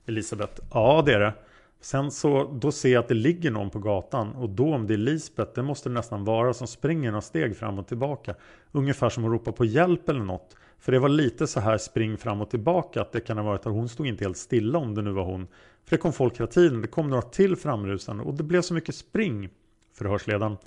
Elisabeth. 0.05 0.61
Ja, 0.73 1.03
det 1.05 1.13
är 1.13 1.19
det. 1.19 1.33
Sen 1.81 2.11
så 2.11 2.57
då 2.61 2.71
ser 2.71 2.93
jag 2.93 2.99
att 2.99 3.07
det 3.07 3.13
ligger 3.13 3.51
någon 3.51 3.69
på 3.69 3.79
gatan 3.79 4.35
och 4.35 4.49
då 4.49 4.73
om 4.73 4.87
det 4.87 4.93
är 4.93 4.97
Lisbeth 4.97 5.51
det 5.55 5.63
måste 5.63 5.89
det 5.89 5.93
nästan 5.93 6.25
vara 6.25 6.53
som 6.53 6.67
springer 6.67 7.11
några 7.11 7.21
steg 7.21 7.57
fram 7.57 7.79
och 7.79 7.87
tillbaka. 7.87 8.35
Ungefär 8.71 9.09
som 9.09 9.25
att 9.25 9.31
ropa 9.31 9.51
på 9.51 9.65
hjälp 9.65 10.09
eller 10.09 10.23
något. 10.23 10.55
För 10.79 10.91
det 10.91 10.99
var 10.99 11.09
lite 11.09 11.47
så 11.47 11.59
här 11.59 11.77
spring 11.77 12.17
fram 12.17 12.41
och 12.41 12.49
tillbaka 12.49 13.01
att 13.01 13.11
det 13.11 13.19
kan 13.19 13.37
ha 13.37 13.43
varit 13.45 13.65
att 13.65 13.73
hon 13.73 13.89
stod 13.89 14.07
inte 14.07 14.23
helt 14.23 14.37
stilla 14.37 14.79
om 14.79 14.95
det 14.95 15.01
nu 15.01 15.11
var 15.11 15.23
hon. 15.23 15.47
För 15.85 15.95
det 15.95 15.97
kom 15.97 16.13
folk 16.13 16.39
hela 16.39 16.47
tiden. 16.47 16.81
Det 16.81 16.87
kom 16.87 17.09
några 17.09 17.21
till 17.21 17.55
framrusande 17.55 18.23
och 18.23 18.33
det 18.33 18.43
blev 18.43 18.61
så 18.61 18.73
mycket 18.73 18.95
spring. 18.95 19.49
Förhörsledaren. 19.93 20.57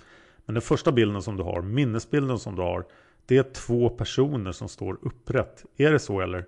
Men 0.47 0.55
den 0.55 0.63
första 0.63 0.93
bilden 0.93 1.23
som 1.23 1.37
du 1.37 1.43
har, 1.43 1.63
minnesbilden 1.63 2.39
som 2.39 2.57
du 2.57 2.63
har. 2.63 2.85
Det 3.27 3.37
är 3.37 3.43
två 3.43 3.89
personer 3.89 4.53
som 4.53 4.69
står 4.69 4.99
upprätt. 5.03 5.65
Är 5.77 5.93
det 5.93 5.99
så 5.99 6.21
eller? 6.21 6.45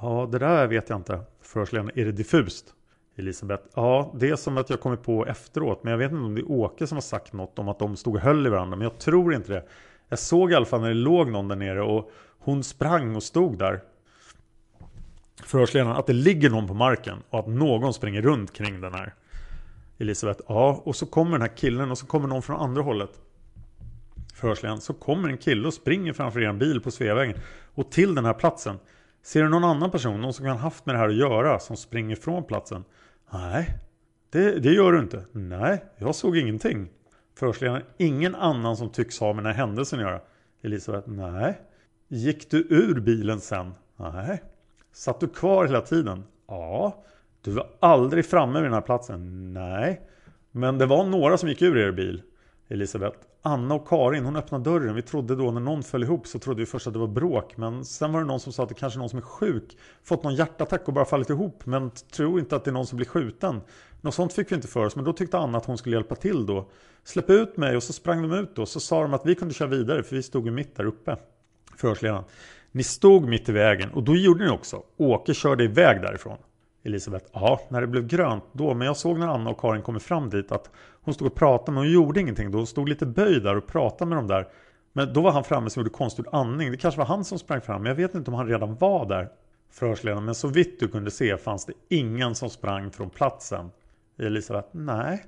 Ja, 0.00 0.28
det 0.32 0.38
där 0.38 0.66
vet 0.66 0.88
jag 0.88 0.98
inte. 0.98 1.20
Förhörsledaren. 1.42 1.90
Är 1.94 2.04
det 2.04 2.12
diffust? 2.12 2.74
Elisabeth. 3.16 3.62
Ja, 3.74 4.14
det 4.14 4.30
är 4.30 4.36
som 4.36 4.58
att 4.58 4.70
jag 4.70 4.80
kommit 4.80 5.02
på 5.02 5.26
efteråt. 5.26 5.84
Men 5.84 5.90
jag 5.90 5.98
vet 5.98 6.12
inte 6.12 6.24
om 6.24 6.34
det 6.34 6.40
är 6.40 6.50
Åke 6.50 6.86
som 6.86 6.96
har 6.96 7.02
sagt 7.02 7.32
något 7.32 7.58
om 7.58 7.68
att 7.68 7.78
de 7.78 7.96
stod 7.96 8.14
och 8.14 8.20
höll 8.20 8.46
i 8.46 8.50
varandra. 8.50 8.76
Men 8.76 8.84
jag 8.84 8.98
tror 8.98 9.34
inte 9.34 9.52
det. 9.52 9.64
Jag 10.08 10.18
såg 10.18 10.52
i 10.52 10.54
alla 10.54 10.66
fall 10.66 10.80
när 10.80 10.88
det 10.88 10.94
låg 10.94 11.30
någon 11.30 11.48
där 11.48 11.56
nere 11.56 11.82
och 11.82 12.10
hon 12.38 12.64
sprang 12.64 13.16
och 13.16 13.22
stod 13.22 13.58
där. 13.58 13.80
Förhörsledaren 15.44 15.96
att 15.96 16.06
det 16.06 16.12
ligger 16.12 16.50
någon 16.50 16.66
på 16.66 16.74
marken 16.74 17.18
och 17.30 17.38
att 17.38 17.46
någon 17.46 17.94
springer 17.94 18.22
runt 18.22 18.52
kring 18.52 18.80
den 18.80 18.94
här. 18.94 19.14
Elisabeth. 19.98 20.42
Ja, 20.48 20.82
och 20.84 20.96
så 20.96 21.06
kommer 21.06 21.32
den 21.32 21.40
här 21.40 21.56
killen 21.56 21.90
och 21.90 21.98
så 21.98 22.06
kommer 22.06 22.28
någon 22.28 22.42
från 22.42 22.60
andra 22.60 22.82
hållet. 22.82 23.20
Förhörsledaren. 24.42 24.80
Så 24.80 24.94
kommer 24.94 25.28
en 25.28 25.38
kille 25.38 25.66
och 25.66 25.74
springer 25.74 26.12
framför 26.12 26.40
er 26.40 26.52
bil 26.52 26.80
på 26.80 26.90
Sveavägen. 26.90 27.36
Och 27.74 27.90
till 27.90 28.14
den 28.14 28.24
här 28.24 28.34
platsen. 28.34 28.76
Ser 29.22 29.42
du 29.42 29.48
någon 29.48 29.64
annan 29.64 29.90
person, 29.90 30.20
någon 30.20 30.32
som 30.32 30.46
kan 30.46 30.56
haft 30.56 30.86
med 30.86 30.94
det 30.94 30.98
här 30.98 31.08
att 31.08 31.14
göra, 31.14 31.58
som 31.58 31.76
springer 31.76 32.16
från 32.16 32.44
platsen? 32.44 32.84
Nej, 33.32 33.68
det, 34.30 34.58
det 34.58 34.72
gör 34.72 34.92
du 34.92 34.98
inte. 34.98 35.24
Nej, 35.32 35.84
jag 35.96 36.14
såg 36.14 36.36
ingenting. 36.36 36.88
Förhörsledaren, 37.38 37.82
ingen 37.98 38.34
annan 38.34 38.76
som 38.76 38.90
tycks 38.90 39.20
ha 39.20 39.32
med 39.32 39.44
den 39.44 39.54
här 39.54 39.66
händelsen 39.66 39.98
att 39.98 40.04
göra. 40.04 40.20
Elisabeth, 40.62 41.08
nej. 41.08 41.60
Gick 42.08 42.50
du 42.50 42.66
ur 42.70 43.00
bilen 43.00 43.40
sen? 43.40 43.74
Nej. 43.96 44.42
Satt 44.92 45.20
du 45.20 45.28
kvar 45.28 45.66
hela 45.66 45.80
tiden? 45.80 46.24
Ja. 46.48 47.04
Du 47.42 47.50
var 47.50 47.66
aldrig 47.80 48.26
framme 48.26 48.58
vid 48.58 48.66
den 48.66 48.74
här 48.74 48.80
platsen? 48.80 49.52
Nej. 49.52 50.00
Men 50.50 50.78
det 50.78 50.86
var 50.86 51.04
några 51.04 51.38
som 51.38 51.48
gick 51.48 51.62
ur 51.62 51.78
er 51.78 51.92
bil. 51.92 52.22
Elisabeth. 52.68 53.18
Anna 53.44 53.74
och 53.74 53.88
Karin, 53.88 54.24
hon 54.24 54.36
öppnade 54.36 54.64
dörren. 54.64 54.94
Vi 54.94 55.02
trodde 55.02 55.36
då 55.36 55.50
när 55.50 55.60
någon 55.60 55.82
föll 55.82 56.02
ihop 56.02 56.26
så 56.26 56.38
trodde 56.38 56.60
vi 56.60 56.66
först 56.66 56.86
att 56.86 56.92
det 56.92 56.98
var 56.98 57.06
bråk. 57.06 57.56
Men 57.56 57.84
sen 57.84 58.12
var 58.12 58.20
det 58.20 58.26
någon 58.26 58.40
som 58.40 58.52
sa 58.52 58.62
att 58.62 58.68
det 58.68 58.74
kanske 58.74 58.96
är 58.96 58.98
någon 58.98 59.08
som 59.08 59.18
är 59.18 59.22
sjuk. 59.22 59.76
Fått 60.04 60.22
någon 60.22 60.34
hjärtattack 60.34 60.88
och 60.88 60.94
bara 60.94 61.04
fallit 61.04 61.30
ihop. 61.30 61.66
Men 61.66 61.90
tror 61.90 62.40
inte 62.40 62.56
att 62.56 62.64
det 62.64 62.70
är 62.70 62.72
någon 62.72 62.86
som 62.86 62.96
blir 62.96 63.06
skjuten. 63.06 63.60
Något 64.00 64.14
sånt 64.14 64.32
fick 64.32 64.50
vi 64.52 64.56
inte 64.56 64.68
för 64.68 64.84
oss. 64.84 64.96
Men 64.96 65.04
då 65.04 65.12
tyckte 65.12 65.38
Anna 65.38 65.58
att 65.58 65.66
hon 65.66 65.78
skulle 65.78 65.96
hjälpa 65.96 66.14
till 66.14 66.46
då. 66.46 66.68
Släpp 67.04 67.30
ut 67.30 67.56
mig 67.56 67.76
och 67.76 67.82
så 67.82 67.92
sprang 67.92 68.22
de 68.22 68.32
ut 68.38 68.56
då. 68.56 68.66
Så 68.66 68.80
sa 68.80 69.02
de 69.02 69.14
att 69.14 69.26
vi 69.26 69.34
kunde 69.34 69.54
köra 69.54 69.68
vidare 69.68 70.02
för 70.02 70.16
vi 70.16 70.22
stod 70.22 70.46
ju 70.46 70.52
mitt 70.52 70.76
där 70.76 70.84
uppe. 70.84 71.16
Förhörsledaren. 71.76 72.24
Ni 72.72 72.82
stod 72.82 73.28
mitt 73.28 73.48
i 73.48 73.52
vägen 73.52 73.90
och 73.90 74.02
då 74.02 74.16
gjorde 74.16 74.44
ni 74.44 74.50
också. 74.50 74.82
Åke 74.96 75.34
körde 75.34 75.64
iväg 75.64 76.02
därifrån. 76.02 76.38
Elisabeth, 76.84 77.26
ja, 77.32 77.60
när 77.68 77.80
det 77.80 77.86
blev 77.86 78.06
grönt 78.06 78.44
då, 78.52 78.74
men 78.74 78.86
jag 78.86 78.96
såg 78.96 79.18
när 79.18 79.28
Anna 79.28 79.50
och 79.50 79.60
Karin 79.60 79.82
kommer 79.82 79.98
fram 79.98 80.30
dit 80.30 80.52
att 80.52 80.70
hon 81.02 81.14
stod 81.14 81.26
och 81.26 81.34
pratade 81.34 81.72
men 81.72 81.84
hon 81.84 81.92
gjorde 81.92 82.20
ingenting 82.20 82.50
då. 82.50 82.58
Hon 82.58 82.66
stod 82.66 82.88
lite 82.88 83.06
böjd 83.06 83.42
där 83.42 83.56
och 83.56 83.66
pratade 83.66 84.08
med 84.08 84.18
dem 84.18 84.26
där. 84.26 84.48
Men 84.92 85.12
då 85.12 85.20
var 85.20 85.30
han 85.32 85.44
framme 85.44 85.70
som 85.70 85.80
gjorde 85.80 85.90
konstgjord 85.90 86.28
andning. 86.32 86.70
Det 86.70 86.76
kanske 86.76 86.98
var 86.98 87.06
han 87.06 87.24
som 87.24 87.38
sprang 87.38 87.60
fram, 87.60 87.82
men 87.82 87.90
jag 87.90 87.96
vet 87.96 88.14
inte 88.14 88.30
om 88.30 88.34
han 88.34 88.48
redan 88.48 88.76
var 88.76 89.06
där. 89.06 89.28
Förhörsledaren, 89.70 90.24
men 90.24 90.34
så 90.34 90.48
vitt 90.48 90.80
du 90.80 90.88
kunde 90.88 91.10
se 91.10 91.36
fanns 91.36 91.66
det 91.66 91.72
ingen 91.88 92.34
som 92.34 92.50
sprang 92.50 92.90
från 92.90 93.10
platsen. 93.10 93.70
Elisabeth, 94.18 94.68
nej. 94.72 95.24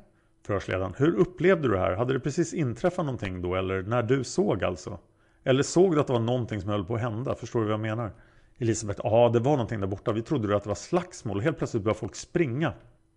Förhörsledaren, 0.46 0.94
hur 0.96 1.14
upplevde 1.14 1.68
du 1.68 1.74
det 1.74 1.80
här? 1.80 1.96
Hade 1.96 2.12
det 2.12 2.20
precis 2.20 2.54
inträffat 2.54 3.04
någonting 3.04 3.42
då, 3.42 3.54
eller 3.54 3.82
när 3.82 4.02
du 4.02 4.24
såg 4.24 4.64
alltså? 4.64 4.98
Eller 5.44 5.62
såg 5.62 5.94
du 5.94 6.00
att 6.00 6.06
det 6.06 6.12
var 6.12 6.20
någonting 6.20 6.60
som 6.60 6.70
höll 6.70 6.84
på 6.84 6.94
att 6.94 7.00
hända? 7.00 7.34
Förstår 7.34 7.60
du 7.60 7.66
vad 7.66 7.72
jag 7.72 7.80
menar? 7.80 8.12
Elisabeth, 8.58 9.00
ja 9.04 9.30
det 9.32 9.40
var 9.40 9.52
någonting 9.52 9.80
där 9.80 9.86
borta. 9.86 10.12
Vi 10.12 10.22
trodde 10.22 10.56
att 10.56 10.62
det 10.62 10.68
var 10.68 10.74
slagsmål. 10.74 11.40
Helt 11.40 11.58
plötsligt 11.58 11.82
började 11.82 12.00
folk 12.00 12.14
springa. 12.14 12.72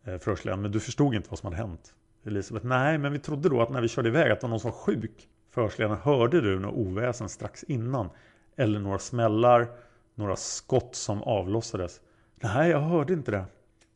Eh, 0.05 0.17
Förhörsledaren, 0.17 0.61
men 0.61 0.71
du 0.71 0.79
förstod 0.79 1.15
inte 1.15 1.29
vad 1.29 1.39
som 1.39 1.47
hade 1.47 1.57
hänt. 1.57 1.93
Elisabeth, 2.25 2.65
nej 2.65 2.97
men 2.97 3.11
vi 3.11 3.19
trodde 3.19 3.49
då 3.49 3.61
att 3.61 3.69
när 3.69 3.81
vi 3.81 3.87
körde 3.87 4.09
iväg 4.09 4.31
att 4.31 4.39
det 4.39 4.45
var 4.45 4.49
någon 4.49 4.59
som 4.59 4.71
var 4.71 4.77
sjuk. 4.77 5.27
Förhörsledaren, 5.51 5.97
hörde 5.97 6.41
du 6.41 6.59
något 6.59 6.75
oväsen 6.75 7.29
strax 7.29 7.63
innan? 7.63 8.09
Eller 8.55 8.79
några 8.79 8.99
smällar, 8.99 9.67
några 10.15 10.35
skott 10.35 10.95
som 10.95 11.23
avlossades? 11.23 12.01
Nej, 12.35 12.69
jag 12.69 12.79
hörde 12.79 13.13
inte 13.13 13.31
det. 13.31 13.45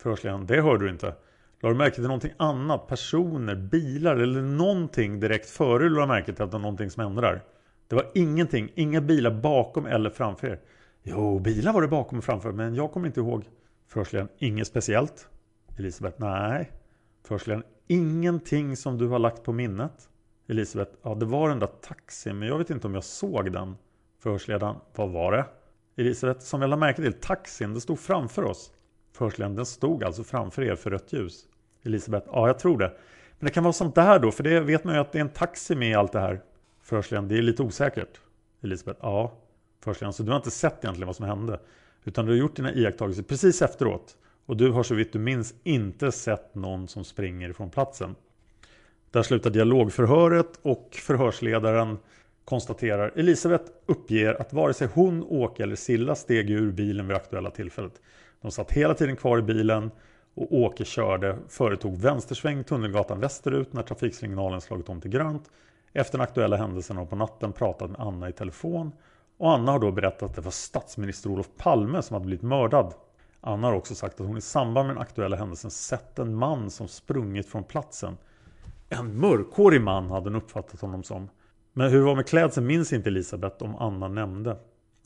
Förhörsledaren, 0.01 0.45
det 0.47 0.61
hörde 0.61 0.85
du 0.85 0.91
inte. 0.91 1.15
Lade 1.61 1.75
du 1.75 1.77
märke 1.77 1.95
till 1.95 2.03
någonting 2.03 2.33
annat? 2.37 2.87
Personer, 2.87 3.55
bilar 3.55 4.15
eller 4.15 4.41
någonting 4.41 5.19
direkt 5.19 5.49
före 5.49 5.83
du 5.83 5.89
lade 5.89 6.07
märke 6.07 6.33
till 6.33 6.43
att 6.43 6.51
det 6.51 6.57
var 6.57 6.61
någonting 6.61 6.89
som 6.89 7.03
hände 7.03 7.21
där? 7.21 7.41
Det 7.87 7.95
var 7.95 8.05
ingenting, 8.13 8.71
inga 8.75 9.01
bilar 9.01 9.31
bakom 9.31 9.85
eller 9.85 10.09
framför 10.09 10.47
er. 10.47 10.59
Jo, 11.03 11.39
bilar 11.39 11.73
var 11.73 11.81
det 11.81 11.87
bakom 11.87 12.17
och 12.17 12.23
framför, 12.23 12.51
men 12.51 12.75
jag 12.75 12.91
kommer 12.91 13.07
inte 13.07 13.19
ihåg. 13.19 13.43
Förhörsledaren, 13.87 14.29
inget 14.37 14.67
speciellt. 14.67 15.27
Elisabeth, 15.77 16.21
nej. 16.21 16.71
Förhörsledaren, 17.23 17.63
ingenting 17.87 18.77
som 18.77 18.97
du 18.97 19.07
har 19.07 19.19
lagt 19.19 19.43
på 19.43 19.53
minnet. 19.53 20.09
Elisabeth, 20.47 20.91
ja 21.01 21.15
det 21.15 21.25
var 21.25 21.49
den 21.49 21.59
där 21.59 21.67
taxin, 21.67 22.39
men 22.39 22.47
jag 22.47 22.57
vet 22.57 22.69
inte 22.69 22.87
om 22.87 22.93
jag 22.93 23.03
såg 23.03 23.51
den. 23.51 23.75
Förhörsledaren, 24.19 24.75
vad 24.95 25.09
var 25.09 25.31
det? 25.31 25.45
Elisabeth, 25.95 26.39
som 26.39 26.61
jag 26.61 26.69
lade 26.69 26.79
märke 26.79 27.01
till, 27.01 27.13
taxin, 27.13 27.71
den 27.71 27.81
stod 27.81 27.99
framför 27.99 28.43
oss. 28.43 28.71
Förhörsledaren, 29.13 29.55
den 29.55 29.65
stod 29.65 30.03
alltså 30.03 30.23
framför 30.23 30.61
er 30.63 30.75
för 30.75 30.89
rött 30.89 31.13
ljus. 31.13 31.47
Elisabeth, 31.83 32.27
ja 32.31 32.47
jag 32.47 32.59
tror 32.59 32.77
det. 32.77 32.93
Men 33.39 33.45
det 33.45 33.51
kan 33.51 33.63
vara 33.63 33.73
sånt 33.73 33.95
där 33.95 34.19
då, 34.19 34.31
för 34.31 34.43
det 34.43 34.59
vet 34.59 34.83
man 34.83 34.95
ju 34.95 35.01
att 35.01 35.11
det 35.11 35.17
är 35.19 35.21
en 35.21 35.29
taxi 35.29 35.75
med 35.75 35.89
i 35.89 35.93
allt 35.93 36.11
det 36.11 36.19
här. 36.19 36.41
Förhörsledaren, 36.81 37.27
det 37.27 37.37
är 37.37 37.41
lite 37.41 37.63
osäkert. 37.63 38.21
Elisabeth, 38.61 38.99
ja 39.01 39.37
förskolan. 39.83 40.13
så 40.13 40.23
du 40.23 40.31
har 40.31 40.37
inte 40.37 40.51
sett 40.51 40.83
egentligen 40.83 41.07
vad 41.07 41.15
som 41.15 41.25
hände. 41.25 41.59
Utan 42.03 42.25
du 42.25 42.31
har 42.31 42.37
gjort 42.37 42.55
dina 42.55 42.73
iakttagelser 42.73 43.23
precis 43.23 43.61
efteråt. 43.61 44.17
Och 44.45 44.57
du 44.57 44.71
har 44.71 44.83
så 44.83 44.95
vitt 44.95 45.13
du 45.13 45.19
minns 45.19 45.53
inte 45.63 46.11
sett 46.11 46.55
någon 46.55 46.87
som 46.87 47.03
springer 47.03 47.53
från 47.53 47.69
platsen. 47.69 48.15
Där 49.11 49.23
slutar 49.23 49.49
dialogförhöret 49.49 50.59
och 50.61 50.89
förhörsledaren 50.91 51.97
konstaterar 52.45 53.11
Elisabeth 53.15 53.71
uppger 53.85 54.41
att 54.41 54.53
vare 54.53 54.73
sig 54.73 54.87
hon, 54.93 55.23
Åke 55.23 55.63
eller 55.63 55.75
Silla 55.75 56.15
steg 56.15 56.49
ur 56.49 56.71
bilen 56.71 57.07
vid 57.07 57.15
aktuella 57.15 57.51
tillfället. 57.51 58.01
De 58.41 58.51
satt 58.51 58.71
hela 58.71 58.93
tiden 58.93 59.15
kvar 59.15 59.39
i 59.39 59.41
bilen 59.41 59.91
och 60.33 60.53
Åke 60.53 60.85
körde, 60.85 61.37
företog 61.49 61.97
vänstersväng 61.97 62.63
Tunnelgatan 62.63 63.19
västerut 63.19 63.73
när 63.73 63.83
trafiksignalen 63.83 64.61
slagit 64.61 64.89
om 64.89 65.01
till 65.01 65.11
grönt. 65.11 65.51
Efter 65.93 66.17
den 66.17 66.23
aktuella 66.23 66.57
händelsen 66.57 66.97
och 66.97 67.09
på 67.09 67.15
natten 67.15 67.53
pratat 67.53 67.89
med 67.89 67.99
Anna 67.99 68.29
i 68.29 68.33
telefon 68.33 68.91
och 69.41 69.51
Anna 69.51 69.71
har 69.71 69.79
då 69.79 69.91
berättat 69.91 70.23
att 70.23 70.35
det 70.35 70.41
var 70.41 70.51
statsminister 70.51 71.29
Olof 71.29 71.47
Palme 71.57 72.01
som 72.01 72.13
hade 72.13 72.25
blivit 72.25 72.43
mördad. 72.43 72.93
Anna 73.41 73.67
har 73.67 73.73
också 73.73 73.95
sagt 73.95 74.21
att 74.21 74.27
hon 74.27 74.37
i 74.37 74.41
samband 74.41 74.87
med 74.87 74.95
den 74.95 75.01
aktuella 75.01 75.35
händelsen 75.35 75.71
sett 75.71 76.19
en 76.19 76.35
man 76.35 76.69
som 76.69 76.87
sprungit 76.87 77.47
från 77.47 77.63
platsen. 77.63 78.17
En 78.89 79.19
mörkhårig 79.19 79.81
man 79.81 80.09
hade 80.09 80.29
hon 80.29 80.35
uppfattat 80.35 80.81
honom 80.81 81.03
som. 81.03 81.29
Men 81.73 81.91
hur 81.91 81.97
det 81.99 82.05
var 82.05 82.15
med 82.15 82.27
klädseln 82.27 82.67
minns 82.67 82.93
inte 82.93 83.09
Elisabeth 83.09 83.63
om 83.63 83.75
Anna 83.75 84.07
nämnde. 84.07 84.57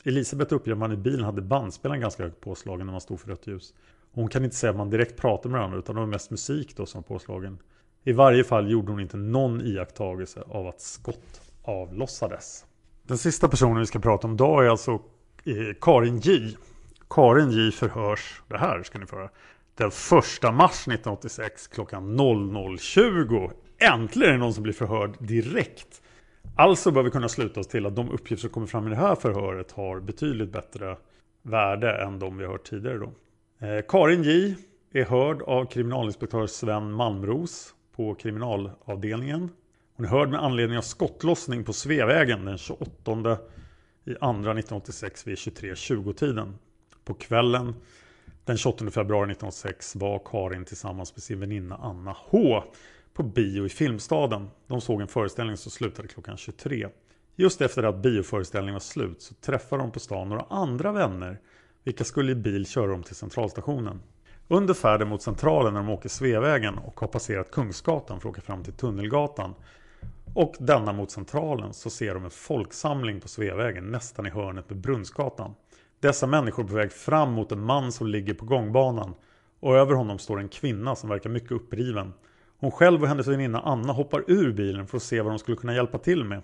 Elisabeth 0.03 0.53
uppger 0.53 0.71
att 0.71 0.77
man 0.77 0.91
i 0.91 0.97
bilen 0.97 1.25
hade 1.25 1.41
bandspelaren 1.41 2.01
ganska 2.01 2.23
högt 2.23 2.41
påslagen 2.41 2.85
när 2.85 2.93
man 2.93 3.01
stod 3.01 3.19
för 3.19 3.29
rött 3.29 3.47
ljus. 3.47 3.73
Hon 4.11 4.29
kan 4.29 4.43
inte 4.43 4.55
säga 4.55 4.71
att 4.71 4.77
man 4.77 4.89
direkt 4.89 5.17
pratade 5.17 5.49
med 5.49 5.59
varandra 5.59 5.79
utan 5.79 5.95
det 5.95 6.01
var 6.01 6.07
mest 6.07 6.31
musik 6.31 6.77
då 6.77 6.85
som 6.85 7.01
var 7.01 7.15
påslagen. 7.15 7.57
I 8.03 8.11
varje 8.11 8.43
fall 8.43 8.71
gjorde 8.71 8.91
hon 8.91 9.01
inte 9.01 9.17
någon 9.17 9.61
iakttagelse 9.61 10.43
av 10.47 10.67
att 10.67 10.81
skott 10.81 11.41
avlossades. 11.63 12.65
Den 13.07 13.17
sista 13.17 13.47
personen 13.47 13.79
vi 13.79 13.85
ska 13.85 13.99
prata 13.99 14.27
om 14.27 14.33
idag 14.33 14.65
är 14.65 14.69
alltså 14.69 14.91
eh, 14.91 15.75
Karin 15.81 16.19
J. 16.19 16.55
Karin 17.09 17.51
J 17.51 17.71
förhörs, 17.71 18.41
det 18.47 18.57
här 18.57 18.83
ska 18.83 18.99
ni 18.99 19.05
föra, 19.05 19.29
den 19.75 19.87
1 19.87 19.93
mars 20.53 20.87
1986 20.87 21.67
klockan 21.67 22.19
00.20. 22.19 23.51
Äntligen 23.77 24.29
är 24.29 24.33
det 24.33 24.39
någon 24.39 24.53
som 24.53 24.63
blir 24.63 24.73
förhörd 24.73 25.15
direkt. 25.19 26.01
Alltså 26.55 26.91
bör 26.91 27.03
vi 27.03 27.11
kunna 27.11 27.29
sluta 27.29 27.59
oss 27.59 27.67
till 27.67 27.85
att 27.85 27.95
de 27.95 28.09
uppgifter 28.09 28.41
som 28.41 28.49
kommer 28.49 28.67
fram 28.67 28.87
i 28.87 28.89
det 28.89 28.95
här 28.95 29.15
förhöret 29.15 29.71
har 29.71 29.99
betydligt 29.99 30.51
bättre 30.51 30.97
värde 31.41 32.03
än 32.03 32.19
de 32.19 32.37
vi 32.37 32.45
har 32.45 32.51
hört 32.51 32.69
tidigare. 32.69 32.97
Då. 32.97 33.11
Eh, 33.67 33.81
Karin 33.87 34.23
J 34.23 34.55
är 34.93 35.05
hörd 35.05 35.41
av 35.41 35.65
kriminalinspektör 35.65 36.47
Sven 36.47 36.91
Malmros 36.91 37.73
på 37.95 38.15
kriminalavdelningen. 38.15 39.49
Hon 39.97 40.05
är 40.05 40.09
hörd 40.09 40.29
med 40.29 40.43
anledning 40.43 40.77
av 40.77 40.81
skottlossning 40.81 41.63
på 41.63 41.73
Sveavägen 41.73 42.45
den 42.45 42.57
28 42.57 43.37
i 44.05 44.15
andra 44.21 44.51
1986 44.51 45.27
vid 45.27 45.35
23.20-tiden. 45.35 46.55
På 47.03 47.13
kvällen 47.13 47.75
den 48.45 48.57
28 48.57 48.91
februari 48.91 49.31
1986 49.31 49.95
var 49.95 50.21
Karin 50.25 50.65
tillsammans 50.65 51.15
med 51.15 51.23
sin 51.23 51.39
väninna 51.39 51.75
Anna 51.75 52.15
H 52.17 52.63
på 53.13 53.23
bio 53.23 53.65
i 53.65 53.69
Filmstaden. 53.69 54.47
De 54.67 54.81
såg 54.81 55.01
en 55.01 55.07
föreställning 55.07 55.57
som 55.57 55.71
slutade 55.71 56.07
klockan 56.07 56.37
23. 56.37 56.87
Just 57.35 57.61
efter 57.61 57.83
att 57.83 58.01
bioföreställningen 58.01 58.73
var 58.73 58.79
slut 58.79 59.21
så 59.21 59.33
träffade 59.33 59.83
de 59.83 59.91
på 59.91 59.99
stan 59.99 60.29
några 60.29 60.45
andra 60.49 60.91
vänner 60.91 61.39
vilka 61.83 62.03
skulle 62.03 62.31
i 62.31 62.35
bil 62.35 62.65
köra 62.67 62.87
dem 62.87 63.03
till 63.03 63.15
centralstationen. 63.15 64.01
Under 64.47 64.73
färden 64.73 65.07
mot 65.07 65.21
centralen 65.21 65.73
när 65.73 65.79
de 65.79 65.89
åker 65.89 66.09
Sveavägen 66.09 66.77
och 66.77 66.99
har 66.99 67.07
passerat 67.07 67.51
Kungsgatan 67.51 68.21
för 68.21 68.29
att 68.29 68.33
åka 68.35 68.41
fram 68.41 68.63
till 68.63 68.73
Tunnelgatan 68.73 69.55
och 70.33 70.55
denna 70.59 70.93
mot 70.93 71.11
centralen 71.11 71.73
så 71.73 71.89
ser 71.89 72.13
de 72.13 72.23
en 72.23 72.31
folksamling 72.31 73.21
på 73.21 73.27
Sveavägen 73.27 73.91
nästan 73.91 74.25
i 74.25 74.29
hörnet 74.29 74.69
med 74.69 74.79
Brunnsgatan. 74.79 75.55
Dessa 75.99 76.27
människor 76.27 76.63
är 76.63 76.67
på 76.67 76.75
väg 76.75 76.91
fram 76.91 77.31
mot 77.31 77.51
en 77.51 77.61
man 77.61 77.91
som 77.91 78.07
ligger 78.07 78.33
på 78.33 78.45
gångbanan 78.45 79.13
och 79.59 79.77
över 79.77 79.93
honom 79.93 80.19
står 80.19 80.39
en 80.39 80.49
kvinna 80.49 80.95
som 80.95 81.09
verkar 81.09 81.29
mycket 81.29 81.51
uppriven. 81.51 82.13
Hon 82.57 82.71
själv 82.71 83.01
och 83.01 83.07
hennes 83.07 83.27
väninna 83.27 83.59
Anna 83.59 83.93
hoppar 83.93 84.23
ur 84.27 84.53
bilen 84.53 84.87
för 84.87 84.97
att 84.97 85.03
se 85.03 85.21
vad 85.21 85.31
de 85.31 85.39
skulle 85.39 85.57
kunna 85.57 85.75
hjälpa 85.75 85.97
till 85.97 86.23
med. 86.23 86.41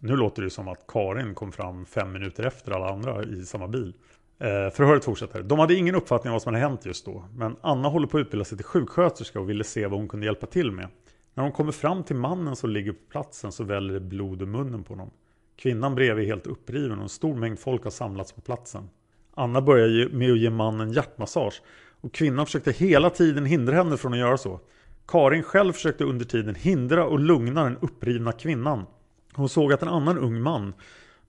Nu 0.00 0.16
låter 0.16 0.42
det 0.42 0.50
som 0.50 0.68
att 0.68 0.86
Karin 0.88 1.34
kom 1.34 1.52
fram 1.52 1.86
fem 1.86 2.12
minuter 2.12 2.44
efter 2.44 2.72
alla 2.72 2.88
andra 2.88 3.22
i 3.22 3.44
samma 3.44 3.68
bil. 3.68 3.94
Eh, 4.40 4.70
förhöret 4.70 5.04
fortsätter. 5.04 5.42
De 5.42 5.58
hade 5.58 5.74
ingen 5.74 5.94
uppfattning 5.94 6.30
om 6.30 6.32
vad 6.32 6.42
som 6.42 6.54
hade 6.54 6.66
hänt 6.66 6.86
just 6.86 7.06
då. 7.06 7.24
Men 7.34 7.56
Anna 7.60 7.88
håller 7.88 8.06
på 8.06 8.16
att 8.16 8.20
utbilda 8.20 8.44
sig 8.44 8.58
till 8.58 8.66
sjuksköterska 8.66 9.40
och 9.40 9.50
ville 9.50 9.64
se 9.64 9.86
vad 9.86 9.98
hon 9.98 10.08
kunde 10.08 10.26
hjälpa 10.26 10.46
till 10.46 10.72
med. 10.72 10.88
När 11.38 11.44
de 11.44 11.52
kommer 11.52 11.72
fram 11.72 12.04
till 12.04 12.16
mannen 12.16 12.56
som 12.56 12.70
ligger 12.70 12.92
på 12.92 12.98
platsen 13.10 13.52
så 13.52 13.64
väller 13.64 13.94
det 13.94 14.00
blod 14.00 14.42
ur 14.42 14.46
munnen 14.46 14.84
på 14.84 14.92
honom. 14.92 15.10
Kvinnan 15.56 15.94
bredvid 15.94 16.24
är 16.24 16.28
helt 16.28 16.46
uppriven 16.46 16.98
och 16.98 17.02
en 17.02 17.08
stor 17.08 17.34
mängd 17.34 17.58
folk 17.58 17.84
har 17.84 17.90
samlats 17.90 18.32
på 18.32 18.40
platsen. 18.40 18.88
Anna 19.34 19.62
börjar 19.62 20.08
med 20.08 20.32
att 20.32 20.38
ge 20.38 20.50
mannen 20.50 20.92
hjärtmassage 20.92 21.62
och 22.00 22.12
kvinnan 22.12 22.46
försökte 22.46 22.72
hela 22.72 23.10
tiden 23.10 23.46
hindra 23.46 23.74
henne 23.74 23.96
från 23.96 24.12
att 24.12 24.18
göra 24.18 24.38
så. 24.38 24.60
Karin 25.06 25.42
själv 25.42 25.72
försökte 25.72 26.04
under 26.04 26.24
tiden 26.24 26.54
hindra 26.54 27.06
och 27.06 27.20
lugna 27.20 27.64
den 27.64 27.76
upprivna 27.80 28.32
kvinnan. 28.32 28.86
Hon 29.34 29.48
såg 29.48 29.72
att 29.72 29.82
en 29.82 29.88
annan 29.88 30.18
ung 30.18 30.40
man 30.40 30.72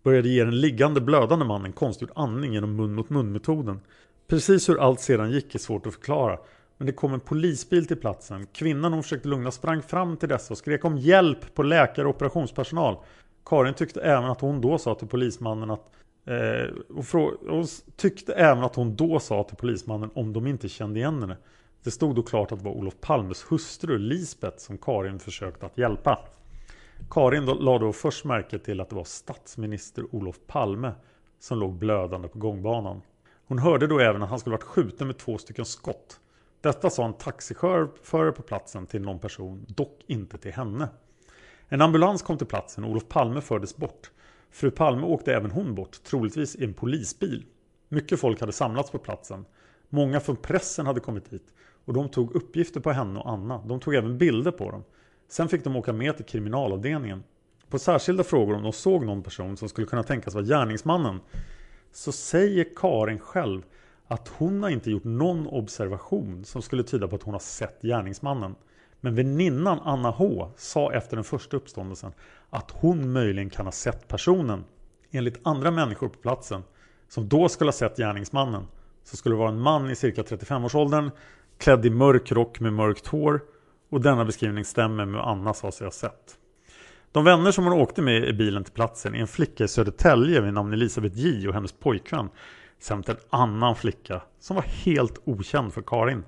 började 0.04 0.30
ge 0.30 0.44
den 0.44 0.60
liggande 0.60 1.02
blödande 1.02 1.46
mannen 1.46 1.72
konstgjord 1.72 2.12
andning 2.16 2.54
genom 2.54 2.76
mun 2.76 2.96
mot 2.96 3.10
mun 3.10 3.32
metoden. 3.32 3.80
Precis 4.28 4.70
hur 4.70 4.82
allt 4.82 5.00
sedan 5.00 5.32
gick 5.32 5.56
är 5.56 5.60
svårt 5.60 5.88
att 5.88 5.94
förklara. 5.94 6.38
Men 6.80 6.86
det 6.86 6.94
kom 6.94 7.14
en 7.14 7.20
polisbil 7.20 7.88
till 7.88 7.98
platsen. 7.98 8.48
Kvinnan 8.54 8.94
hon 8.94 9.04
försökte 9.04 9.28
lugna 9.28 9.52
sprang 9.52 9.82
fram 9.82 10.18
till 10.18 10.30
dessa 10.30 10.54
och 10.54 10.58
skrek 10.58 10.86
om 10.86 10.98
hjälp 10.98 11.56
på 11.56 11.64
läkare 11.64 12.08
och 12.08 12.16
operationspersonal. 12.16 12.98
Karin 13.46 13.74
tyckte 13.74 14.02
även 14.02 14.30
att 14.30 14.42
hon 14.42 14.62
då 14.62 14.78
sa 14.78 14.96
till 14.96 15.08
polismannen 15.08 15.72
att 15.72 15.92
eh, 16.26 16.74
och, 16.90 17.34
och 17.50 17.66
tyckte 17.96 18.34
även 18.34 18.64
att 18.64 18.76
hon 18.76 18.96
då 18.96 19.20
sa 19.20 19.44
till 19.44 19.58
polismannen 19.58 20.10
om 20.16 20.34
de 20.34 20.48
inte 20.48 20.70
kände 20.70 21.00
igen 21.00 21.22
henne. 21.22 21.38
Det 21.84 21.92
stod 21.92 22.16
då 22.16 22.24
klart 22.24 22.52
att 22.52 22.60
det 22.60 22.66
var 22.66 22.72
Olof 22.72 22.94
Palmes 23.02 23.52
hustru 23.52 23.98
Lisbeth 23.98 24.58
som 24.58 24.78
Karin 24.78 25.20
försökte 25.20 25.66
att 25.66 25.78
hjälpa. 25.78 26.20
Karin 27.10 27.46
lade 27.46 27.86
då 27.86 27.94
först 27.94 28.26
märke 28.26 28.60
till 28.60 28.82
att 28.82 28.90
det 28.90 28.96
var 28.96 29.04
statsminister 29.04 30.16
Olof 30.16 30.36
Palme 30.48 30.92
som 31.40 31.60
låg 31.60 31.74
blödande 31.74 32.28
på 32.28 32.40
gångbanan. 32.40 33.02
Hon 33.48 33.60
hörde 33.60 33.88
då 33.88 34.00
även 34.00 34.24
att 34.24 34.30
han 34.30 34.40
skulle 34.40 34.56
varit 34.56 34.64
skjuten 34.64 35.08
med 35.08 35.18
två 35.18 35.38
stycken 35.38 35.66
skott. 35.66 36.20
Detta 36.62 36.90
sa 36.90 37.06
en 37.06 37.14
taxichaufför 37.14 38.32
på 38.32 38.42
platsen 38.42 38.86
till 38.86 39.02
någon 39.02 39.20
person, 39.20 39.66
dock 39.68 40.04
inte 40.08 40.38
till 40.38 40.54
henne. 40.54 40.90
En 41.68 41.82
ambulans 41.82 42.22
kom 42.22 42.38
till 42.38 42.48
platsen 42.48 42.84
och 42.84 42.90
Olof 42.90 43.08
Palme 43.08 43.42
fördes 43.42 43.78
bort. 43.78 44.12
Fru 44.52 44.72
Palme 44.72 45.04
åkte 45.04 45.34
även 45.34 45.52
hon 45.52 45.76
bort, 45.76 46.04
troligtvis 46.04 46.56
i 46.56 46.64
en 46.64 46.74
polisbil. 46.74 47.46
Mycket 47.90 48.20
folk 48.20 48.40
hade 48.40 48.52
samlats 48.52 48.92
på 48.92 48.98
platsen. 48.98 49.46
Många 49.90 50.20
från 50.20 50.36
pressen 50.36 50.86
hade 50.86 51.00
kommit 51.00 51.34
hit 51.34 51.54
och 51.86 51.94
de 51.94 52.10
tog 52.10 52.36
uppgifter 52.36 52.80
på 52.80 52.92
henne 52.92 53.20
och 53.20 53.30
Anna. 53.30 53.64
De 53.66 53.80
tog 53.80 53.96
även 53.96 54.18
bilder 54.18 54.52
på 54.52 54.72
dem. 54.72 54.84
Sen 55.28 55.50
fick 55.50 55.64
de 55.64 55.76
åka 55.76 55.94
med 55.94 56.16
till 56.18 56.26
kriminalavdelningen. 56.26 57.24
På 57.70 57.80
särskilda 57.80 58.24
frågor 58.24 58.56
om 58.56 58.64
de 58.64 58.74
såg 58.74 59.06
någon 59.06 59.24
person 59.24 59.58
som 59.58 59.70
skulle 59.70 59.88
kunna 59.88 60.04
tänkas 60.04 60.34
vara 60.34 60.46
gärningsmannen 60.46 61.20
så 61.92 62.12
säger 62.12 62.66
Karin 62.76 63.20
själv 63.20 63.62
att 64.12 64.28
hon 64.28 64.64
har 64.64 64.70
inte 64.70 64.92
gjort 64.92 65.04
någon 65.04 65.48
observation 65.48 66.46
som 66.46 66.62
skulle 66.62 66.84
tyda 66.84 67.08
på 67.08 67.16
att 67.16 67.24
hon 67.24 67.34
har 67.34 67.40
sett 67.40 67.82
gärningsmannen. 67.82 68.56
Men 69.02 69.16
väninnan 69.16 69.80
Anna 69.84 70.10
H 70.10 70.52
sa 70.58 70.94
efter 70.94 71.16
den 71.16 71.24
första 71.24 71.58
uppståndelsen 71.58 72.12
att 72.50 72.72
hon 72.72 73.12
möjligen 73.12 73.50
kan 73.50 73.66
ha 73.66 73.72
sett 73.72 74.08
personen. 74.08 74.64
Enligt 75.12 75.40
andra 75.44 75.72
människor 75.72 76.10
på 76.10 76.20
platsen 76.20 76.64
som 77.08 77.28
då 77.30 77.50
skulle 77.50 77.68
ha 77.68 77.74
sett 77.74 77.98
gärningsmannen 77.98 78.68
så 79.04 79.18
skulle 79.18 79.36
det 79.36 79.40
vara 79.40 79.50
en 79.50 79.60
man 79.60 79.92
i 79.92 79.96
cirka 79.96 80.22
35-årsåldern 80.22 81.12
klädd 81.58 81.86
i 81.86 81.90
mörk 81.90 82.32
rock 82.32 82.60
med 82.60 82.74
mörkt 82.74 83.08
hår 83.08 83.42
och 83.90 84.02
denna 84.02 84.26
beskrivning 84.26 84.66
stämmer 84.66 85.06
med 85.06 85.22
vad 85.22 85.32
Anna 85.32 85.54
sa 85.54 85.72
sig 85.72 85.88
ha 85.88 85.92
sett. 85.92 86.38
De 87.12 87.24
vänner 87.24 87.52
som 87.52 87.64
hon 87.64 87.74
åkte 87.74 88.02
med 88.02 88.24
i 88.24 88.34
bilen 88.34 88.64
till 88.64 88.74
platsen 88.74 89.16
är 89.16 89.20
en 89.20 89.28
flicka 89.28 89.64
i 89.64 89.68
Södertälje 89.68 90.42
vid 90.42 90.54
namn 90.54 90.74
Elisabeth 90.74 91.18
J 91.18 91.48
och 91.48 91.54
hennes 91.54 91.72
pojkvän 91.72 92.30
samt 92.80 93.10
en 93.10 93.18
annan 93.30 93.76
flicka 93.76 94.22
som 94.40 94.56
var 94.56 94.64
helt 94.64 95.22
okänd 95.26 95.74
för 95.74 95.82
Karin. 95.82 96.24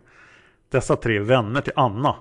Dessa 0.70 0.96
tre 0.96 1.20
vänner 1.20 1.62
till 1.62 1.74
Anna 1.76 2.16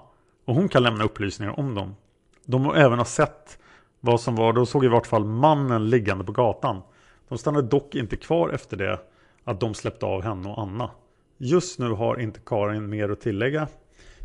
och 0.45 0.55
hon 0.55 0.69
kan 0.69 0.83
lämna 0.83 1.05
upplysningar 1.05 1.59
om 1.61 1.75
dem. 1.75 1.97
De 2.45 2.63
må 2.63 2.75
även 2.75 2.99
ha 2.99 3.05
sett 3.05 3.59
vad 4.01 4.21
som 4.21 4.37
var, 4.37 4.53
de 4.53 4.67
såg 4.67 4.85
i 4.85 4.89
vart 4.89 5.07
fall 5.07 5.25
mannen 5.25 5.91
liggande 5.91 6.25
på 6.25 6.33
gatan. 6.33 6.83
De 7.29 7.39
stannade 7.39 7.69
dock 7.69 7.95
inte 7.95 8.17
kvar 8.17 8.49
efter 8.49 8.77
det 8.77 9.01
att 9.45 9.61
de 9.61 9.75
släppte 9.75 10.07
av 10.07 10.23
henne 10.23 10.49
och 10.49 10.63
Anna. 10.63 10.91
Just 11.39 11.79
nu 11.79 11.91
har 11.91 12.21
inte 12.21 12.41
Karin 12.47 12.89
mer 12.89 13.09
att 13.09 13.21
tillägga. 13.21 13.69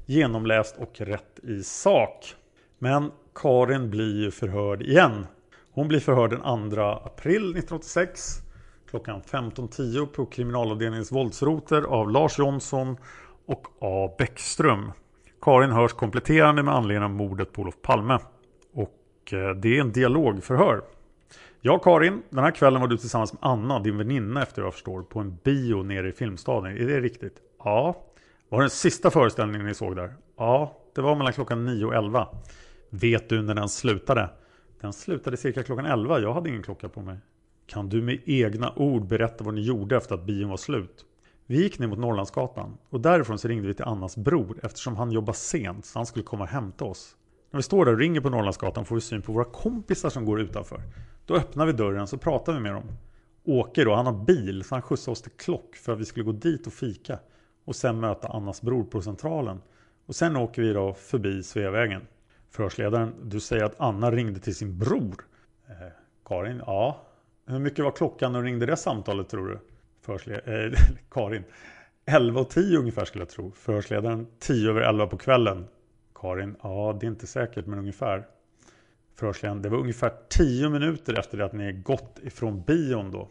Genomläst 0.06 0.76
och 0.78 1.02
rätt 1.02 1.40
i 1.44 1.64
sak. 1.64 2.36
Men 2.80 3.12
Karin 3.36 3.90
blir 3.90 4.24
ju 4.24 4.32
förhörd 4.32 4.82
igen. 4.82 5.28
Hon 5.72 5.88
blir 5.88 6.00
förhörd 6.00 6.30
den 6.30 6.72
2 6.72 6.82
april 6.82 7.36
1986 7.36 8.45
klockan 8.96 9.22
15.10 9.22 10.06
på 10.06 10.26
kriminalavdelningens 10.26 11.12
våldsroter 11.12 11.82
av 11.82 12.12
Lars 12.12 12.40
Jonsson 12.40 12.98
och 13.46 13.68
A. 13.82 14.16
Bäckström. 14.18 14.92
Karin 15.42 15.72
hörs 15.72 15.94
kompletterande 15.94 16.64
med 16.64 16.74
anledning 16.74 17.04
av 17.04 17.10
mordet 17.10 17.52
på 17.52 17.62
Olof 17.62 17.82
Palme. 17.82 18.20
Och 18.74 19.34
eh, 19.34 19.50
det 19.56 19.78
är 19.78 19.82
en 19.82 19.92
dialogförhör. 19.92 20.82
Ja 21.62 21.80
Karin, 21.80 22.22
den 22.30 22.44
här 22.44 22.52
kvällen 22.52 22.82
var 22.82 22.88
du 22.88 22.98
tillsammans 22.98 23.34
med 23.34 23.40
Anna, 23.44 23.80
din 23.80 23.98
väninna 23.98 24.42
efter 24.42 24.62
vad 24.62 24.68
jag 24.68 24.74
förstår, 24.74 25.02
på 25.02 25.20
en 25.20 25.38
bio 25.44 25.84
nere 25.84 26.10
i 26.10 26.12
Filmstaden. 26.12 26.78
Är 26.78 26.88
det 26.88 27.00
riktigt? 27.00 27.38
Ja. 27.64 28.04
Var 28.50 28.60
det 28.60 28.64
den 28.64 28.70
sista 28.70 29.12
föreställningen 29.12 29.68
ni 29.68 29.74
såg 29.74 29.96
där? 29.96 30.14
Ja, 30.38 30.78
det 30.96 31.02
var 31.02 31.16
mellan 31.16 31.34
klockan 31.34 31.66
9 31.66 31.86
och 31.86 31.96
11. 31.96 32.28
Vet 32.90 33.30
du 33.30 33.42
när 33.42 33.56
den 33.56 33.70
slutade? 33.70 34.30
Den 34.82 34.94
slutade 34.94 35.38
cirka 35.38 35.64
klockan 35.64 35.86
11. 35.86 36.20
Jag 36.20 36.34
hade 36.34 36.50
ingen 36.50 36.64
klocka 36.64 36.90
på 36.90 37.02
mig. 37.02 37.18
Kan 37.66 37.90
du 37.90 38.02
med 38.02 38.20
egna 38.26 38.74
ord 38.76 39.08
berätta 39.08 39.44
vad 39.44 39.54
ni 39.54 39.62
gjorde 39.62 39.98
efter 39.98 40.16
att 40.16 40.26
bion 40.26 40.50
var 40.50 40.58
slut? 40.58 41.06
Vi 41.46 41.64
gick 41.64 41.80
ner 41.80 41.88
mot 41.88 42.00
Norrlandsgatan 42.00 42.78
och 42.90 43.02
därifrån 43.02 43.40
så 43.40 43.48
ringde 43.48 43.68
vi 43.68 43.74
till 43.74 43.86
Annas 43.86 44.18
bror 44.18 44.60
eftersom 44.64 44.96
han 44.96 45.12
jobbar 45.12 45.34
sent 45.34 45.86
så 45.86 46.00
han 46.00 46.06
skulle 46.06 46.26
komma 46.26 46.44
och 46.44 46.50
hämta 46.50 46.86
oss. 46.86 47.16
När 47.52 47.58
vi 47.58 47.64
står 47.64 47.86
där 47.86 47.92
och 47.92 48.00
ringer 48.00 48.22
på 48.22 48.30
Norrlandsgatan 48.30 48.86
får 48.86 48.96
vi 48.96 49.02
syn 49.02 49.22
på 49.22 49.32
våra 49.32 49.46
kompisar 49.46 50.10
som 50.10 50.26
går 50.26 50.42
utanför. 50.42 50.82
Då 51.26 51.36
öppnar 51.36 51.66
vi 51.66 51.72
dörren 51.72 52.08
så 52.08 52.18
pratar 52.18 52.54
vi 52.54 52.60
med 52.60 52.74
dem. 52.74 52.92
Åke 53.44 53.84
då, 53.84 53.96
han 53.96 54.06
har 54.06 54.26
bil 54.26 54.64
så 54.64 54.76
han 54.76 54.82
skjutsade 54.82 55.12
oss 55.12 55.22
till 55.22 55.32
Klock 55.32 55.76
för 55.76 55.94
att 55.94 56.00
vi 56.00 56.06
skulle 56.06 56.26
gå 56.26 56.32
dit 56.32 56.68
och 56.68 56.74
fika. 56.74 57.20
Och 57.66 57.76
sen 57.76 58.00
möta 58.00 58.28
Annas 58.28 58.62
bror 58.62 58.84
på 58.84 59.02
centralen. 59.02 59.62
Och 60.06 60.16
sen 60.16 60.36
åker 60.36 60.62
vi 60.62 60.74
då 60.74 60.94
förbi 60.94 61.44
Sveavägen. 61.44 62.02
Förhörsledaren, 62.50 63.14
du 63.24 63.40
säger 63.40 63.64
att 63.64 63.80
Anna 63.80 64.12
ringde 64.12 64.40
till 64.40 64.56
sin 64.56 64.78
bror. 64.78 65.26
Eh, 65.68 65.74
Karin, 66.26 66.62
ja. 66.66 67.05
Hur 67.48 67.60
mycket 67.60 67.86
var 67.86 67.92
klockan 67.92 68.32
när 68.32 68.42
du 68.42 68.48
ringde 68.48 68.66
det 68.66 68.78
samtalet 68.78 69.30
tror 69.30 69.48
du? 69.48 69.60
Förhörsled 70.02 70.42
eh, 70.46 70.80
Karin. 71.12 71.44
11 72.06 72.42
och 72.42 72.50
10 72.50 72.78
ungefär 72.78 73.06
skulle 73.06 73.22
jag 73.22 73.30
tro. 73.30 73.52
Förhörsledaren 73.52 74.28
10 74.40 74.70
över 74.70 74.82
11 74.82 75.08
på 75.08 75.18
kvällen. 75.18 75.68
Karin, 76.16 76.56
ja 76.64 76.98
det 77.00 77.06
är 77.06 77.08
inte 77.08 77.28
säkert 77.28 77.66
men 77.66 77.80
ungefär. 77.80 78.28
Förhörsledaren, 79.16 79.62
det 79.62 79.70
var 79.70 79.78
ungefär 79.78 80.12
10 80.30 80.70
minuter 80.70 81.20
efter 81.20 81.38
det 81.38 81.46
att 81.46 81.54
ni 81.54 81.74
gått 81.74 82.20
ifrån 82.24 82.62
bion 82.62 83.12
då. 83.12 83.30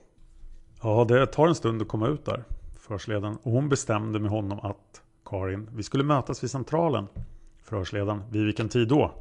Ja, 0.83 1.05
det 1.09 1.27
tar 1.27 1.49
en 1.49 1.55
stund 1.55 1.83
att 1.83 1.89
komma 1.89 2.09
ut 2.09 2.25
där. 2.25 2.45
Förhörsledaren. 2.79 3.37
Och 3.43 3.53
hon 3.53 3.69
bestämde 3.69 4.19
med 4.19 4.31
honom 4.31 4.61
att 4.61 5.03
Karin, 5.25 5.71
vi 5.75 5.83
skulle 5.83 6.05
mötas 6.05 6.43
vid 6.43 6.51
centralen. 6.51 7.07
Förhörsledaren, 7.62 8.23
vid 8.31 8.45
vilken 8.45 8.69
tid 8.69 8.89
då? 8.89 9.12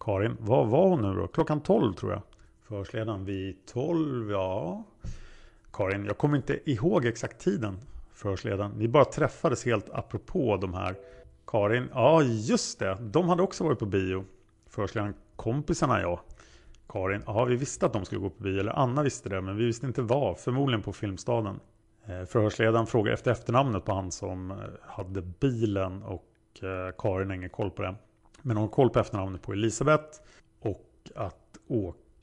Karin, 0.00 0.36
vad 0.40 0.68
var 0.68 0.88
hon 0.88 1.02
nu 1.02 1.20
då? 1.20 1.26
Klockan 1.26 1.60
12 1.60 1.92
tror 1.92 2.12
jag. 2.12 2.22
Förhörsledaren, 2.74 3.24
vid 3.24 3.66
12, 3.66 4.30
ja. 4.30 4.84
Karin, 5.72 6.04
jag 6.04 6.18
kommer 6.18 6.36
inte 6.36 6.70
ihåg 6.70 7.06
exakt 7.06 7.40
tiden. 7.40 7.78
Förhörsledaren, 8.12 8.70
ni 8.70 8.88
bara 8.88 9.04
träffades 9.04 9.64
helt 9.64 9.90
apropå 9.90 10.56
de 10.56 10.74
här. 10.74 10.96
Karin, 11.46 11.88
ja 11.92 12.22
just 12.22 12.78
det, 12.78 12.98
de 13.00 13.28
hade 13.28 13.42
också 13.42 13.64
varit 13.64 13.78
på 13.78 13.86
bio. 13.86 14.24
Förhörsledaren, 14.68 15.14
kompisarna 15.36 16.00
ja. 16.00 16.20
Karin, 16.88 17.22
ja 17.26 17.44
vi 17.44 17.56
visste 17.56 17.86
att 17.86 17.92
de 17.92 18.04
skulle 18.04 18.20
gå 18.20 18.30
på 18.30 18.42
bio, 18.42 18.60
eller 18.60 18.72
Anna 18.72 19.02
visste 19.02 19.28
det, 19.28 19.40
men 19.40 19.56
vi 19.56 19.66
visste 19.66 19.86
inte 19.86 20.02
vad, 20.02 20.38
förmodligen 20.38 20.82
på 20.82 20.92
Filmstaden. 20.92 21.60
Eh, 22.06 22.24
Förhörsledaren 22.24 22.86
frågar 22.86 23.12
efter 23.12 23.30
efternamnet 23.30 23.84
på 23.84 23.92
han 23.94 24.12
som 24.12 24.50
eh, 24.50 24.56
hade 24.82 25.22
bilen 25.22 26.02
och 26.02 26.28
eh, 26.62 26.94
Karin 26.98 27.28
har 27.28 27.36
ingen 27.36 27.50
koll 27.50 27.70
på 27.70 27.82
det. 27.82 27.94
Men 28.42 28.56
hon 28.56 28.64
har 28.66 28.72
koll 28.72 28.90
på 28.90 28.98
efternamnet 28.98 29.42
på 29.42 29.52
Elisabeth. 29.52 30.20
Och 30.60 30.90
att 31.14 31.58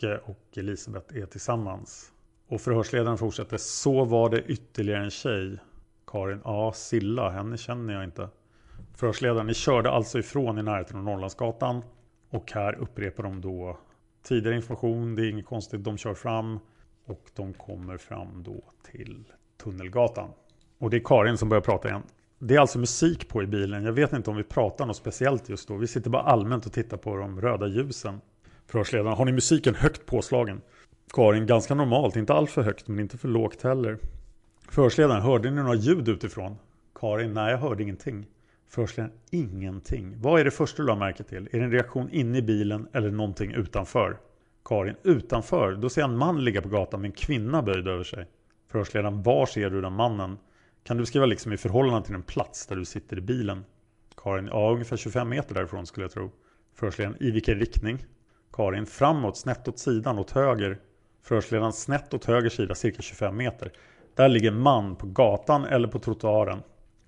Åke 0.02 0.20
och 0.26 0.58
Elisabeth 0.58 1.18
är 1.18 1.26
tillsammans. 1.26 2.12
Och 2.48 2.62
förhörsledaren 2.62 3.18
fortsätter. 3.18 3.58
Så 3.58 4.06
var 4.06 4.30
det 4.30 4.42
ytterligare 4.42 5.04
en 5.04 5.10
tjej. 5.10 5.58
Karin. 6.08 6.42
Ja, 6.44 6.72
Silla. 6.76 7.30
Henne 7.30 7.58
känner 7.58 7.94
jag 7.94 8.04
inte. 8.04 8.30
Förhörsledaren. 8.96 9.48
Ni 9.48 9.54
körde 9.54 9.92
alltså 9.92 10.20
ifrån 10.20 10.58
i 10.58 10.64
närheten 10.64 10.98
av 10.98 11.04
Norrlandsgatan. 11.04 11.82
Och 12.30 12.52
här 12.52 12.76
upprepar 12.76 13.24
de 13.24 13.42
då 13.42 13.78
tidigare 14.24 14.56
information. 14.56 15.16
Det 15.16 15.26
är 15.26 15.30
inget 15.30 15.46
konstigt. 15.46 15.84
De 15.84 15.98
kör 15.98 16.14
fram. 16.14 16.60
Och 17.06 17.30
de 17.36 17.54
kommer 17.54 17.98
fram 17.98 18.44
då 18.44 18.64
till 18.92 19.24
Tunnelgatan. 19.64 20.30
Och 20.78 20.90
det 20.90 20.98
är 20.98 21.04
Karin 21.06 21.38
som 21.38 21.50
börjar 21.50 21.62
prata 21.62 21.90
igen. 21.90 22.04
Det 22.40 22.56
är 22.56 22.60
alltså 22.60 22.80
musik 22.80 23.30
på 23.30 23.44
i 23.44 23.48
bilen. 23.48 23.84
Jag 23.84 23.94
vet 23.94 24.14
inte 24.14 24.30
om 24.30 24.36
vi 24.36 24.44
pratar 24.44 24.86
något 24.86 24.98
speciellt 24.98 25.50
just 25.50 25.68
då. 25.68 25.76
Vi 25.76 25.88
sitter 25.88 26.10
bara 26.10 26.22
allmänt 26.22 26.66
och 26.66 26.74
tittar 26.74 26.98
på 26.98 27.16
de 27.16 27.42
röda 27.42 27.68
ljusen. 27.68 28.22
Förhörsledaren, 28.72 29.18
har 29.18 29.26
ni 29.26 29.32
musiken 29.32 29.76
högt 29.76 30.06
påslagen? 30.06 30.62
Karin, 31.14 31.46
ganska 31.46 31.76
normalt. 31.76 32.16
Inte 32.16 32.34
allt 32.34 32.52
för 32.52 32.62
högt 32.62 32.88
men 32.88 33.00
inte 33.00 33.18
för 33.18 33.28
lågt 33.28 33.62
heller. 33.62 33.98
Förhörsledaren, 34.70 35.22
hörde 35.22 35.52
ni 35.52 35.62
några 35.62 35.76
ljud 35.76 36.10
utifrån? 36.10 36.58
Karin, 36.96 37.34
nej 37.34 37.52
jag 37.52 37.58
hörde 37.58 37.84
ingenting. 37.84 38.28
Förhörsledaren, 38.70 39.16
ingenting. 39.32 40.14
Vad 40.22 40.40
är 40.40 40.46
det 40.46 40.52
första 40.52 40.84
du 40.84 40.90
har 40.90 40.96
märke 40.96 41.24
till? 41.24 41.50
Är 41.52 41.60
det 41.60 41.66
en 41.66 41.72
reaktion 41.72 42.10
inne 42.10 42.38
i 42.38 42.42
bilen 42.42 42.88
eller 42.94 43.12
någonting 43.12 43.52
utanför? 43.52 44.18
Karin, 44.66 44.96
utanför? 45.04 45.76
Då 45.76 45.90
ser 45.90 46.02
jag 46.02 46.10
en 46.10 46.18
man 46.18 46.44
ligga 46.44 46.62
på 46.62 46.70
gatan 46.70 47.02
med 47.02 47.08
en 47.08 47.16
kvinna 47.16 47.62
böjd 47.62 47.88
över 47.88 48.04
sig. 48.04 48.28
Förhörsledaren, 48.68 49.24
var 49.24 49.46
ser 49.46 49.70
du 49.70 49.82
den 49.82 49.94
mannen? 49.94 50.38
Kan 50.84 50.98
du 50.98 51.02
beskriva 51.02 51.26
liksom 51.26 51.54
i 51.54 51.58
förhållande 51.58 52.06
till 52.06 52.14
den 52.14 52.24
plats 52.24 52.68
där 52.68 52.76
du 52.76 52.86
sitter 52.86 53.18
i 53.18 53.22
bilen? 53.22 53.66
Karin, 54.18 54.48
ja 54.48 54.72
ungefär 54.72 54.98
25 54.98 55.30
meter 55.30 55.56
därifrån 55.56 55.86
skulle 55.86 56.04
jag 56.04 56.12
tro. 56.12 56.32
Förhörsledaren, 56.76 57.18
i 57.20 57.32
vilken 57.32 57.60
riktning? 57.60 58.06
Karin, 58.54 58.86
framåt, 58.86 59.38
snett 59.38 59.68
åt 59.68 59.80
sidan, 59.80 60.20
åt 60.20 60.32
höger. 60.32 60.80
Förhörsledaren, 61.24 61.74
snett 61.74 62.14
åt 62.14 62.26
höger 62.26 62.50
sida, 62.50 62.76
cirka 62.76 63.02
25 63.02 63.38
meter. 63.38 63.72
Där 64.16 64.30
ligger 64.30 64.52
man 64.52 64.96
på 64.96 65.08
gatan 65.08 65.66
eller 65.66 65.88
på 65.88 66.00
trottoaren. 66.00 66.60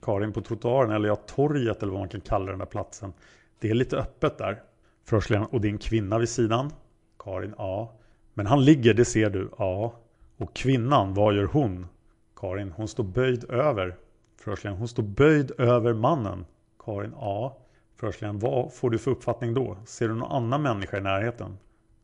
Karin, 0.02 0.34
på 0.34 0.42
trottoaren 0.42 0.92
eller 0.92 1.08
ja, 1.08 1.16
torget 1.16 1.84
eller 1.84 1.92
vad 1.92 2.02
man 2.02 2.10
kan 2.10 2.22
kalla 2.22 2.46
den 2.46 2.60
där 2.60 2.66
platsen. 2.66 3.14
Det 3.60 3.70
är 3.70 3.74
lite 3.74 3.98
öppet 3.98 4.38
där. 4.38 4.62
Förhörsledaren, 5.06 5.48
och 5.52 5.62
det 5.62 5.68
är 5.68 5.72
en 5.72 5.78
kvinna 5.78 6.20
vid 6.20 6.30
sidan? 6.30 6.72
Karin, 7.20 7.54
ja. 7.58 7.94
Men 8.34 8.46
han 8.46 8.66
ligger, 8.66 8.94
det 8.94 9.06
ser 9.06 9.30
du? 9.30 9.50
Ja. 9.58 9.94
Och 10.38 10.56
kvinnan, 10.56 11.14
vad 11.14 11.36
gör 11.36 11.46
hon? 11.46 11.88
Karin, 12.36 12.72
hon 12.72 12.88
står 12.88 13.04
böjd 13.04 13.52
över. 13.52 13.96
Förhörsledaren, 14.38 14.80
hon 14.80 14.88
står 14.88 15.04
böjd 15.04 15.52
över 15.58 15.94
mannen. 15.94 16.46
Karin, 16.80 17.14
ja. 17.16 17.58
Förhörsledaren, 17.96 18.40
vad 18.40 18.74
får 18.74 18.90
du 18.90 18.98
för 18.98 19.12
uppfattning 19.12 19.54
då? 19.54 19.78
Ser 19.86 20.08
du 20.08 20.16
någon 20.16 20.32
annan 20.32 20.62
människa 20.62 20.98
i 20.98 21.02
närheten? 21.02 21.58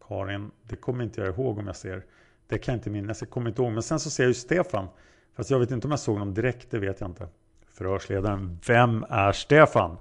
Karin, 0.08 0.52
det 0.64 0.76
kommer 0.76 1.04
inte 1.04 1.22
jag 1.22 1.30
ihåg 1.30 1.58
om 1.58 1.68
jag 1.68 1.76
ser. 1.76 2.06
Det 2.48 2.58
kan 2.58 2.74
jag 2.74 2.80
inte 2.80 2.90
minnas, 2.90 3.22
jag 3.22 3.30
kommer 3.30 3.50
inte 3.50 3.62
ihåg. 3.62 3.72
Men 3.72 3.84
sen 3.84 4.00
så 4.00 4.10
ser 4.10 4.24
jag 4.24 4.28
ju 4.28 4.34
Stefan. 4.34 4.88
Fast 5.36 5.50
jag 5.50 5.60
vet 5.60 5.72
inte 5.72 5.88
om 5.88 5.92
jag 5.92 6.00
såg 6.00 6.18
honom 6.18 6.34
direkt, 6.34 6.72
det 6.72 6.80
vet 6.80 7.02
jag 7.02 7.10
inte. 7.10 7.28
Förhörsledaren, 7.68 8.60
vem 8.68 9.06
är 9.10 9.32
Stefan? 9.32 9.98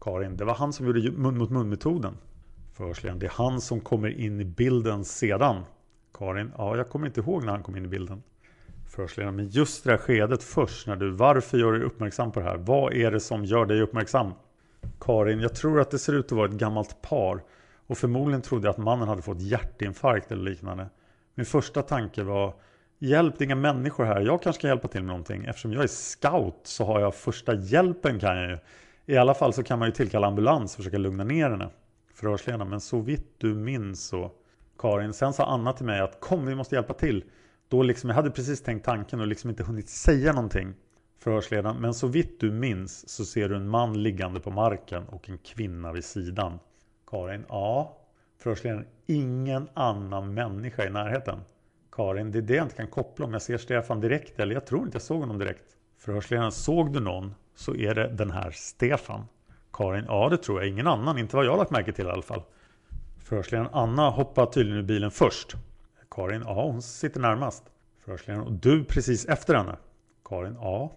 Karin, 0.00 0.36
det 0.36 0.44
var 0.44 0.54
han 0.54 0.72
som 0.72 0.86
gjorde 0.86 1.10
mun 1.10 1.38
mot 1.38 1.50
mun 1.50 1.68
metoden. 1.68 2.16
Förhörsledaren, 2.72 3.18
det 3.18 3.26
är 3.26 3.30
han 3.30 3.60
som 3.60 3.80
kommer 3.80 4.08
in 4.08 4.40
i 4.40 4.44
bilden 4.44 5.04
sedan. 5.04 5.64
Karin, 6.14 6.52
ja 6.58 6.76
jag 6.76 6.88
kommer 6.88 7.06
inte 7.06 7.20
ihåg 7.20 7.44
när 7.44 7.52
han 7.52 7.62
kom 7.62 7.76
in 7.76 7.84
i 7.84 7.88
bilden. 7.88 8.22
Förhörsledaren, 8.86 9.36
men 9.36 9.48
just 9.48 9.84
det 9.84 9.90
här 9.90 9.98
skedet 9.98 10.42
först 10.42 10.86
när 10.86 10.96
du, 10.96 11.10
varför 11.10 11.58
gör 11.58 11.72
du 11.72 11.78
dig 11.78 11.86
uppmärksam 11.86 12.32
på 12.32 12.40
det 12.40 12.46
här? 12.46 12.56
Vad 12.56 12.92
är 12.92 13.10
det 13.10 13.20
som 13.20 13.44
gör 13.44 13.66
dig 13.66 13.80
uppmärksam? 13.80 14.32
Karin, 15.00 15.40
jag 15.40 15.54
tror 15.54 15.80
att 15.80 15.90
det 15.90 15.98
ser 15.98 16.12
ut 16.12 16.26
att 16.26 16.32
vara 16.32 16.48
ett 16.48 16.54
gammalt 16.54 17.02
par. 17.02 17.42
Och 17.86 17.98
förmodligen 17.98 18.42
trodde 18.42 18.66
jag 18.66 18.72
att 18.72 18.78
mannen 18.78 19.08
hade 19.08 19.22
fått 19.22 19.40
hjärtinfarkt 19.40 20.32
eller 20.32 20.42
liknande. 20.42 20.86
Min 21.34 21.46
första 21.46 21.82
tanke 21.82 22.22
var 22.22 22.54
Hjälp, 22.98 23.34
det 23.38 23.44
är 23.44 23.46
inga 23.46 23.54
människor 23.54 24.04
här. 24.04 24.20
Jag 24.20 24.42
kanske 24.42 24.62
kan 24.62 24.68
hjälpa 24.68 24.88
till 24.88 25.00
med 25.00 25.08
någonting. 25.08 25.44
Eftersom 25.44 25.72
jag 25.72 25.82
är 25.82 25.88
scout 25.88 26.60
så 26.62 26.84
har 26.84 27.00
jag 27.00 27.14
första 27.14 27.54
hjälpen 27.54 28.20
kan 28.20 28.36
jag 28.36 28.50
ju. 28.50 28.58
I 29.06 29.16
alla 29.16 29.34
fall 29.34 29.52
så 29.52 29.62
kan 29.62 29.78
man 29.78 29.88
ju 29.88 29.92
tillkalla 29.92 30.26
ambulans 30.26 30.72
och 30.72 30.76
försöka 30.76 30.98
lugna 30.98 31.24
ner 31.24 31.50
henne. 31.50 31.68
Förhörsledaren, 32.14 32.70
men 32.70 32.80
så 32.80 33.00
vitt 33.00 33.34
du 33.38 33.54
minns 33.54 34.06
så. 34.06 34.30
Karin, 34.78 35.12
sen 35.12 35.32
sa 35.32 35.46
Anna 35.46 35.72
till 35.72 35.86
mig 35.86 36.00
att 36.00 36.20
kom 36.20 36.46
vi 36.46 36.54
måste 36.54 36.74
hjälpa 36.74 36.94
till. 36.94 37.24
Då 37.68 37.82
liksom, 37.82 38.10
jag 38.10 38.16
hade 38.16 38.30
precis 38.30 38.62
tänkt 38.62 38.84
tanken 38.84 39.20
och 39.20 39.26
liksom 39.26 39.50
inte 39.50 39.64
hunnit 39.64 39.88
säga 39.88 40.32
någonting. 40.32 40.74
Förhörsledaren, 41.24 41.76
men 41.76 41.94
så 41.94 42.06
vitt 42.06 42.40
du 42.40 42.50
minns 42.50 43.08
så 43.08 43.24
ser 43.24 43.48
du 43.48 43.56
en 43.56 43.68
man 43.68 44.02
liggande 44.02 44.40
på 44.40 44.50
marken 44.50 45.08
och 45.08 45.28
en 45.28 45.38
kvinna 45.38 45.92
vid 45.92 46.04
sidan. 46.04 46.58
Karin, 47.06 47.44
ja. 47.48 47.96
Förhörsledaren, 48.38 48.86
ingen 49.06 49.68
annan 49.74 50.34
människa 50.34 50.86
i 50.86 50.90
närheten. 50.90 51.38
Karin, 51.92 52.32
det 52.32 52.38
är 52.38 52.42
det 52.42 52.54
jag 52.54 52.64
inte 52.64 52.76
kan 52.76 52.86
koppla 52.86 53.26
om 53.26 53.32
jag 53.32 53.42
ser 53.42 53.58
Stefan 53.58 54.00
direkt 54.00 54.38
eller 54.38 54.54
jag 54.54 54.66
tror 54.66 54.84
inte 54.84 54.94
jag 54.94 55.02
såg 55.02 55.20
honom 55.20 55.38
direkt. 55.38 55.64
Förhörsledaren, 55.98 56.52
såg 56.52 56.92
du 56.92 57.00
någon 57.00 57.34
så 57.54 57.74
är 57.74 57.94
det 57.94 58.08
den 58.08 58.30
här 58.30 58.50
Stefan. 58.50 59.24
Karin, 59.72 60.04
ja 60.08 60.28
det 60.28 60.36
tror 60.36 60.60
jag, 60.60 60.68
ingen 60.68 60.86
annan, 60.86 61.18
inte 61.18 61.36
vad 61.36 61.46
jag 61.46 61.58
lagt 61.58 61.70
märke 61.70 61.92
till 61.92 62.06
i 62.06 62.10
alla 62.10 62.22
fall. 62.22 62.42
Förhörsledaren, 63.24 63.70
Anna 63.72 64.10
hoppar 64.10 64.46
tydligen 64.46 64.78
ur 64.78 64.86
bilen 64.86 65.10
först. 65.10 65.54
Karin, 66.10 66.42
ja 66.46 66.64
hon 66.64 66.82
sitter 66.82 67.20
närmast. 67.20 67.64
Förhörsledaren, 68.04 68.46
och 68.46 68.52
du 68.52 68.84
precis 68.84 69.26
efter 69.26 69.54
henne? 69.54 69.76
Karin, 70.24 70.56
ja. 70.60 70.92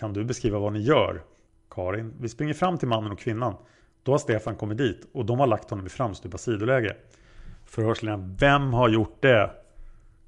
Kan 0.00 0.12
du 0.12 0.24
beskriva 0.24 0.58
vad 0.58 0.72
ni 0.72 0.80
gör? 0.80 1.22
Karin, 1.70 2.14
vi 2.20 2.28
springer 2.28 2.54
fram 2.54 2.78
till 2.78 2.88
mannen 2.88 3.12
och 3.12 3.18
kvinnan. 3.18 3.54
Då 4.02 4.12
har 4.12 4.18
Stefan 4.18 4.56
kommit 4.56 4.78
dit 4.78 5.06
och 5.12 5.26
de 5.26 5.40
har 5.40 5.46
lagt 5.46 5.70
honom 5.70 5.86
i 5.86 5.88
framstupa 5.88 6.38
sidoläge. 6.38 6.96
Förhörsledaren, 7.64 8.36
vem 8.40 8.72
har 8.72 8.88
gjort 8.88 9.22
det? 9.22 9.50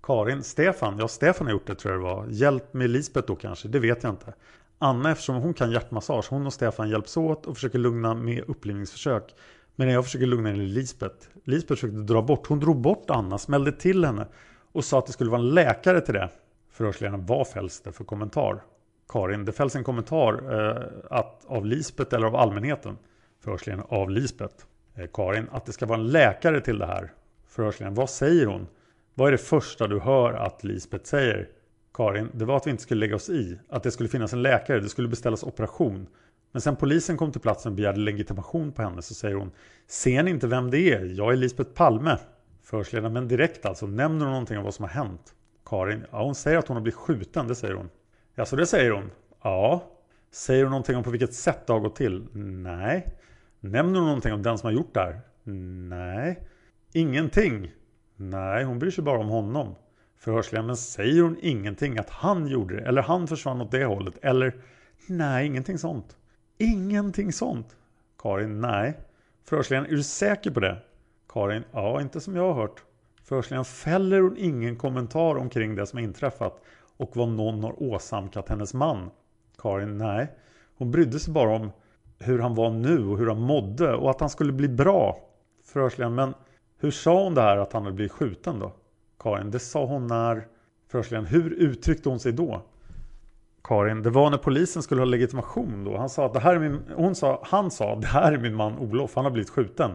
Karin, 0.03 0.43
Stefan, 0.43 0.99
ja 0.99 1.09
Stefan 1.09 1.47
har 1.47 1.53
gjort 1.53 1.67
det 1.67 1.75
tror 1.75 1.95
jag 1.95 2.01
det 2.01 2.05
var. 2.05 2.27
Hjälp 2.31 2.75
med 2.75 2.91
Lisbeth 2.91 3.27
då 3.27 3.37
kanske, 3.37 3.69
det 3.69 3.79
vet 3.79 4.03
jag 4.03 4.13
inte. 4.13 4.35
Anna 4.79 5.11
eftersom 5.11 5.37
hon 5.37 5.55
kan 5.55 5.71
hjärtmassage, 5.71 6.27
hon 6.31 6.47
och 6.47 6.53
Stefan 6.53 6.91
hjälps 6.91 7.17
åt 7.17 7.47
och 7.47 7.55
försöker 7.57 7.79
lugna 7.79 8.15
med 8.15 8.45
upplivningsförsök. 8.49 9.35
Men 9.77 9.89
jag 9.89 10.05
försöker 10.05 10.27
lugna 10.27 10.49
henne 10.49 10.63
Lisbeth. 10.63 11.29
Lisbeth 11.45 11.81
försökte 11.81 12.13
dra 12.13 12.23
bort, 12.23 12.47
hon 12.47 12.61
drog 12.61 12.81
bort 12.81 13.05
Anna, 13.09 13.39
smällde 13.39 13.73
till 13.73 14.05
henne 14.05 14.27
och 14.73 14.85
sa 14.85 14.99
att 14.99 15.07
det 15.07 15.13
skulle 15.13 15.31
vara 15.31 15.41
en 15.41 15.51
läkare 15.51 16.01
till 16.01 16.15
det. 16.15 16.29
Förhörsledaren, 16.71 17.27
vad 17.27 17.49
fälls 17.49 17.81
det 17.81 17.93
för 17.93 18.05
kommentar? 18.05 18.63
Karin, 19.09 19.45
det 19.45 19.53
fälls 19.53 19.77
en 19.77 19.85
kommentar 19.85 20.33
eh, 20.33 20.83
att, 21.11 21.45
av 21.47 21.67
Lisbet 21.67 22.13
eller 22.13 22.27
av 22.27 22.37
allmänheten. 22.37 22.99
Förhörsledaren, 23.45 23.87
av 23.89 24.11
Lisbet. 24.11 24.67
Eh, 24.95 25.07
Karin, 25.13 25.49
att 25.53 25.67
det 25.67 25.73
ska 25.73 25.87
vara 25.87 25.99
en 25.99 26.07
läkare 26.07 26.61
till 26.61 26.79
det 26.79 26.87
här. 26.87 27.13
Förhörsledaren, 27.49 27.95
vad 27.95 28.11
säger 28.11 28.47
hon? 28.47 28.67
Vad 29.15 29.29
är 29.29 29.33
det 29.33 29.39
första 29.39 29.87
du 29.87 30.01
hör 30.01 30.33
att 30.33 30.65
Lisbet 30.65 31.07
säger? 31.07 31.49
Karin, 31.95 32.29
det 32.33 32.45
var 32.45 32.57
att 32.57 32.67
vi 32.67 32.71
inte 32.71 32.83
skulle 32.83 33.01
lägga 33.01 33.17
oss 33.17 33.31
i. 33.31 33.59
Att 33.69 33.83
det 33.83 33.91
skulle 33.91 34.09
finnas 34.09 34.33
en 34.33 34.43
läkare, 34.43 34.81
det 34.81 34.89
skulle 34.89 35.09
beställas 35.09 35.43
operation. 35.43 36.07
Men 36.53 36.63
sen 36.63 36.77
polisen 36.77 37.17
kom 37.17 37.33
till 37.33 37.41
platsen 37.41 37.73
och 37.73 37.77
begärde 37.77 38.01
legitimation 38.01 38.73
på 38.73 38.83
henne 38.83 39.03
så 39.03 39.15
säger 39.15 39.35
hon 39.35 39.51
Ser 39.87 40.23
ni 40.23 40.31
inte 40.31 40.47
vem 40.47 40.71
det 40.71 40.93
är? 40.93 41.05
Jag 41.05 41.33
är 41.33 41.37
Lisbeth 41.37 41.71
Palme. 41.71 42.19
Förhörsledaren, 42.63 43.13
men 43.13 43.29
direkt 43.29 43.67
alltså. 43.67 43.87
Nämner 43.87 44.25
hon 44.25 44.33
någonting 44.33 44.59
om 44.59 44.65
vad 44.65 44.75
som 44.75 44.83
har 44.83 44.91
hänt? 44.91 45.35
Karin, 45.67 46.05
ja 46.11 46.25
hon 46.25 46.35
säger 46.35 46.59
att 46.59 46.69
hon 46.69 46.77
har 46.77 46.83
blivit 46.83 46.99
skjuten, 46.99 47.49
det 47.49 47.55
säger 47.55 47.75
hon. 47.75 47.89
Ja, 48.35 48.45
så 48.45 48.57
det 48.57 48.67
säger 48.67 48.91
hon? 48.91 49.11
Ja. 49.43 49.91
Säger 50.31 50.63
hon 50.63 50.71
någonting 50.71 50.97
om 50.97 51.03
på 51.03 51.11
vilket 51.11 51.35
sätt 51.35 51.67
det 51.67 51.73
har 51.73 51.81
gått 51.81 51.97
till? 51.97 52.27
Nej. 52.33 53.07
Nämner 53.61 53.99
hon 53.99 54.07
någonting 54.07 54.33
om 54.33 54.43
den 54.43 54.59
som 54.59 54.67
har 54.67 54.73
gjort 54.73 54.95
det 54.95 55.01
här? 55.01 55.21
Nej. 55.89 56.49
Ingenting? 56.93 57.73
Nej, 58.17 58.65
hon 58.65 58.79
bryr 58.79 58.91
sig 58.91 59.05
bara 59.05 59.19
om 59.19 59.29
honom. 59.29 59.75
Förhörsledaren, 60.19 60.67
men 60.67 60.77
säger 60.77 61.23
hon 61.23 61.37
ingenting 61.41 61.99
att 61.99 62.11
han 62.11 62.47
gjorde 62.47 62.77
det? 62.77 62.83
Eller 62.83 63.03
han 63.03 63.27
försvann 63.27 63.61
åt 63.61 63.71
det 63.71 63.85
hållet? 63.85 64.15
Eller? 64.23 64.55
Nej, 65.07 65.47
ingenting 65.47 65.79
sånt. 65.79 66.17
Ingenting 66.59 67.33
sånt. 67.33 67.77
Karin, 68.19 68.61
nej. 68.61 68.99
Förhörsledaren, 69.45 69.91
är 69.91 69.97
du 69.97 70.03
säker 70.03 70.51
på 70.51 70.61
det? 70.61 70.79
Karin, 71.29 71.65
ja, 71.73 72.01
inte 72.01 72.21
som 72.21 72.37
jag 72.37 72.43
har 72.43 72.55
hört. 72.55 72.83
Förhörsledaren, 73.25 73.65
fäller 73.65 74.21
hon 74.21 74.37
ingen 74.39 74.77
kommentar 74.77 75.37
omkring 75.37 75.75
det 75.75 75.87
som 75.87 75.97
har 75.97 76.05
inträffat 76.05 76.63
och 77.03 77.17
vad 77.17 77.29
någon 77.29 77.63
har 77.63 77.83
åsamkat 77.83 78.49
hennes 78.49 78.75
man? 78.75 79.11
Karin, 79.59 79.99
nej. 79.99 80.31
Hon 80.79 80.91
brydde 80.91 81.19
sig 81.21 81.33
bara 81.35 81.57
om 81.57 81.71
hur 82.19 82.39
han 82.39 82.55
var 82.55 82.71
nu 82.71 83.07
och 83.07 83.19
hur 83.19 83.27
han 83.27 83.41
mådde 83.41 83.95
och 83.95 84.11
att 84.11 84.21
han 84.21 84.31
skulle 84.31 84.53
bli 84.53 84.69
bra. 84.69 85.19
Förhörsledaren, 85.65 86.15
men 86.15 86.35
hur 86.79 86.91
sa 86.91 87.25
hon 87.25 87.35
det 87.35 87.43
här 87.43 87.57
att 87.57 87.73
han 87.73 87.83
hade 87.83 87.95
blivit 87.95 88.13
skjuten 88.13 88.59
då? 88.59 88.73
Karin, 89.19 89.51
det 89.51 89.59
sa 89.59 89.85
hon 89.85 90.07
när... 90.07 90.47
Förhörsledaren, 90.89 91.27
hur 91.27 91.51
uttryckte 91.51 92.09
hon 92.09 92.21
sig 92.21 92.33
då? 92.33 92.63
Karin, 93.65 94.03
det 94.03 94.11
var 94.11 94.31
när 94.31 94.39
polisen 94.39 94.83
skulle 94.83 95.01
ha 95.01 95.07
legitimation 95.07 95.85
då. 95.85 95.97
Han 95.97 96.09
sa 96.09 96.27
att 96.27 96.33
det 96.33 96.41
här 96.41 96.55
är 96.55 96.59
min... 96.59 96.83
Hon 96.97 97.15
sa, 97.15 97.41
han 97.45 97.71
sa, 97.71 97.97
det 97.97 98.07
här 98.07 98.33
är 98.33 98.39
min 98.39 98.55
man 98.55 98.79
Olof, 98.79 99.17
han 99.17 99.25
har 99.25 99.33
blivit 99.33 99.51
skjuten. 99.51 99.91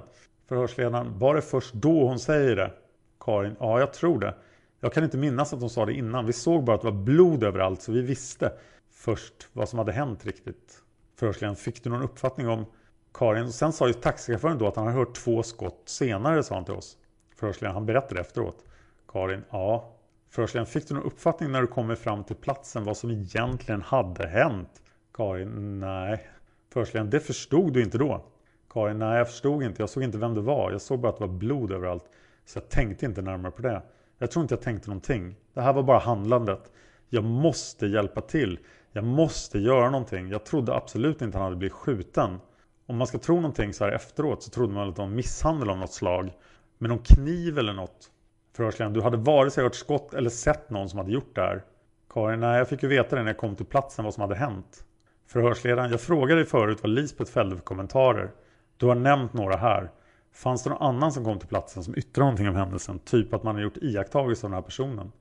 Förhörsledaren, 0.47 1.19
var 1.19 1.35
det 1.35 1.41
först 1.41 1.73
då 1.73 2.07
hon 2.07 2.19
säger 2.19 2.55
det? 2.55 2.71
Karin, 3.19 3.55
ja 3.59 3.79
jag 3.79 3.93
tror 3.93 4.19
det. 4.19 4.33
Jag 4.79 4.93
kan 4.93 5.03
inte 5.03 5.17
minnas 5.17 5.53
att 5.53 5.59
de 5.59 5.69
sa 5.69 5.85
det 5.85 5.93
innan. 5.93 6.25
Vi 6.25 6.33
såg 6.33 6.63
bara 6.63 6.75
att 6.75 6.81
det 6.81 6.91
var 6.91 7.03
blod 7.03 7.43
överallt 7.43 7.81
så 7.81 7.91
vi 7.91 8.01
visste 8.01 8.53
först 8.91 9.47
vad 9.53 9.69
som 9.69 9.79
hade 9.79 9.91
hänt 9.91 10.25
riktigt. 10.25 10.81
Förhörsledaren, 11.15 11.55
fick 11.55 11.83
du 11.83 11.89
någon 11.89 12.01
uppfattning 12.01 12.47
om 12.47 12.65
Karin, 13.13 13.51
sen 13.51 13.73
sa 13.73 13.87
ju 13.87 13.93
taxichauffören 13.93 14.57
då 14.57 14.67
att 14.67 14.75
han 14.75 14.85
hade 14.85 14.97
hört 14.97 15.15
två 15.15 15.43
skott 15.43 15.81
senare 15.85 16.43
sa 16.43 16.55
han 16.55 16.65
till 16.65 16.73
oss. 16.73 16.97
Förhörsledaren, 17.35 17.73
han 17.73 17.85
berättade 17.85 18.21
efteråt. 18.21 18.65
Karin, 19.07 19.43
ja. 19.49 19.93
Förhörsledaren, 20.29 20.67
fick 20.67 20.87
du 20.87 20.93
någon 20.93 21.03
uppfattning 21.03 21.51
när 21.51 21.61
du 21.61 21.67
kommer 21.67 21.95
fram 21.95 22.23
till 22.23 22.35
platsen 22.35 22.83
vad 22.83 22.97
som 22.97 23.11
egentligen 23.11 23.81
hade 23.81 24.27
hänt? 24.27 24.81
Karin, 25.13 25.79
nej. 25.79 26.27
Förhörsledaren, 26.73 27.09
det 27.09 27.19
förstod 27.19 27.73
du 27.73 27.83
inte 27.83 27.97
då? 27.97 28.25
Karin, 28.69 28.99
nej 28.99 29.17
jag 29.17 29.27
förstod 29.27 29.63
inte. 29.63 29.81
Jag 29.81 29.89
såg 29.89 30.03
inte 30.03 30.17
vem 30.17 30.33
det 30.33 30.41
var. 30.41 30.71
Jag 30.71 30.81
såg 30.81 30.99
bara 30.99 31.09
att 31.09 31.17
det 31.17 31.27
var 31.27 31.33
blod 31.33 31.71
överallt. 31.71 32.03
Så 32.45 32.57
jag 32.57 32.69
tänkte 32.69 33.05
inte 33.05 33.21
närmare 33.21 33.51
på 33.51 33.61
det. 33.61 33.81
Jag 34.17 34.31
tror 34.31 34.41
inte 34.41 34.53
jag 34.53 34.61
tänkte 34.61 34.89
någonting. 34.89 35.35
Det 35.53 35.61
här 35.61 35.73
var 35.73 35.83
bara 35.83 35.99
handlandet. 35.99 36.71
Jag 37.09 37.23
måste 37.23 37.87
hjälpa 37.87 38.21
till. 38.21 38.59
Jag 38.91 39.03
måste 39.03 39.59
göra 39.59 39.89
någonting. 39.89 40.29
Jag 40.29 40.45
trodde 40.45 40.75
absolut 40.75 41.21
inte 41.21 41.37
han 41.37 41.45
hade 41.45 41.55
blivit 41.55 41.73
skjuten. 41.73 42.39
Om 42.85 42.97
man 42.97 43.07
ska 43.07 43.17
tro 43.17 43.35
någonting 43.35 43.73
så 43.73 43.83
här 43.83 43.91
efteråt 43.91 44.43
så 44.43 44.49
trodde 44.49 44.73
man 44.73 44.89
att 44.89 44.95
det 44.95 45.01
var 45.01 45.09
misshandel 45.09 45.69
av 45.69 45.77
något 45.77 45.93
slag. 45.93 46.33
Med 46.77 46.89
någon 46.89 46.99
kniv 46.99 47.59
eller 47.59 47.73
något. 47.73 48.11
Förhörsledaren, 48.55 48.93
du 48.93 49.01
hade 49.01 49.17
vare 49.17 49.51
sig 49.51 49.63
hört 49.63 49.75
skott 49.75 50.13
eller 50.13 50.29
sett 50.29 50.69
någon 50.69 50.89
som 50.89 50.99
hade 50.99 51.11
gjort 51.11 51.35
det 51.35 51.41
här. 51.41 51.63
Karin, 52.09 52.39
nej 52.39 52.57
jag 52.57 52.69
fick 52.69 52.83
ju 52.83 52.89
veta 52.89 53.15
det 53.15 53.21
när 53.21 53.29
jag 53.29 53.37
kom 53.37 53.55
till 53.55 53.65
platsen 53.65 54.05
vad 54.05 54.13
som 54.13 54.21
hade 54.21 54.35
hänt. 54.35 54.85
Förhörsledaren, 55.27 55.91
jag 55.91 56.01
frågade 56.01 56.41
dig 56.41 56.45
förut 56.49 56.77
vad 56.81 56.89
Lisbeth 56.89 57.31
fällde 57.31 57.55
för 57.55 57.63
kommentarer. 57.63 58.31
Du 58.77 58.85
har 58.85 58.95
nämnt 58.95 59.33
några 59.33 59.57
här. 59.57 59.91
Fanns 60.37 60.63
det 60.63 60.69
någon 60.69 60.81
annan 60.81 61.11
som 61.11 61.23
kom 61.23 61.39
till 61.39 61.47
platsen 61.47 61.83
som 61.83 61.95
yttrade 61.97 62.25
någonting 62.25 62.49
om 62.49 62.55
händelsen? 62.55 62.99
Typ 62.99 63.33
att 63.33 63.43
man 63.43 63.55
har 63.55 63.61
gjort 63.61 63.77
iakttagelser 63.77 64.47
av 64.47 64.51
den 64.51 64.55
här 64.55 64.61
personen? 64.61 65.11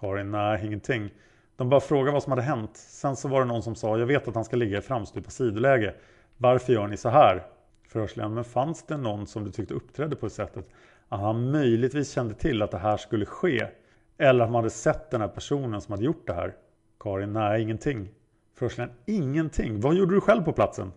Karin, 0.00 0.30
nej 0.30 0.66
ingenting. 0.66 1.10
De 1.56 1.68
bara 1.68 1.80
frågade 1.80 2.12
vad 2.12 2.22
som 2.22 2.32
hade 2.32 2.42
hänt. 2.42 2.70
Sen 2.76 3.16
så 3.16 3.28
var 3.28 3.40
det 3.40 3.46
någon 3.46 3.62
som 3.62 3.74
sa, 3.74 3.98
jag 3.98 4.06
vet 4.06 4.28
att 4.28 4.34
han 4.34 4.44
ska 4.44 4.56
ligga 4.56 4.78
i 4.78 4.80
framstupa 4.80 5.30
sidoläge. 5.30 5.94
Varför 6.36 6.72
gör 6.72 6.86
ni 6.86 6.96
så 6.96 7.08
här? 7.08 7.46
Förhörsledaren, 7.88 8.34
men 8.34 8.44
fanns 8.44 8.82
det 8.82 8.96
någon 8.96 9.26
som 9.26 9.44
du 9.44 9.50
tyckte 9.50 9.74
uppträdde 9.74 10.16
på 10.16 10.26
det 10.26 10.30
sättet? 10.30 10.68
Att 11.08 11.20
han 11.20 11.50
möjligtvis 11.50 12.10
kände 12.10 12.34
till 12.34 12.62
att 12.62 12.70
det 12.70 12.78
här 12.78 12.96
skulle 12.96 13.26
ske? 13.26 13.66
Eller 14.18 14.44
att 14.44 14.50
man 14.50 14.58
hade 14.58 14.70
sett 14.70 15.10
den 15.10 15.20
här 15.20 15.28
personen 15.28 15.80
som 15.80 15.92
hade 15.92 16.04
gjort 16.04 16.26
det 16.26 16.34
här? 16.34 16.54
Karin, 17.00 17.32
nej 17.32 17.62
ingenting. 17.62 18.08
Förhörsledaren, 18.54 18.96
ingenting. 19.06 19.80
Vad 19.80 19.94
gjorde 19.94 20.14
du 20.14 20.20
själv 20.20 20.42
på 20.42 20.52
platsen? 20.52 20.92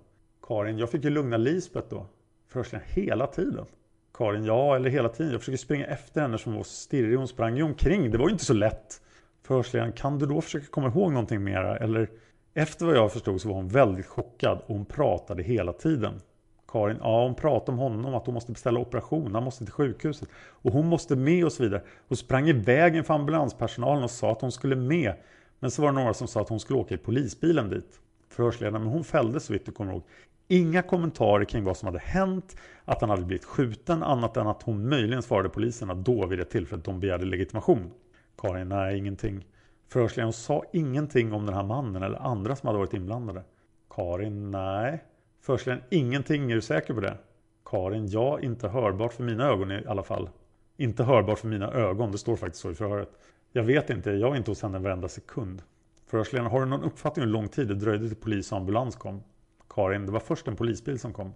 Karin, 0.47 0.78
jag 0.78 0.89
fick 0.89 1.03
ju 1.03 1.09
lugna 1.09 1.38
Lisbeth 1.38 1.88
då. 1.89 2.05
Förhörsledaren, 2.47 2.89
hela 2.93 3.27
tiden. 3.27 3.65
Karin, 4.13 4.45
ja 4.45 4.75
eller 4.75 4.89
hela 4.89 5.09
tiden. 5.09 5.31
Jag 5.31 5.41
försöker 5.41 5.57
springa 5.57 5.85
efter 5.85 6.21
henne 6.21 6.37
som 6.37 6.55
var 6.55 6.63
stirrig. 6.63 7.17
Hon 7.17 7.27
sprang 7.27 7.57
ju 7.57 7.63
omkring. 7.63 8.11
Det 8.11 8.17
var 8.17 8.27
ju 8.27 8.31
inte 8.31 8.45
så 8.45 8.53
lätt. 8.53 9.01
Förhörsledaren, 9.43 9.93
kan 9.93 10.19
du 10.19 10.25
då 10.25 10.41
försöka 10.41 10.65
komma 10.65 10.87
ihåg 10.87 11.11
någonting 11.11 11.43
mera? 11.43 11.77
Eller 11.77 12.09
efter 12.53 12.85
vad 12.85 12.95
jag 12.95 13.13
förstod 13.13 13.41
så 13.41 13.47
var 13.47 13.55
hon 13.55 13.67
väldigt 13.67 14.05
chockad 14.05 14.57
och 14.65 14.75
hon 14.75 14.85
pratade 14.85 15.43
hela 15.43 15.73
tiden. 15.73 16.21
Karin, 16.67 16.97
ja 17.01 17.23
hon 17.23 17.35
pratade 17.35 17.71
om 17.71 17.77
honom, 17.77 18.15
att 18.15 18.25
hon 18.25 18.33
måste 18.33 18.51
beställa 18.51 18.79
operation, 18.79 19.35
han 19.35 19.43
måste 19.43 19.63
till 19.65 19.73
sjukhuset. 19.73 20.29
Och 20.35 20.73
hon 20.73 20.87
måste 20.87 21.15
med 21.15 21.45
och 21.45 21.51
så 21.51 21.63
vidare. 21.63 21.81
Hon 22.07 22.17
sprang 22.17 22.47
iväg 22.47 22.95
inför 22.95 23.13
ambulanspersonalen 23.13 24.03
och 24.03 24.11
sa 24.11 24.31
att 24.31 24.41
hon 24.41 24.51
skulle 24.51 24.75
med. 24.75 25.13
Men 25.59 25.71
så 25.71 25.81
var 25.81 25.91
det 25.91 25.99
några 25.99 26.13
som 26.13 26.27
sa 26.27 26.41
att 26.41 26.49
hon 26.49 26.59
skulle 26.59 26.79
åka 26.79 26.95
i 26.95 26.97
polisbilen 26.97 27.69
dit. 27.69 27.99
Förhörsledaren, 28.29 28.83
men 28.83 28.93
hon 28.93 29.03
fällde 29.03 29.39
så 29.39 29.53
vitt 29.53 29.65
du 29.65 29.71
kommer 29.71 29.91
ihåg. 29.91 30.03
Inga 30.47 30.81
kommentarer 30.81 31.45
kring 31.45 31.63
vad 31.63 31.77
som 31.77 31.87
hade 31.87 31.99
hänt, 31.99 32.57
att 32.85 33.01
han 33.01 33.09
hade 33.09 33.25
blivit 33.25 33.45
skjuten, 33.45 34.03
annat 34.03 34.37
än 34.37 34.47
att 34.47 34.63
hon 34.63 34.89
möjligen 34.89 35.21
svarade 35.21 35.49
poliserna 35.49 35.93
då 35.93 36.25
vid 36.25 36.39
det 36.39 36.45
tillfället 36.45 36.85
de 36.85 36.99
begärde 36.99 37.25
legitimation. 37.25 37.91
Karin, 38.37 38.69
nej 38.69 38.97
ingenting. 38.97 39.45
Förhörsledaren 39.89 40.33
sa 40.33 40.63
ingenting 40.73 41.33
om 41.33 41.45
den 41.45 41.55
här 41.55 41.63
mannen 41.63 42.03
eller 42.03 42.19
andra 42.19 42.55
som 42.55 42.67
hade 42.67 42.79
varit 42.79 42.93
inblandade. 42.93 43.43
Karin, 43.89 44.51
nej. 44.51 45.03
Förhörsledaren, 45.41 45.83
ingenting, 45.89 46.51
är 46.51 46.55
du 46.55 46.61
säker 46.61 46.93
på 46.93 46.99
det? 46.99 47.17
Karin, 47.65 48.07
ja, 48.07 48.39
inte 48.39 48.67
hörbart 48.67 49.13
för 49.13 49.23
mina 49.23 49.47
ögon 49.47 49.71
i 49.71 49.83
alla 49.87 50.03
fall. 50.03 50.29
Inte 50.77 51.03
hörbart 51.03 51.39
för 51.39 51.47
mina 51.47 51.71
ögon, 51.71 52.11
det 52.11 52.17
står 52.17 52.35
faktiskt 52.35 52.61
så 52.61 52.71
i 52.71 52.75
förhöret. 52.75 53.09
Jag 53.51 53.63
vet 53.63 53.89
inte, 53.89 54.11
jag 54.11 54.33
är 54.33 54.37
inte 54.37 54.51
hos 54.51 54.61
henne 54.61 54.79
varenda 54.79 55.07
sekund. 55.07 55.61
Förhörsledaren, 56.07 56.51
har 56.51 56.59
du 56.59 56.65
någon 56.65 56.83
uppfattning 56.83 57.25
hur 57.25 57.31
lång 57.31 57.47
tid 57.47 57.67
det 57.67 57.75
dröjde 57.75 58.07
till 58.07 58.17
polis 58.17 58.51
och 58.51 58.57
ambulans 58.57 58.95
kom? 58.95 59.23
Karin, 59.70 60.05
det 60.05 60.11
var 60.11 60.20
först 60.20 60.47
en 60.47 60.55
polisbil 60.55 60.99
som 60.99 61.13
kom. 61.13 61.34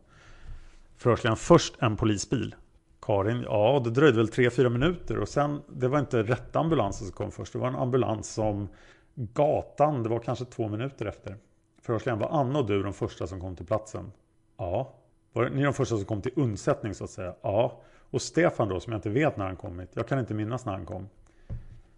Förhörsledaren, 0.97 1.37
först 1.37 1.75
en 1.81 1.97
polisbil. 1.97 2.55
Karin, 3.01 3.41
ja 3.41 3.81
det 3.83 3.89
dröjde 3.89 4.17
väl 4.17 4.29
3-4 4.29 4.69
minuter 4.69 5.19
och 5.19 5.29
sen, 5.29 5.61
det 5.67 5.87
var 5.87 5.99
inte 5.99 6.23
rätta 6.23 6.59
ambulansen 6.59 7.07
som 7.07 7.15
kom 7.15 7.31
först. 7.31 7.53
Det 7.53 7.59
var 7.59 7.67
en 7.67 7.75
ambulans 7.75 8.33
som 8.33 8.69
gatan, 9.15 10.03
det 10.03 10.09
var 10.09 10.19
kanske 10.19 10.45
två 10.45 10.67
minuter 10.67 11.05
efter. 11.05 11.37
Förhörsledaren, 11.81 12.19
var 12.19 12.39
Anna 12.39 12.59
och 12.59 12.65
du 12.67 12.83
de 12.83 12.93
första 12.93 13.27
som 13.27 13.41
kom 13.41 13.55
till 13.55 13.65
platsen? 13.65 14.11
Ja. 14.57 14.93
Var 15.33 15.49
ni 15.49 15.63
de 15.63 15.73
första 15.73 15.97
som 15.97 16.05
kom 16.05 16.21
till 16.21 16.31
undsättning 16.35 16.93
så 16.93 17.03
att 17.03 17.09
säga? 17.09 17.35
Ja. 17.41 17.81
Och 18.11 18.21
Stefan 18.21 18.69
då, 18.69 18.79
som 18.79 18.93
jag 18.93 18.97
inte 18.97 19.09
vet 19.09 19.37
när 19.37 19.45
han 19.45 19.55
kommit? 19.55 19.89
Jag 19.93 20.07
kan 20.07 20.19
inte 20.19 20.33
minnas 20.33 20.65
när 20.65 20.73
han 20.73 20.85
kom. 20.85 21.09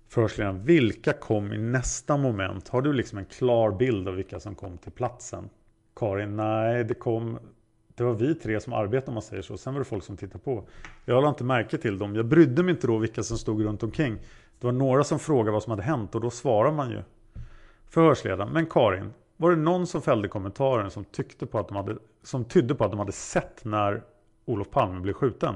Förhörsledaren, 0.07 0.63
vilka 0.63 1.13
kom 1.13 1.53
i 1.53 1.57
nästa 1.57 2.17
moment? 2.17 2.67
Har 2.67 2.81
du 2.81 2.93
liksom 2.93 3.17
en 3.17 3.25
klar 3.25 3.71
bild 3.71 4.07
av 4.07 4.13
vilka 4.13 4.39
som 4.39 4.55
kom 4.55 4.77
till 4.77 4.91
platsen? 4.91 5.49
Karin, 5.95 6.35
nej 6.35 6.83
det 6.83 6.93
kom 6.93 7.39
det 7.95 8.03
var 8.03 8.13
vi 8.13 8.35
tre 8.35 8.59
som 8.59 8.73
arbetade 8.73 9.07
om 9.07 9.13
man 9.13 9.23
säger 9.23 9.41
så. 9.41 9.57
Sen 9.57 9.73
var 9.73 9.79
det 9.79 9.85
folk 9.85 10.03
som 10.03 10.17
tittade 10.17 10.43
på. 10.43 10.67
Jag 11.05 11.15
lade 11.15 11.29
inte 11.29 11.43
märke 11.43 11.77
till 11.77 11.97
dem. 11.97 12.15
Jag 12.15 12.25
brydde 12.25 12.63
mig 12.63 12.73
inte 12.73 12.87
då 12.87 12.97
vilka 12.97 13.23
som 13.23 13.37
stod 13.37 13.63
runt 13.63 13.83
omkring. 13.83 14.17
Det 14.59 14.67
var 14.67 14.71
några 14.71 15.03
som 15.03 15.19
frågade 15.19 15.51
vad 15.51 15.63
som 15.63 15.69
hade 15.71 15.83
hänt 15.83 16.15
och 16.15 16.21
då 16.21 16.29
svarar 16.29 16.71
man 16.71 16.89
ju. 16.89 17.01
Förhörsledaren. 17.89 18.53
Men 18.53 18.65
Karin, 18.65 19.13
var 19.37 19.51
det 19.51 19.57
någon 19.57 19.87
som 19.87 20.01
fällde 20.01 20.27
kommentaren 20.27 20.91
som, 20.91 21.03
tyckte 21.03 21.45
på 21.45 21.59
att 21.59 21.67
de 21.67 21.77
hade, 21.77 21.97
som 22.23 22.45
tydde 22.45 22.75
på 22.75 22.83
att 22.83 22.91
de 22.91 22.99
hade 22.99 23.11
sett 23.11 23.65
när 23.65 24.03
Olof 24.45 24.69
Palme 24.69 24.99
blev 24.99 25.13
skjuten? 25.13 25.55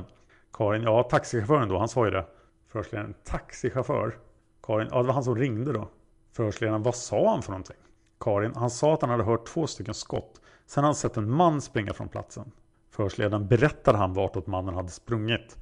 Karin, 0.53 0.83
ja 0.83 1.03
taxichauffören 1.03 1.69
då, 1.69 1.77
han 1.77 1.87
sa 1.87 2.05
ju 2.05 2.11
det. 2.11 2.25
Förhörsledaren, 2.67 3.13
taxichaufför? 3.23 4.17
Karin, 4.63 4.87
ja 4.91 5.01
det 5.01 5.07
var 5.07 5.13
han 5.13 5.23
som 5.23 5.35
ringde 5.35 5.73
då. 5.73 5.87
Förhörsledaren, 6.31 6.83
vad 6.83 6.95
sa 6.95 7.31
han 7.31 7.41
för 7.41 7.51
någonting? 7.51 7.77
Karin, 8.19 8.55
han 8.55 8.69
sa 8.69 8.93
att 8.93 9.01
han 9.01 9.09
hade 9.09 9.23
hört 9.23 9.47
två 9.47 9.67
stycken 9.67 9.93
skott. 9.93 10.41
Sen 10.65 10.83
hade 10.83 10.87
han 10.87 10.95
sett 10.95 11.17
en 11.17 11.31
man 11.31 11.61
springa 11.61 11.93
från 11.93 12.09
platsen. 12.09 12.51
Förhörsledaren 12.89 13.47
berättade 13.47 13.97
han 13.97 14.13
vartåt 14.13 14.47
mannen 14.47 14.75
hade 14.75 14.89
sprungit. 14.89 15.57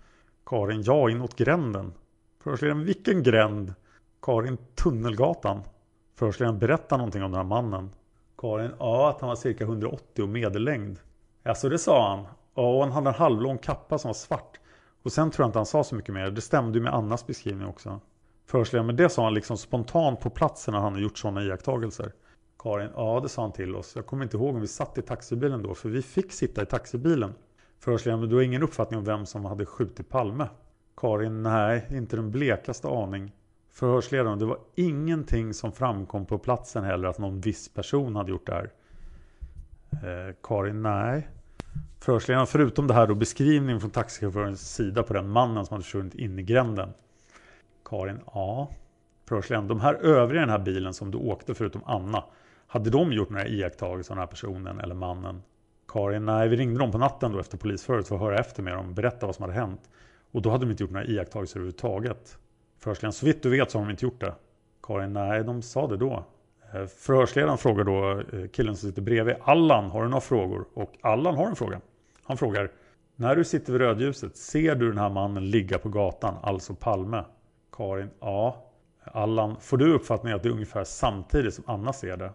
Karin, 0.46 0.82
ja 0.82 1.10
inåt 1.10 1.36
gränden. 1.36 1.94
Förhörsledaren, 2.44 2.86
vilken 2.86 3.24
gränd? 3.24 3.74
Karin, 4.22 4.58
Tunnelgatan. 4.76 5.62
Förhörsledaren 6.16 6.60
berättade 6.60 6.98
någonting 6.98 7.24
om 7.24 7.32
den 7.32 7.38
här 7.38 7.48
mannen. 7.48 7.90
Karin, 8.38 8.72
ja 8.80 9.10
att 9.10 9.22
han 9.22 9.28
var 9.28 9.36
cirka 9.36 9.64
180 9.64 10.24
och 10.24 10.30
medellängd. 10.30 11.00
Alltså 11.44 11.70
det 11.70 11.80
sa 11.80 12.10
han. 12.10 12.28
Ja, 12.56 12.76
och 12.76 12.84
han 12.84 12.92
hade 12.92 13.10
en 13.10 13.16
halvlång 13.16 13.58
kappa 13.58 13.98
som 13.98 14.10
var 14.10 14.14
svart. 14.14 14.60
Och 15.04 15.12
sen 15.12 15.32
tror 15.32 15.44
jag 15.44 15.48
inte 15.48 15.60
han 15.60 15.66
sa 15.66 15.84
så 15.84 15.96
mycket 15.96 16.14
mer. 16.14 16.32
Det 16.32 16.42
stämde 16.42 16.78
ju 16.78 16.84
med 16.84 16.94
Annas 16.94 17.28
beskrivning 17.28 17.68
också. 17.68 18.00
Förhörsledaren, 18.46 18.88
men 18.88 18.96
det 18.96 19.10
sa 19.10 19.24
han 19.24 19.34
liksom 19.34 19.58
spontant 19.58 20.20
på 20.20 20.30
platsen 20.30 20.74
när 20.74 20.82
han 20.82 20.92
hade 20.92 21.04
gjort 21.04 21.18
sådana 21.18 21.44
iakttagelser. 21.44 22.12
Karin, 22.66 22.90
ja 22.96 23.20
det 23.24 23.30
sa 23.30 23.42
han 23.42 23.52
till 23.52 23.76
oss. 23.76 23.96
Jag 23.96 24.06
kommer 24.06 24.24
inte 24.24 24.38
ihåg 24.38 24.56
om 24.56 24.62
vi 24.62 24.68
satt 24.68 24.98
i 24.98 25.02
taxibilen 25.02 25.64
då, 25.64 25.76
för 25.76 25.90
vi 25.90 26.02
fick 26.02 26.32
sitta 26.32 26.62
i 26.62 26.66
taxibilen. 26.66 27.34
Förhörsledaren, 27.80 28.20
men 28.20 28.30
du 28.30 28.36
har 28.36 28.44
ingen 28.44 28.64
uppfattning 28.64 29.00
om 29.00 29.06
vem 29.06 29.26
som 29.26 29.46
hade 29.46 29.66
skjutit 29.66 30.10
Palme? 30.10 30.48
Karin, 30.98 31.44
nej, 31.44 31.88
inte 31.92 32.16
den 32.16 32.32
blekaste 32.32 32.88
aning. 32.88 33.32
Förhörsledaren, 33.72 34.40
det 34.40 34.46
var 34.46 34.60
ingenting 34.76 35.54
som 35.54 35.72
framkom 35.72 36.26
på 36.26 36.38
platsen 36.38 36.84
heller 36.84 37.08
att 37.08 37.20
någon 37.20 37.42
viss 37.42 37.70
person 37.70 38.16
hade 38.16 38.32
gjort 38.32 38.48
det 38.48 38.54
här. 38.54 38.72
Eh, 39.92 40.36
Karin, 40.44 40.82
nej. 40.82 41.28
Förhörsledaren, 42.00 42.48
förutom 42.48 42.88
det 42.88 42.94
här 42.94 43.08
då 43.08 43.16
beskrivningen 43.16 43.80
från 43.80 43.92
taxichaufförens 43.92 44.76
sida 44.76 45.04
på 45.04 45.14
den 45.14 45.30
mannen 45.30 45.66
som 45.66 45.74
hade 45.74 45.84
försvunnit 45.84 46.16
in 46.16 46.40
i 46.40 46.44
gränden. 46.44 46.90
Karin, 47.86 48.20
ja. 48.26 48.72
Förhörsledaren, 49.26 49.68
de 49.68 49.80
här 49.80 49.94
övriga 49.94 50.42
i 50.42 50.46
den 50.46 50.50
här 50.50 50.66
bilen 50.66 50.94
som 50.94 51.12
du 51.12 51.18
åkte 51.18 51.54
förutom 51.54 51.82
Anna. 51.86 52.24
Hade 52.76 52.90
de 52.90 53.14
gjort 53.14 53.30
några 53.30 53.48
iakttagelser 53.48 54.12
av 54.12 54.16
den 54.16 54.22
här 54.22 54.28
personen 54.28 54.80
eller 54.80 54.96
mannen? 54.96 55.42
Karin, 55.88 56.26
nej 56.26 56.48
vi 56.48 56.56
ringde 56.56 56.80
dem 56.80 56.92
på 56.92 56.98
natten 56.98 57.32
då 57.32 57.40
efter 57.40 57.58
polisförhöret 57.58 58.08
för 58.08 58.16
att 58.16 58.22
höra 58.22 58.40
efter 58.40 58.64
med 58.64 58.74
dem, 58.74 58.94
berätta 58.94 59.26
vad 59.26 59.36
som 59.36 59.44
hade 59.44 59.54
hänt. 59.54 59.90
Och 60.32 60.42
då 60.42 60.50
hade 60.50 60.66
de 60.66 60.72
inte 60.72 60.84
gjort 60.84 60.92
några 60.92 61.06
iakttagelser 61.06 61.60
överhuvudtaget. 61.60 62.38
Förhörsledaren, 62.80 63.14
så 63.14 63.26
vitt 63.26 63.44
du 63.44 63.50
vet 63.50 63.72
så 63.72 63.78
har 63.78 63.86
de 63.86 63.92
inte 63.92 64.06
gjort 64.06 64.20
det. 64.20 64.34
Karin, 64.84 65.14
nej 65.14 65.44
de 65.44 65.62
sa 65.62 65.88
det 65.88 65.98
då. 65.98 66.26
Eh, 66.74 66.86
förhörsledaren 66.86 67.58
frågar 67.58 67.84
då 67.84 68.12
eh, 68.20 68.48
killen 68.48 68.76
som 68.76 68.90
sitter 68.90 69.02
bredvid, 69.02 69.36
Allan 69.42 69.90
har 69.90 70.04
du 70.04 70.10
några 70.10 70.22
frågor? 70.22 70.66
Och 70.74 70.94
Allan 71.02 71.36
har 71.36 71.48
en 71.48 71.56
fråga. 71.56 71.82
Han 72.24 72.38
frågar, 72.38 72.72
när 73.16 73.36
du 73.36 73.44
sitter 73.44 73.74
vid 73.74 73.82
rödljuset, 73.82 74.38
ser 74.38 74.76
du 74.76 74.90
den 74.90 74.98
här 74.98 75.10
mannen 75.10 75.50
ligga 75.50 75.78
på 75.78 75.90
gatan, 75.90 76.36
alltså 76.44 76.74
Palme? 76.74 77.24
Karin, 77.72 78.10
ja. 78.20 78.66
Allan, 79.04 79.56
får 79.60 79.78
du 79.78 79.94
uppfattningen 79.94 80.36
att 80.36 80.44
det 80.44 80.50
är 80.50 80.54
ungefär 80.54 80.84
samtidigt 80.84 81.54
som 81.54 81.64
Anna 81.68 81.94
ser 81.94 82.18
det? 82.18 82.32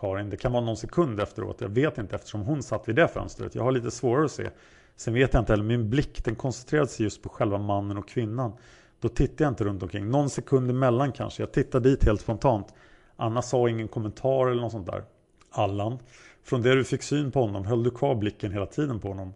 Karin, 0.00 0.30
det 0.30 0.36
kan 0.36 0.52
vara 0.52 0.64
någon 0.64 0.76
sekund 0.76 1.20
efteråt. 1.20 1.60
Jag 1.60 1.68
vet 1.68 1.98
inte 1.98 2.16
eftersom 2.16 2.40
hon 2.40 2.62
satt 2.62 2.88
vid 2.88 2.96
det 2.96 3.08
fönstret. 3.08 3.54
Jag 3.54 3.62
har 3.62 3.72
lite 3.72 3.90
svårare 3.90 4.24
att 4.24 4.32
se. 4.32 4.50
Sen 4.96 5.14
vet 5.14 5.34
jag 5.34 5.42
inte 5.42 5.52
heller, 5.52 5.64
min 5.64 5.90
blick 5.90 6.24
den 6.24 6.34
koncentrerade 6.34 6.88
sig 6.88 7.04
just 7.04 7.22
på 7.22 7.28
själva 7.28 7.58
mannen 7.58 7.96
och 7.96 8.08
kvinnan. 8.08 8.52
Då 9.00 9.08
tittade 9.08 9.44
jag 9.44 9.50
inte 9.50 9.64
runt 9.64 9.82
omkring. 9.82 10.10
Någon 10.10 10.30
sekund 10.30 10.70
emellan 10.70 11.12
kanske. 11.12 11.42
Jag 11.42 11.52
tittade 11.52 11.90
dit 11.90 12.04
helt 12.04 12.20
spontant. 12.20 12.74
Anna 13.16 13.42
sa 13.42 13.68
ingen 13.68 13.88
kommentar 13.88 14.50
eller 14.50 14.62
något 14.62 14.72
sånt 14.72 14.86
där. 14.86 15.04
Allan. 15.50 15.98
Från 16.44 16.62
det 16.62 16.74
du 16.74 16.84
fick 16.84 17.02
syn 17.02 17.30
på 17.30 17.40
honom, 17.40 17.64
höll 17.64 17.82
du 17.82 17.90
kvar 17.90 18.14
blicken 18.14 18.52
hela 18.52 18.66
tiden 18.66 19.00
på 19.00 19.08
honom? 19.08 19.34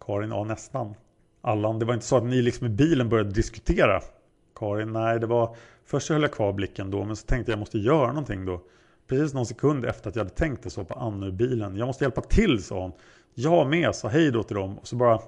Karin, 0.00 0.30
ja 0.30 0.44
nästan. 0.44 0.94
Allan, 1.40 1.78
det 1.78 1.84
var 1.84 1.94
inte 1.94 2.06
så 2.06 2.16
att 2.16 2.24
ni 2.24 2.42
liksom 2.42 2.66
i 2.66 2.70
bilen 2.70 3.08
började 3.08 3.30
diskutera? 3.30 4.00
Karin, 4.54 4.92
nej 4.92 5.20
det 5.20 5.26
var 5.26 5.56
Först 5.84 6.08
höll 6.08 6.22
jag 6.22 6.32
kvar 6.32 6.52
blicken 6.52 6.90
då 6.90 7.04
men 7.04 7.16
så 7.16 7.26
tänkte 7.26 7.50
jag, 7.50 7.56
jag 7.56 7.60
måste 7.60 7.78
göra 7.78 8.06
någonting 8.06 8.44
då. 8.44 8.60
Precis 9.12 9.34
någon 9.34 9.46
sekund 9.46 9.84
efter 9.84 10.10
att 10.10 10.16
jag 10.16 10.24
hade 10.24 10.36
tänkt 10.36 10.62
det 10.62 10.70
så 10.70 10.84
på 10.84 10.94
Anna 10.94 11.26
ur 11.26 11.30
bilen. 11.30 11.76
Jag 11.76 11.86
måste 11.86 12.04
hjälpa 12.04 12.20
till 12.20 12.62
sa 12.62 12.80
hon. 12.80 12.92
Jag 13.34 13.66
med 13.66 13.94
sa 13.94 14.08
hej 14.08 14.30
då 14.30 14.42
till 14.42 14.56
dem 14.56 14.78
och 14.78 14.88
så 14.88 14.96
bara 14.96 15.20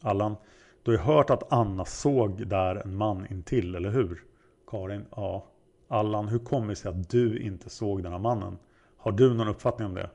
Allan, 0.00 0.36
du 0.82 0.90
har 0.90 0.98
ju 0.98 1.04
hört 1.04 1.30
att 1.30 1.52
Anna 1.52 1.84
såg 1.84 2.46
där 2.46 2.76
en 2.76 2.96
man 2.96 3.26
intill, 3.30 3.74
eller 3.74 3.90
hur? 3.90 4.24
Karin, 4.70 5.04
ja. 5.16 5.46
Allan, 5.88 6.28
hur 6.28 6.38
kommer 6.38 6.68
det 6.68 6.76
sig 6.76 6.90
att 6.90 7.10
du 7.10 7.38
inte 7.38 7.70
såg 7.70 8.02
den 8.02 8.12
här 8.12 8.18
mannen? 8.18 8.58
Har 8.96 9.12
du 9.12 9.34
någon 9.34 9.48
uppfattning 9.48 9.88
om 9.88 9.94
det? 9.94 10.10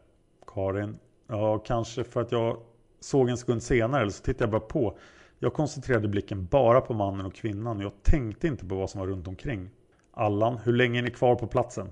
Karin, 0.48 0.98
ja 1.28 1.58
kanske 1.58 2.04
för 2.04 2.22
att 2.22 2.32
jag 2.32 2.58
såg 3.00 3.30
en 3.30 3.38
sekund 3.38 3.64
senare 3.64 4.02
eller 4.02 4.12
så 4.12 4.24
tittade 4.24 4.44
jag 4.44 4.52
bara 4.52 4.70
på. 4.70 4.98
Jag 5.40 5.54
koncentrerade 5.54 6.08
blicken 6.08 6.46
bara 6.46 6.82
på 6.82 6.94
mannen 6.94 7.26
och 7.26 7.36
kvinnan. 7.36 7.78
och 7.78 7.84
Jag 7.84 8.04
tänkte 8.04 8.48
inte 8.48 8.66
på 8.66 8.76
vad 8.76 8.90
som 8.90 9.00
var 9.00 9.08
runt 9.08 9.28
omkring. 9.28 9.70
Allan, 10.12 10.58
hur 10.58 10.74
länge 10.74 11.00
är 11.00 11.04
ni 11.04 11.12
kvar 11.12 11.36
på 11.36 11.48
platsen? 11.48 11.90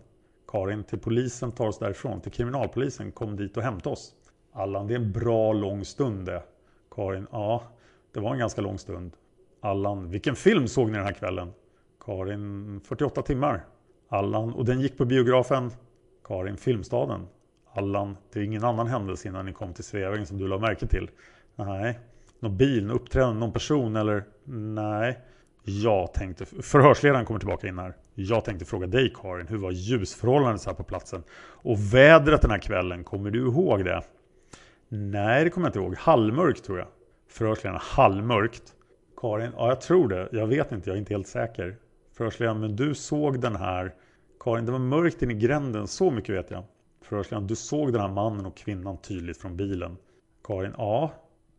Karin, 0.47 0.83
till 0.83 0.99
polisen 0.99 1.51
tar 1.51 1.67
oss 1.67 1.79
därifrån. 1.79 2.21
Till 2.21 2.31
kriminalpolisen, 2.31 3.11
kom 3.11 3.35
dit 3.35 3.57
och 3.57 3.63
hämta 3.63 3.89
oss. 3.89 4.15
Allan, 4.53 4.87
det 4.87 4.93
är 4.93 4.99
en 4.99 5.11
bra 5.11 5.53
lång 5.53 5.85
stund 5.85 6.25
det. 6.25 6.43
Karin, 6.91 7.27
ja, 7.31 7.63
det 8.13 8.19
var 8.19 8.33
en 8.33 8.39
ganska 8.39 8.61
lång 8.61 8.77
stund. 8.77 9.11
Allan, 9.61 10.09
vilken 10.09 10.35
film 10.35 10.67
såg 10.67 10.87
ni 10.87 10.97
den 10.97 11.05
här 11.05 11.13
kvällen? 11.13 11.53
Karin, 12.05 12.81
48 12.83 13.21
timmar. 13.21 13.65
Allan, 14.09 14.53
och 14.53 14.65
den 14.65 14.81
gick 14.81 14.97
på 14.97 15.05
biografen? 15.05 15.71
Karin, 16.23 16.57
Filmstaden. 16.57 17.27
Allan, 17.73 18.17
det 18.33 18.39
är 18.39 18.43
ingen 18.43 18.63
annan 18.63 18.87
händelse 18.87 19.27
innan 19.27 19.45
ni 19.45 19.53
kom 19.53 19.73
till 19.73 19.83
Sveavägen 19.83 20.25
som 20.25 20.37
du 20.37 20.47
la 20.47 20.57
märke 20.57 20.87
till? 20.87 21.09
Nej. 21.55 21.99
Någon 22.39 22.57
bil, 22.57 22.85
någon 22.85 22.95
uppträdande, 22.95 23.39
någon 23.39 23.53
person 23.53 23.95
eller? 23.95 24.23
Nej. 24.83 25.19
Jag 25.63 26.13
tänkte, 26.13 26.45
förhörsledaren 26.45 27.25
kommer 27.25 27.39
tillbaka 27.39 27.67
in 27.67 27.79
här. 27.79 27.93
Jag 28.17 28.45
tänkte 28.45 28.65
fråga 28.65 28.87
dig 28.87 29.13
Karin, 29.15 29.47
hur 29.47 29.57
var 29.57 29.71
ljusförhållandet 29.71 30.65
här 30.65 30.73
på 30.73 30.83
platsen? 30.83 31.23
Och 31.37 31.93
vädret 31.93 32.41
den 32.41 32.51
här 32.51 32.57
kvällen, 32.57 33.03
kommer 33.03 33.31
du 33.31 33.39
ihåg 33.39 33.85
det? 33.85 34.01
Nej, 34.89 35.43
det 35.43 35.49
kommer 35.49 35.67
jag 35.67 35.69
inte 35.69 35.79
ihåg. 35.79 35.95
Halvmörkt 35.95 36.63
tror 36.63 36.79
jag. 36.79 36.87
Förhörsledaren, 37.29 37.81
halvmörkt. 37.83 38.73
Karin, 39.17 39.51
ja 39.57 39.67
jag 39.67 39.81
tror 39.81 40.07
det. 40.07 40.29
Jag 40.31 40.47
vet 40.47 40.71
inte, 40.71 40.89
jag 40.89 40.95
är 40.95 40.99
inte 40.99 41.13
helt 41.13 41.27
säker. 41.27 41.77
Förhörsledaren, 42.13 42.59
men 42.59 42.75
du 42.75 42.95
såg 42.95 43.41
den 43.41 43.55
här... 43.55 43.93
Karin, 44.39 44.65
det 44.65 44.71
var 44.71 44.79
mörkt 44.79 45.21
in 45.21 45.31
i 45.31 45.33
gränden, 45.33 45.87
så 45.87 46.11
mycket 46.11 46.35
vet 46.35 46.51
jag. 46.51 46.63
Förhörsledaren, 47.01 47.47
du 47.47 47.55
såg 47.55 47.93
den 47.93 48.01
här 48.01 48.09
mannen 48.09 48.45
och 48.45 48.57
kvinnan 48.57 48.97
tydligt 48.97 49.37
från 49.37 49.57
bilen. 49.57 49.97
Karin, 50.43 50.73
ja. 50.77 51.11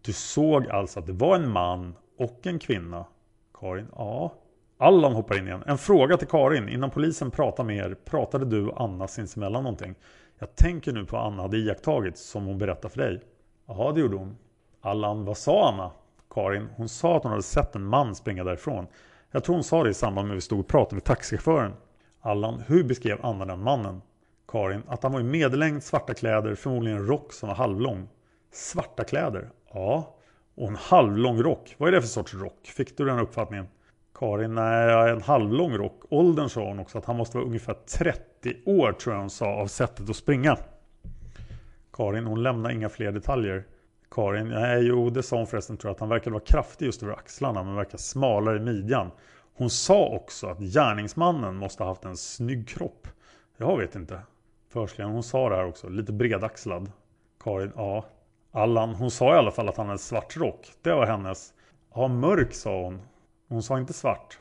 Du 0.02 0.12
såg 0.12 0.68
alltså 0.68 1.00
att 1.00 1.06
det 1.06 1.12
var 1.12 1.36
en 1.36 1.50
man 1.50 1.94
och 2.18 2.46
en 2.46 2.58
kvinna. 2.58 3.06
Karin, 3.54 3.86
ja. 3.92 4.34
Allan 4.78 5.12
hoppar 5.12 5.38
in 5.38 5.46
igen. 5.46 5.62
En 5.66 5.78
fråga 5.78 6.16
till 6.16 6.28
Karin. 6.28 6.68
Innan 6.68 6.90
polisen 6.90 7.30
pratar 7.30 7.64
med 7.64 7.76
er, 7.76 7.96
pratade 8.04 8.44
du 8.44 8.68
och 8.68 8.80
Anna 8.80 9.08
sinsemellan 9.08 9.62
någonting? 9.62 9.94
Jag 10.38 10.54
tänker 10.56 10.92
nu 10.92 11.04
på 11.04 11.16
vad 11.16 11.26
Anna 11.26 11.42
hade 11.42 11.56
iakttagit 11.56 12.18
som 12.18 12.46
hon 12.46 12.58
berättade 12.58 12.94
för 12.94 13.00
dig. 13.00 13.22
Ja, 13.66 13.92
det 13.94 14.00
gjorde 14.00 14.16
hon. 14.16 14.36
Allan, 14.80 15.24
vad 15.24 15.36
sa 15.36 15.68
Anna? 15.68 15.90
Karin, 16.30 16.68
hon 16.76 16.88
sa 16.88 17.16
att 17.16 17.22
hon 17.22 17.32
hade 17.32 17.42
sett 17.42 17.74
en 17.74 17.84
man 17.84 18.14
springa 18.14 18.44
därifrån. 18.44 18.86
Jag 19.30 19.44
tror 19.44 19.54
hon 19.54 19.64
sa 19.64 19.84
det 19.84 19.90
i 19.90 19.94
samband 19.94 20.28
med 20.28 20.34
att 20.34 20.36
vi 20.36 20.40
stod 20.40 20.60
och 20.60 20.68
pratade 20.68 20.94
med 20.94 21.04
taxichauffören. 21.04 21.72
Allan, 22.20 22.62
hur 22.66 22.84
beskrev 22.84 23.18
Anna 23.22 23.44
den 23.44 23.62
mannen? 23.62 24.02
Karin, 24.48 24.82
att 24.88 25.02
han 25.02 25.12
var 25.12 25.20
i 25.20 25.24
medellängd, 25.24 25.82
svarta 25.82 26.14
kläder, 26.14 26.54
förmodligen 26.54 26.98
en 26.98 27.06
rock 27.06 27.32
som 27.32 27.48
var 27.48 27.56
halvlång. 27.56 28.08
Svarta 28.52 29.04
kläder? 29.04 29.50
Ja. 29.72 30.16
Och 30.54 30.68
en 30.68 30.76
halvlång 30.76 31.42
rock. 31.42 31.74
Vad 31.78 31.88
är 31.88 31.92
det 31.92 32.00
för 32.00 32.08
sorts 32.08 32.34
rock? 32.34 32.66
Fick 32.66 32.96
du 32.96 33.04
den 33.04 33.18
uppfattningen? 33.18 33.66
Karin, 34.18 34.54
nej, 34.54 35.10
en 35.10 35.22
halvlång 35.22 35.72
rock. 35.72 36.02
Åldern 36.10 36.48
sa 36.48 36.64
hon 36.64 36.78
också 36.78 36.98
att 36.98 37.04
han 37.04 37.16
måste 37.16 37.36
vara 37.36 37.46
ungefär 37.46 37.74
30 37.74 38.54
år 38.66 38.92
tror 38.92 39.14
jag 39.14 39.20
hon 39.20 39.30
sa 39.30 39.46
av 39.46 39.66
sättet 39.66 40.10
att 40.10 40.16
springa. 40.16 40.56
Karin, 41.92 42.26
hon 42.26 42.42
lämnar 42.42 42.70
inga 42.70 42.88
fler 42.88 43.12
detaljer. 43.12 43.64
Karin, 44.10 44.48
nej 44.48 44.86
jo 44.86 45.10
det 45.10 45.22
sa 45.22 45.36
hon 45.36 45.46
förresten 45.46 45.76
tror 45.76 45.88
jag 45.88 45.94
att 45.94 46.00
han 46.00 46.08
verkade 46.08 46.30
vara 46.30 46.44
kraftig 46.44 46.86
just 46.86 47.02
över 47.02 47.12
axlarna 47.12 47.62
men 47.62 47.74
verkar 47.74 47.98
smalare 47.98 48.56
i 48.56 48.60
midjan. 48.60 49.10
Hon 49.54 49.70
sa 49.70 50.06
också 50.06 50.46
att 50.46 50.58
gärningsmannen 50.58 51.56
måste 51.56 51.82
ha 51.82 51.90
haft 51.90 52.04
en 52.04 52.16
snygg 52.16 52.68
kropp. 52.68 53.08
Jag 53.56 53.78
vet 53.78 53.94
inte. 53.94 54.20
Förslingen, 54.72 55.12
hon 55.12 55.22
sa 55.22 55.48
det 55.48 55.56
här 55.56 55.66
också, 55.66 55.88
lite 55.88 56.12
bredaxlad. 56.12 56.92
Karin, 57.44 57.72
ja. 57.76 58.04
Allan, 58.52 58.94
hon 58.94 59.10
sa 59.10 59.34
i 59.34 59.38
alla 59.38 59.50
fall 59.50 59.68
att 59.68 59.76
han 59.76 59.86
hade 59.86 59.98
svart 59.98 60.36
rock. 60.36 60.72
Det 60.82 60.92
var 60.92 61.06
hennes. 61.06 61.52
Ja, 61.94 62.08
mörk 62.08 62.54
sa 62.54 62.82
hon. 62.82 63.00
Hon 63.48 63.62
sa 63.62 63.78
inte 63.78 63.92
svart. 63.92 64.38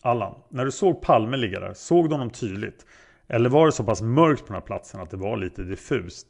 Allan, 0.00 0.34
när 0.48 0.64
du 0.64 0.72
såg 0.72 1.02
Palme 1.02 1.36
ligga 1.36 1.60
där, 1.60 1.74
såg 1.74 2.08
du 2.08 2.14
honom 2.14 2.30
tydligt? 2.30 2.86
Eller 3.28 3.50
var 3.50 3.66
det 3.66 3.72
så 3.72 3.84
pass 3.84 4.02
mörkt 4.02 4.40
på 4.40 4.46
den 4.46 4.54
här 4.54 4.66
platsen 4.66 5.00
att 5.00 5.10
det 5.10 5.16
var 5.16 5.36
lite 5.36 5.62
diffust? 5.62 6.26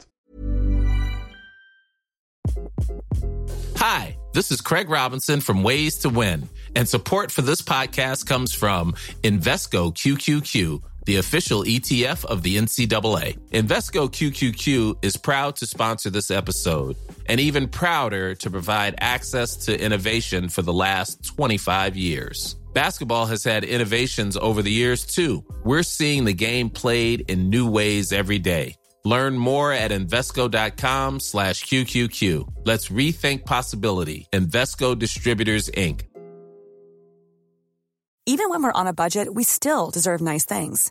Hi, 3.79 4.19
this 4.35 4.51
is 4.51 4.61
Craig 4.61 4.89
Robinson 4.89 5.41
from 5.41 5.63
Ways 5.63 5.99
to 5.99 6.21
Win, 6.21 6.49
and 6.77 6.89
support 6.89 7.33
for 7.33 7.43
this 7.43 7.63
podcast 7.63 8.29
comes 8.29 8.55
from 8.55 8.95
Invesco 9.23 9.93
QQQ 9.93 10.83
the 11.07 11.17
official 11.17 11.63
ETF 11.63 12.25
of 12.27 12.43
the 12.43 12.57
NCAA. 12.57 13.39
Invesco 13.51 14.11
QQQ 14.11 15.05
is 15.05 15.17
proud 15.17 15.57
to 15.57 15.67
sponsor 15.67 16.11
this 16.11 16.31
episode 16.31 16.97
and 17.27 17.41
even 17.41 17.69
prouder 17.69 18.35
to 18.35 18.51
provide 18.51 18.97
access 18.99 19.57
to 19.67 19.81
innovation 19.81 20.49
for 20.49 20.63
the 20.63 20.73
last 20.73 21.25
25 21.25 21.97
years. 21.97 22.57
Basketball 22.75 23.25
has 23.27 23.43
had 23.43 23.65
innovations 23.65 24.37
over 24.37 24.61
the 24.61 24.71
years 24.71 25.07
too. 25.07 25.43
We're 25.65 25.83
seeing 25.83 26.25
the 26.25 26.35
game 26.35 26.69
played 26.69 27.31
in 27.31 27.49
new 27.49 27.71
ways 27.71 28.13
every 28.13 28.39
day. 28.39 28.77
Learn 29.05 29.39
more 29.39 29.73
at 29.73 29.93
Invesco.com 29.93 31.21
slash 31.21 31.65
QQQ. 31.65 32.67
Let's 32.67 32.89
rethink 32.89 33.45
possibility. 33.45 34.27
Invesco 34.33 34.99
Distributors, 34.99 35.71
Inc. 35.71 36.03
Even 38.27 38.51
when 38.51 38.61
we're 38.65 38.73
on 38.73 38.89
a 38.89 38.93
budget, 38.93 39.33
we 39.33 39.45
still 39.45 39.91
deserve 39.91 40.21
nice 40.21 40.45
things. 40.45 40.91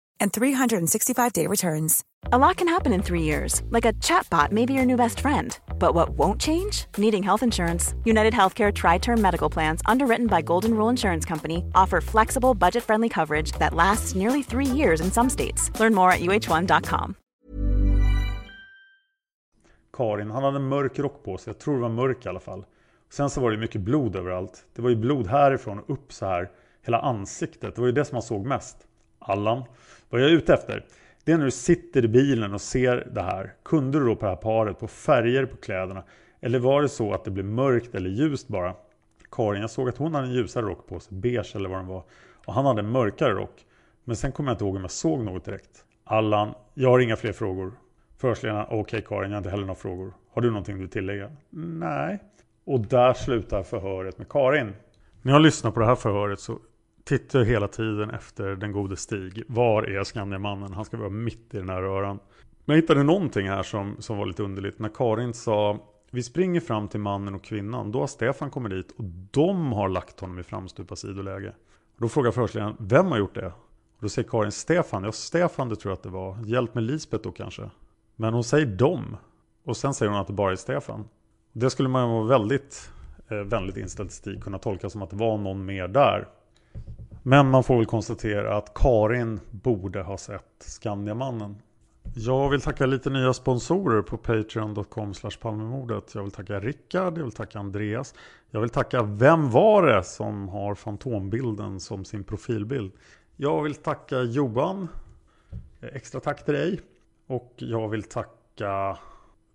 and 0.21 0.31
365-day 0.31 1.47
returns. 1.47 2.03
A 2.31 2.37
lot 2.37 2.57
can 2.57 2.67
happen 2.67 2.93
in 2.93 3.01
three 3.01 3.23
years, 3.23 3.61
like 3.71 3.83
a 3.83 3.93
chatbot 3.93 4.51
may 4.51 4.65
be 4.65 4.73
your 4.73 4.85
new 4.85 4.95
best 4.95 5.19
friend. 5.19 5.59
But 5.79 5.95
what 5.95 6.09
won't 6.11 6.39
change? 6.39 6.85
Needing 6.97 7.23
health 7.23 7.43
insurance. 7.43 7.95
United 8.05 8.33
Healthcare 8.33 8.71
Tri 8.71 8.99
Term 8.99 9.21
Medical 9.21 9.49
Plans, 9.49 9.81
underwritten 9.85 10.27
by 10.27 10.41
Golden 10.41 10.73
Rule 10.75 10.89
Insurance 10.89 11.25
Company, 11.25 11.63
offer 11.75 12.01
flexible, 12.01 12.53
budget 12.53 12.83
friendly 12.83 13.09
coverage 13.09 13.51
that 13.53 13.73
lasts 13.73 14.15
nearly 14.15 14.43
three 14.43 14.65
years 14.77 15.01
in 15.01 15.11
some 15.11 15.29
states. 15.29 15.71
Learn 15.79 15.93
more 15.93 16.11
at 16.11 16.19
uh1.com. 16.21 17.15
Karin, 19.93 20.31
han 20.31 20.43
hade 20.43 20.55
en 20.55 20.67
mörk 20.67 20.99
rock 20.99 21.23
på 21.23 21.37
sig. 21.37 21.51
Jag 21.51 21.59
tror 21.59 21.75
det 21.75 21.81
var 21.81 21.89
mörk 21.89 22.25
i 22.25 22.29
alla 22.29 22.39
fall. 22.39 22.65
Sen 23.09 23.29
så 23.29 23.41
var 23.41 23.51
det 23.51 23.57
mycket 23.57 23.81
blod 23.81 24.15
överallt. 24.15 24.65
Det 24.75 24.81
var 24.81 24.89
ju 24.89 24.95
blod 24.95 25.27
härifrån 25.27 25.79
och 25.79 25.89
upp 25.89 26.13
så 26.13 26.25
här. 26.25 26.49
Hela 26.81 26.99
ansiktet. 26.99 27.75
Det 27.75 27.81
var 27.81 27.87
ju 27.87 27.93
det 27.93 28.05
som 28.05 28.15
man 28.15 28.21
såg 28.21 28.45
mest. 28.45 28.77
Allan, 29.19 29.63
vad 30.11 30.21
jag 30.21 30.29
är 30.29 30.33
ute 30.33 30.53
efter? 30.53 30.85
Det 31.23 31.31
är 31.31 31.37
när 31.37 31.45
du 31.45 31.51
sitter 31.51 32.05
i 32.05 32.07
bilen 32.07 32.53
och 32.53 32.61
ser 32.61 33.07
det 33.11 33.21
här. 33.21 33.53
Kunde 33.63 33.99
du 33.99 34.05
då 34.05 34.15
på 34.15 34.25
det 34.25 34.31
här 34.31 34.35
paret, 34.35 34.79
på 34.79 34.87
färger 34.87 35.45
på 35.45 35.57
kläderna? 35.57 36.03
Eller 36.41 36.59
var 36.59 36.81
det 36.81 36.89
så 36.89 37.13
att 37.13 37.23
det 37.23 37.31
blev 37.31 37.45
mörkt 37.45 37.95
eller 37.95 38.09
ljust 38.09 38.47
bara? 38.47 38.75
Karin, 39.31 39.61
jag 39.61 39.69
såg 39.69 39.89
att 39.89 39.97
hon 39.97 40.15
hade 40.15 40.27
en 40.27 40.33
ljusare 40.33 40.65
rock 40.65 40.87
på 40.87 40.99
sig, 40.99 41.17
beige 41.17 41.55
eller 41.55 41.69
vad 41.69 41.79
den 41.79 41.87
var. 41.87 42.03
Och 42.45 42.53
han 42.53 42.65
hade 42.65 42.79
en 42.79 42.91
mörkare 42.91 43.33
rock. 43.33 43.65
Men 44.03 44.15
sen 44.15 44.31
kommer 44.31 44.49
jag 44.49 44.55
inte 44.55 44.63
ihåg 44.63 44.75
om 44.75 44.81
jag 44.81 44.91
såg 44.91 45.19
något 45.19 45.45
direkt. 45.45 45.85
Allan, 46.03 46.53
jag 46.73 46.89
har 46.89 46.99
inga 46.99 47.15
fler 47.15 47.31
frågor. 47.31 47.71
Förhörsledaren, 48.17 48.65
okej 48.65 48.79
okay, 48.79 49.01
Karin, 49.01 49.31
jag 49.31 49.35
har 49.35 49.37
inte 49.37 49.49
heller 49.49 49.65
några 49.65 49.75
frågor. 49.75 50.13
Har 50.33 50.41
du 50.41 50.49
någonting 50.49 50.75
du 50.75 50.81
vill 50.81 50.89
tillägga? 50.89 51.31
Nej. 51.49 52.19
Och 52.65 52.79
där 52.79 53.13
slutar 53.13 53.63
förhöret 53.63 54.17
med 54.17 54.29
Karin. 54.29 54.73
När 55.21 55.33
jag 55.33 55.41
lyssnar 55.41 55.71
på 55.71 55.79
det 55.79 55.85
här 55.85 55.95
förhöret 55.95 56.39
så 56.39 56.59
tittar 57.17 57.43
hela 57.43 57.67
tiden 57.67 58.09
efter 58.09 58.55
den 58.55 58.71
gode 58.71 58.97
Stig. 58.97 59.43
Var 59.47 59.83
är 59.83 60.03
Skandiamannen? 60.03 60.73
Han 60.73 60.85
ska 60.85 60.97
vara 60.97 61.09
mitt 61.09 61.53
i 61.53 61.57
den 61.57 61.69
här 61.69 61.81
röran. 61.81 62.19
Men 62.65 62.75
jag 62.75 62.81
hittade 62.81 63.03
någonting 63.03 63.49
här 63.49 63.63
som, 63.63 63.95
som 63.99 64.17
var 64.17 64.25
lite 64.25 64.43
underligt. 64.43 64.79
När 64.79 64.89
Karin 64.89 65.33
sa 65.33 65.79
Vi 66.11 66.23
springer 66.23 66.59
fram 66.59 66.87
till 66.87 66.99
mannen 66.99 67.35
och 67.35 67.43
kvinnan. 67.43 67.91
Då 67.91 67.99
har 67.99 68.07
Stefan 68.07 68.49
kommit 68.49 68.71
dit 68.71 68.91
och 68.91 69.03
de 69.31 69.73
har 69.73 69.89
lagt 69.89 70.19
honom 70.19 70.39
i 70.39 70.43
framstupa 70.43 70.95
sidoläge. 70.95 71.53
Då 71.97 72.09
frågar 72.09 72.31
förhörsledaren, 72.31 72.75
vem 72.79 73.05
har 73.05 73.17
gjort 73.17 73.35
det? 73.35 73.47
Och 73.47 74.01
då 74.01 74.09
säger 74.09 74.29
Karin, 74.29 74.51
Stefan. 74.51 75.03
Ja, 75.03 75.11
Stefan 75.11 75.69
det 75.69 75.75
tror 75.75 75.91
jag 75.91 75.97
att 75.97 76.03
det 76.03 76.09
var. 76.09 76.37
Hjälp 76.45 76.75
med 76.75 76.83
Lisbeth 76.83 77.23
då 77.23 77.31
kanske. 77.31 77.69
Men 78.15 78.33
hon 78.33 78.43
säger 78.43 78.65
dem. 78.65 79.17
Och 79.63 79.77
sen 79.77 79.93
säger 79.93 80.11
hon 80.11 80.21
att 80.21 80.27
det 80.27 80.33
bara 80.33 80.51
är 80.51 80.55
Stefan. 80.55 81.05
Det 81.53 81.69
skulle 81.69 81.89
man 81.89 82.09
vara 82.09 82.23
väldigt 82.23 82.91
eh, 83.27 83.37
vänligt 83.37 83.77
inställd 83.77 84.09
till 84.09 84.17
Stig 84.17 84.43
kunna 84.43 84.57
tolka 84.57 84.89
som 84.89 85.01
att 85.01 85.09
det 85.09 85.15
var 85.15 85.37
någon 85.37 85.65
mer 85.65 85.87
där. 85.87 86.27
Men 87.23 87.49
man 87.49 87.63
får 87.63 87.77
väl 87.77 87.85
konstatera 87.85 88.57
att 88.57 88.73
Karin 88.73 89.39
borde 89.51 90.01
ha 90.01 90.17
sett 90.17 90.43
Skandiamannen. 90.59 91.61
Jag 92.15 92.49
vill 92.49 92.61
tacka 92.61 92.85
lite 92.85 93.09
nya 93.09 93.33
sponsorer 93.33 94.01
på 94.01 94.17
patreon.com 94.17 95.13
palmemordet. 95.41 96.15
Jag 96.15 96.23
vill 96.23 96.31
tacka 96.31 96.59
Rickard, 96.59 97.17
jag 97.17 97.23
vill 97.23 97.31
tacka 97.31 97.59
Andreas. 97.59 98.13
Jag 98.51 98.61
vill 98.61 98.69
tacka 98.69 99.03
Vem 99.03 99.49
var 99.49 99.87
det 99.87 100.03
som 100.03 100.49
har 100.49 100.75
Fantombilden 100.75 101.79
som 101.79 102.05
sin 102.05 102.23
profilbild. 102.23 102.91
Jag 103.35 103.63
vill 103.63 103.75
tacka 103.75 104.21
Johan. 104.21 104.87
Extra 105.81 106.21
tack 106.21 106.45
till 106.45 106.53
dig. 106.53 106.79
Och 107.27 107.53
jag 107.55 107.89
vill 107.89 108.03
tacka 108.03 108.97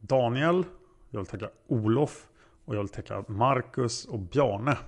Daniel. 0.01 0.65
Jag 1.11 1.21
vill 1.21 1.27
tacka 1.27 1.51
Olof. 1.67 2.29
Och 2.65 2.75
jag 2.75 2.81
vill 2.81 2.89
tacka 2.89 3.25
Marcus 3.29 4.05
och 4.05 4.19
Bjarne. 4.19 4.79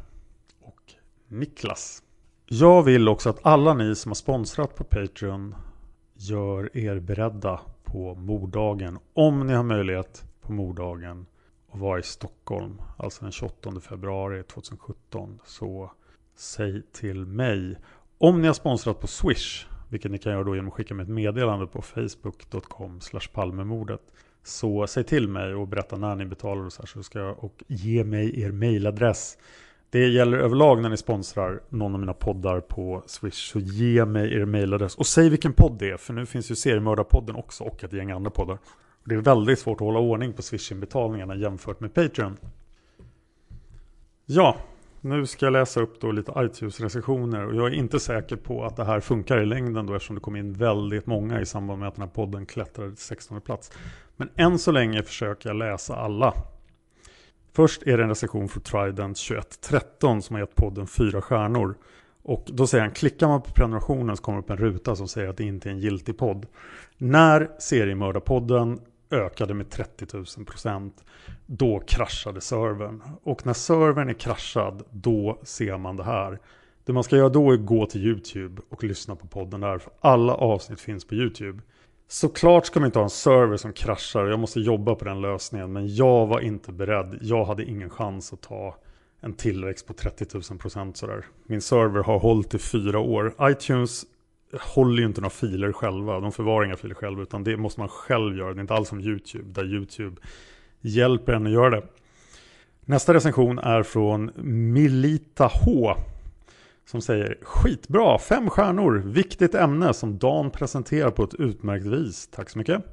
Och 0.61 0.93
Niklas. 1.29 2.03
Jag 2.51 2.83
vill 2.83 3.09
också 3.09 3.31
att 3.31 3.47
alla 3.47 3.75
ni 3.75 3.95
som 3.95 4.11
har 4.11 4.15
sponsrat 4.15 4.75
på 4.75 4.85
Patreon 4.85 5.55
gör 6.15 6.77
er 6.77 7.01
beredda 7.01 7.61
på 7.85 8.15
morddagen. 8.15 8.99
Om 9.15 9.47
ni 9.47 9.55
har 9.55 9.63
möjlighet 9.63 10.25
på 10.41 10.53
morddagen 10.53 11.27
och 11.69 11.79
vara 11.79 11.99
i 11.99 12.03
Stockholm, 12.03 12.83
alltså 12.97 13.23
den 13.23 13.33
28 13.33 13.81
februari 13.81 14.43
2017, 14.43 15.39
så 15.45 15.93
säg 16.37 16.83
till 16.83 17.27
mig. 17.27 17.77
Om 18.19 18.41
ni 18.41 18.47
har 18.47 18.55
sponsrat 18.55 19.01
på 19.01 19.07
Swish, 19.07 19.67
vilket 19.89 20.11
ni 20.11 20.19
kan 20.19 20.33
göra 20.33 20.45
då 20.45 20.55
genom 20.55 20.69
att 20.69 20.75
skicka 20.75 20.95
mig 20.95 21.03
ett 21.03 21.11
meddelande 21.11 21.67
på 21.67 21.83
facebook.com 21.83 23.01
palmemordet. 23.33 24.03
Så 24.43 24.87
säg 24.87 25.05
till 25.05 25.29
mig 25.29 25.55
och 25.55 25.69
berätta 25.69 25.97
när 25.97 26.17
ni 26.17 26.25
betalar 26.25 26.65
och 26.65 26.73
så, 26.73 26.83
här, 26.83 26.87
så 26.87 27.03
ska 27.03 27.19
jag 27.19 27.45
och 27.45 27.63
ge 27.67 28.05
mig 28.05 28.41
er 28.41 28.53
mailadress. 28.53 29.39
Det 29.91 30.09
gäller 30.09 30.39
överlag 30.39 30.83
när 30.83 30.89
ni 30.89 30.97
sponsrar 30.97 31.61
någon 31.69 31.95
av 31.95 32.01
mina 32.01 32.15
poddar 32.15 32.61
på 32.61 33.03
Swish. 33.07 33.51
Så 33.53 33.59
ge 33.59 34.05
mig 34.05 34.35
er 34.35 34.45
mailadress. 34.45 34.95
Och 34.95 35.07
säg 35.07 35.29
vilken 35.29 35.53
podd 35.53 35.79
det 35.79 35.91
är. 35.91 35.97
För 35.97 36.13
nu 36.15 36.27
finns 36.27 36.51
ju 36.51 36.55
Seriemördarpodden 36.55 37.37
också 37.37 37.65
och 37.65 37.85
ett 37.85 37.93
gäng 37.93 38.11
andra 38.11 38.31
poddar. 38.31 38.59
Det 39.05 39.15
är 39.15 39.19
väldigt 39.19 39.59
svårt 39.59 39.81
att 39.81 39.87
hålla 39.87 39.99
ordning 39.99 40.33
på 40.33 40.43
Swish-inbetalningarna 40.43 41.37
jämfört 41.37 41.81
med 41.81 41.95
Patreon. 41.95 42.37
Ja, 44.27 44.57
nu 45.01 45.27
ska 45.27 45.47
jag 45.47 45.53
läsa 45.53 45.81
upp 45.81 46.01
då 46.01 46.13
lite 46.13 46.33
iTunes-recensioner. 46.37 47.47
Och 47.47 47.55
jag 47.55 47.67
är 47.67 47.71
inte 47.71 48.01
säker 48.01 48.37
på 48.37 48.65
att 48.65 48.77
det 48.77 48.85
här 48.85 49.01
funkar 49.01 49.43
i 49.43 49.47
längden 49.47 49.87
då 49.87 49.95
eftersom 49.95 50.15
det 50.15 50.21
kom 50.21 50.37
in 50.37 50.53
väldigt 50.53 51.07
många 51.07 51.41
i 51.41 51.47
samband 51.47 51.79
med 51.79 51.89
att 51.89 51.95
den 51.95 52.03
här 52.03 52.11
podden 52.15 52.47
klättrade 52.47 52.91
till 52.91 53.05
16 53.05 53.41
plats. 53.41 53.73
Men 54.17 54.29
än 54.37 54.59
så 54.59 54.73
länge 54.73 55.03
försöker 55.03 55.49
jag 55.49 55.57
läsa 55.57 55.97
alla. 55.97 56.35
Först 57.59 57.83
är 57.83 57.97
det 57.97 58.03
en 58.03 58.09
recension 58.09 58.49
från 58.49 58.63
Trident 58.63 59.17
2113 59.17 60.23
som 60.23 60.35
har 60.35 60.41
gett 60.41 60.55
podden 60.55 60.87
fyra 60.87 61.23
stjärnor. 61.23 61.75
Och 62.23 62.45
då 62.53 62.67
säger 62.67 62.85
han, 62.85 62.93
klickar 62.93 63.29
man 63.29 63.43
på 63.43 63.51
prenumerationen 63.51 64.17
så 64.17 64.23
kommer 64.23 64.39
det 64.39 64.45
upp 64.45 64.51
en 64.51 64.57
ruta 64.57 64.97
som 64.97 65.09
säger 65.09 65.29
att 65.29 65.37
det 65.37 65.45
inte 65.45 65.69
är 65.69 65.73
en 65.73 65.79
giltig 65.79 66.19
podd. 66.19 66.47
När 66.99 67.51
seriemördarpodden 67.59 68.81
ökade 69.11 69.55
med 69.55 69.71
30 69.71 70.07
000 70.13 70.25
procent, 70.47 71.05
då 71.47 71.81
kraschade 71.87 72.41
servern. 72.41 73.03
Och 73.23 73.47
när 73.47 73.55
servern 73.55 74.09
är 74.09 74.15
kraschad, 74.15 74.83
då 74.91 75.41
ser 75.43 75.79
man 75.79 75.97
det 75.97 76.05
här. 76.05 76.39
Det 76.85 76.93
man 76.93 77.05
ska 77.05 77.17
göra 77.17 77.29
då 77.29 77.51
är 77.51 77.55
att 77.55 77.67
gå 77.67 77.87
till 77.87 78.07
YouTube 78.07 78.63
och 78.69 78.85
lyssna 78.85 79.17
på 79.17 79.27
podden 79.27 79.61
där, 79.61 79.79
för 79.79 79.93
alla 80.01 80.35
avsnitt 80.35 80.81
finns 80.81 81.05
på 81.05 81.15
YouTube. 81.15 81.63
Såklart 82.11 82.67
ska 82.67 82.81
man 82.81 82.87
inte 82.87 82.99
ha 82.99 83.05
en 83.05 83.11
server 83.11 83.57
som 83.57 83.73
kraschar. 83.73 84.27
Jag 84.27 84.39
måste 84.39 84.61
jobba 84.61 84.95
på 84.95 85.05
den 85.05 85.21
lösningen. 85.21 85.73
Men 85.73 85.95
jag 85.95 86.27
var 86.27 86.41
inte 86.41 86.73
beredd. 86.73 87.19
Jag 87.23 87.45
hade 87.45 87.65
ingen 87.65 87.91
chans 87.91 88.33
att 88.33 88.41
ta 88.41 88.77
en 89.21 89.35
tillväxt 89.35 89.87
på 89.87 89.93
30 89.93 90.27
000 90.51 90.59
procent 90.59 90.97
sådär. 90.97 91.25
Min 91.47 91.61
server 91.61 92.03
har 92.03 92.19
hållit 92.19 92.55
i 92.55 92.59
fyra 92.59 92.99
år. 92.99 93.35
iTunes 93.43 94.05
håller 94.61 95.01
ju 95.01 95.07
inte 95.07 95.21
några 95.21 95.31
filer 95.31 95.73
själva. 95.73 96.21
De 96.21 96.33
förvarar 96.33 96.65
inga 96.65 96.77
filer 96.77 96.95
själva. 96.95 97.23
Utan 97.23 97.45
det 97.45 97.57
måste 97.57 97.81
man 97.81 97.89
själv 97.89 98.37
göra. 98.37 98.55
Det 98.55 98.59
är 98.59 98.61
inte 98.61 98.75
alls 98.75 98.89
som 98.89 99.01
YouTube. 99.01 99.45
Där 99.53 99.65
YouTube 99.65 100.21
hjälper 100.81 101.33
en 101.33 101.47
att 101.47 101.53
göra 101.53 101.71
det. 101.71 101.87
Nästa 102.81 103.15
recension 103.15 103.59
är 103.59 103.83
från 103.83 104.31
Milita 104.73 105.51
H. 105.65 105.95
Som 106.91 107.01
säger 107.01 107.39
skitbra, 107.43 108.19
fem 108.19 108.51
stjärnor, 108.51 109.03
viktigt 109.07 109.55
ämne 109.55 109.95
som 109.95 110.19
Dan 110.19 110.51
presenterar 110.51 111.11
på 111.11 111.25
ett 111.25 111.35
utmärkt 111.35 111.87
vis. 111.87 112.29
Tack 112.29 112.51
så 112.51 112.59
mycket. 112.59 112.85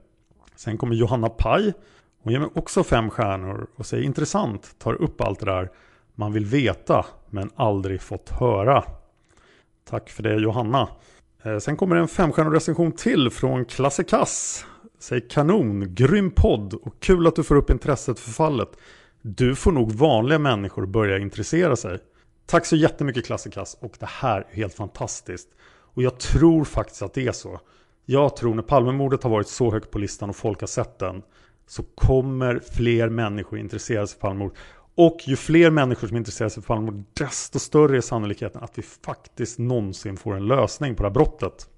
Sen 0.56 0.78
kommer 0.78 0.96
Johanna 0.96 1.30
Paj. 1.30 1.74
Hon 2.24 2.34
ger 2.34 2.39
mig 2.39 2.50
också 2.56 2.84
fem 2.84 3.10
stjärnor 3.10 3.68
och 3.76 3.86
säger 3.86 4.04
intressant, 4.04 4.80
tar 4.80 4.93
upp 4.93 5.22
allt 5.22 5.39
det 5.39 5.46
där 5.46 5.70
man 6.16 6.34
vill 6.34 6.46
veta 6.46 7.06
men 7.30 7.50
aldrig 7.56 8.02
fått 8.02 8.30
höra. 8.30 8.84
Tack 9.89 10.10
för 10.10 10.24
det 10.24 10.36
Johanna. 10.36 10.88
Eh, 11.43 11.58
sen 11.58 11.78
kommer 11.78 11.96
en 11.96 12.08
femstjärnig 12.08 12.56
recension 12.56 12.91
till 12.91 13.30
från 13.30 13.66
Klasse 13.66 14.04
Kass. 14.04 14.66
Säger 15.00 15.30
kanon, 15.30 15.96
grym 15.96 16.32
podd 16.32 16.74
och 16.74 17.00
kul 17.00 17.28
att 17.28 17.36
du 17.36 17.43
får 17.43 17.56
upp 17.56 17.70
intresset 17.70 18.20
för 18.20 18.32
fallet. 18.32 18.70
Du 19.22 19.56
får 19.56 19.72
nog 19.72 19.91
vanliga 19.91 20.39
människor 20.39 20.86
börja 20.86 21.18
intressera 21.18 21.76
sig. 21.76 22.00
Tack 22.46 22.66
så 22.66 22.76
jättemycket 22.76 23.26
Klassikas 23.26 23.78
och 23.80 23.96
det 24.00 24.10
här 24.10 24.48
är 24.52 24.56
helt 24.56 24.74
fantastiskt. 24.74 25.48
Och 25.68 26.04
jag 26.04 26.20
tror 26.20 26.64
faktiskt 26.64 27.02
att 27.02 27.14
det 27.14 27.28
är 27.28 27.32
så. 27.32 27.60
Jag 28.06 28.36
tror 28.36 28.56
när 28.56 28.64
Palmemordet 28.64 29.24
har 29.24 29.30
varit 29.30 29.48
så 29.48 29.72
högt 29.72 29.91
på 29.91 30.00
listan 30.00 30.30
och 30.30 30.36
folk 30.36 30.60
har 30.60 30.68
sett 30.68 31.00
den 31.00 31.24
så 31.68 31.84
kommer 31.84 32.60
fler 32.60 33.10
människor 33.10 33.60
intressera 33.60 34.08
sig 34.08 34.20
för 34.20 34.22
Palmemord. 34.22 34.56
Och 34.96 35.18
ju 35.26 35.36
fler 35.36 35.70
människor 35.70 36.08
som 36.08 36.18
intresserar 36.18 36.50
sig 36.50 36.64
för 36.64 36.68
Palmemord 36.68 37.04
desto 37.14 37.60
större 37.60 37.98
är 37.98 38.02
sannolikheten 38.02 38.64
att 38.64 38.78
vi 38.78 38.82
faktiskt 38.82 39.60
någonsin 39.60 40.18
får 40.18 40.36
en 40.36 40.48
lösning 40.48 40.96
på 40.96 41.04
det 41.04 41.10
här 41.10 41.14
brottet. 41.14 41.70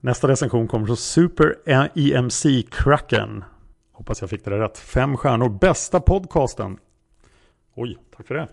Nästa 0.00 0.28
recension 0.28 0.68
kommer 0.68 0.86
från 0.86 0.96
Super 0.96 1.56
EMC 1.94 2.62
Kraken. 2.70 3.44
Hoppas 3.92 4.20
jag 4.20 4.30
fick 4.30 4.44
det 4.44 4.50
rätt. 4.50 4.78
Fem 4.78 5.16
stjärnor. 5.16 5.48
Bästa 5.48 6.00
podcasten. 6.00 6.78
Oj, 7.74 7.98
tack 8.16 8.26
för 8.26 8.34
det. 8.34 8.48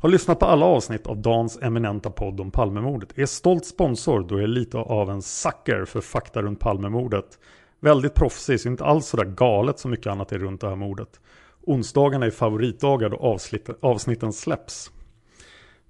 Har 0.00 0.08
lyssnat 0.08 0.38
på 0.38 0.46
alla 0.46 0.66
avsnitt 0.66 1.06
av 1.06 1.22
Dans 1.22 1.58
eminenta 1.62 2.10
podd 2.10 2.40
om 2.40 2.50
Palmemordet. 2.50 3.18
Är 3.18 3.26
stolt 3.26 3.66
sponsor 3.66 4.26
då 4.28 4.36
är 4.36 4.40
jag 4.40 4.50
lite 4.50 4.78
av 4.78 5.10
en 5.10 5.22
sucker 5.22 5.84
för 5.84 6.00
fakta 6.00 6.42
runt 6.42 6.60
Palmemordet. 6.60 7.38
Väldigt 7.80 8.14
proffsig, 8.14 8.60
så 8.60 8.68
inte 8.68 8.84
alls 8.84 9.06
sådär 9.06 9.24
galet 9.24 9.78
som 9.78 9.90
mycket 9.90 10.06
annat 10.06 10.32
är 10.32 10.38
runt 10.38 10.60
det 10.60 10.68
här 10.68 10.76
mordet. 10.76 11.20
Onsdagarna 11.62 12.26
är 12.26 12.30
favoritdagar 12.30 13.08
då 13.08 13.38
avsnitten 13.80 14.32
släpps. 14.32 14.90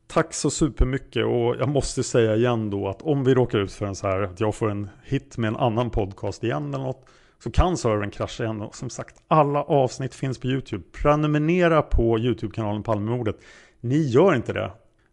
Tack 0.06 0.34
så 0.34 0.50
supermycket 0.50 1.24
och 1.24 1.56
jag 1.56 1.68
måste 1.68 2.02
säga 2.02 2.36
igen 2.36 2.70
då 2.70 2.88
att 2.88 3.02
om 3.02 3.24
vi 3.24 3.34
råkar 3.34 3.58
ut 3.58 3.72
för 3.72 3.86
en 3.86 3.94
så 3.94 4.06
här 4.06 4.22
att 4.22 4.40
jag 4.40 4.54
får 4.54 4.70
en 4.70 4.88
hit 5.04 5.38
med 5.38 5.48
en 5.48 5.56
annan 5.56 5.90
podcast 5.90 6.44
igen 6.44 6.74
eller 6.74 6.84
något 6.84 7.06
så 7.42 7.50
kan 7.50 7.76
servern 7.76 8.10
krascha 8.10 8.44
igen. 8.44 8.60
Och 8.60 8.74
som 8.74 8.90
sagt, 8.90 9.22
alla 9.28 9.62
avsnitt 9.62 10.14
finns 10.14 10.38
på 10.38 10.46
YouTube. 10.46 10.84
Prenumerera 10.92 11.82
på 11.82 12.18
YouTube-kanalen 12.18 12.82
Palmemordet. 12.82 13.36
Ni 13.80 13.98
gör 13.98 14.34
inte 14.34 14.52
det. 14.52 14.70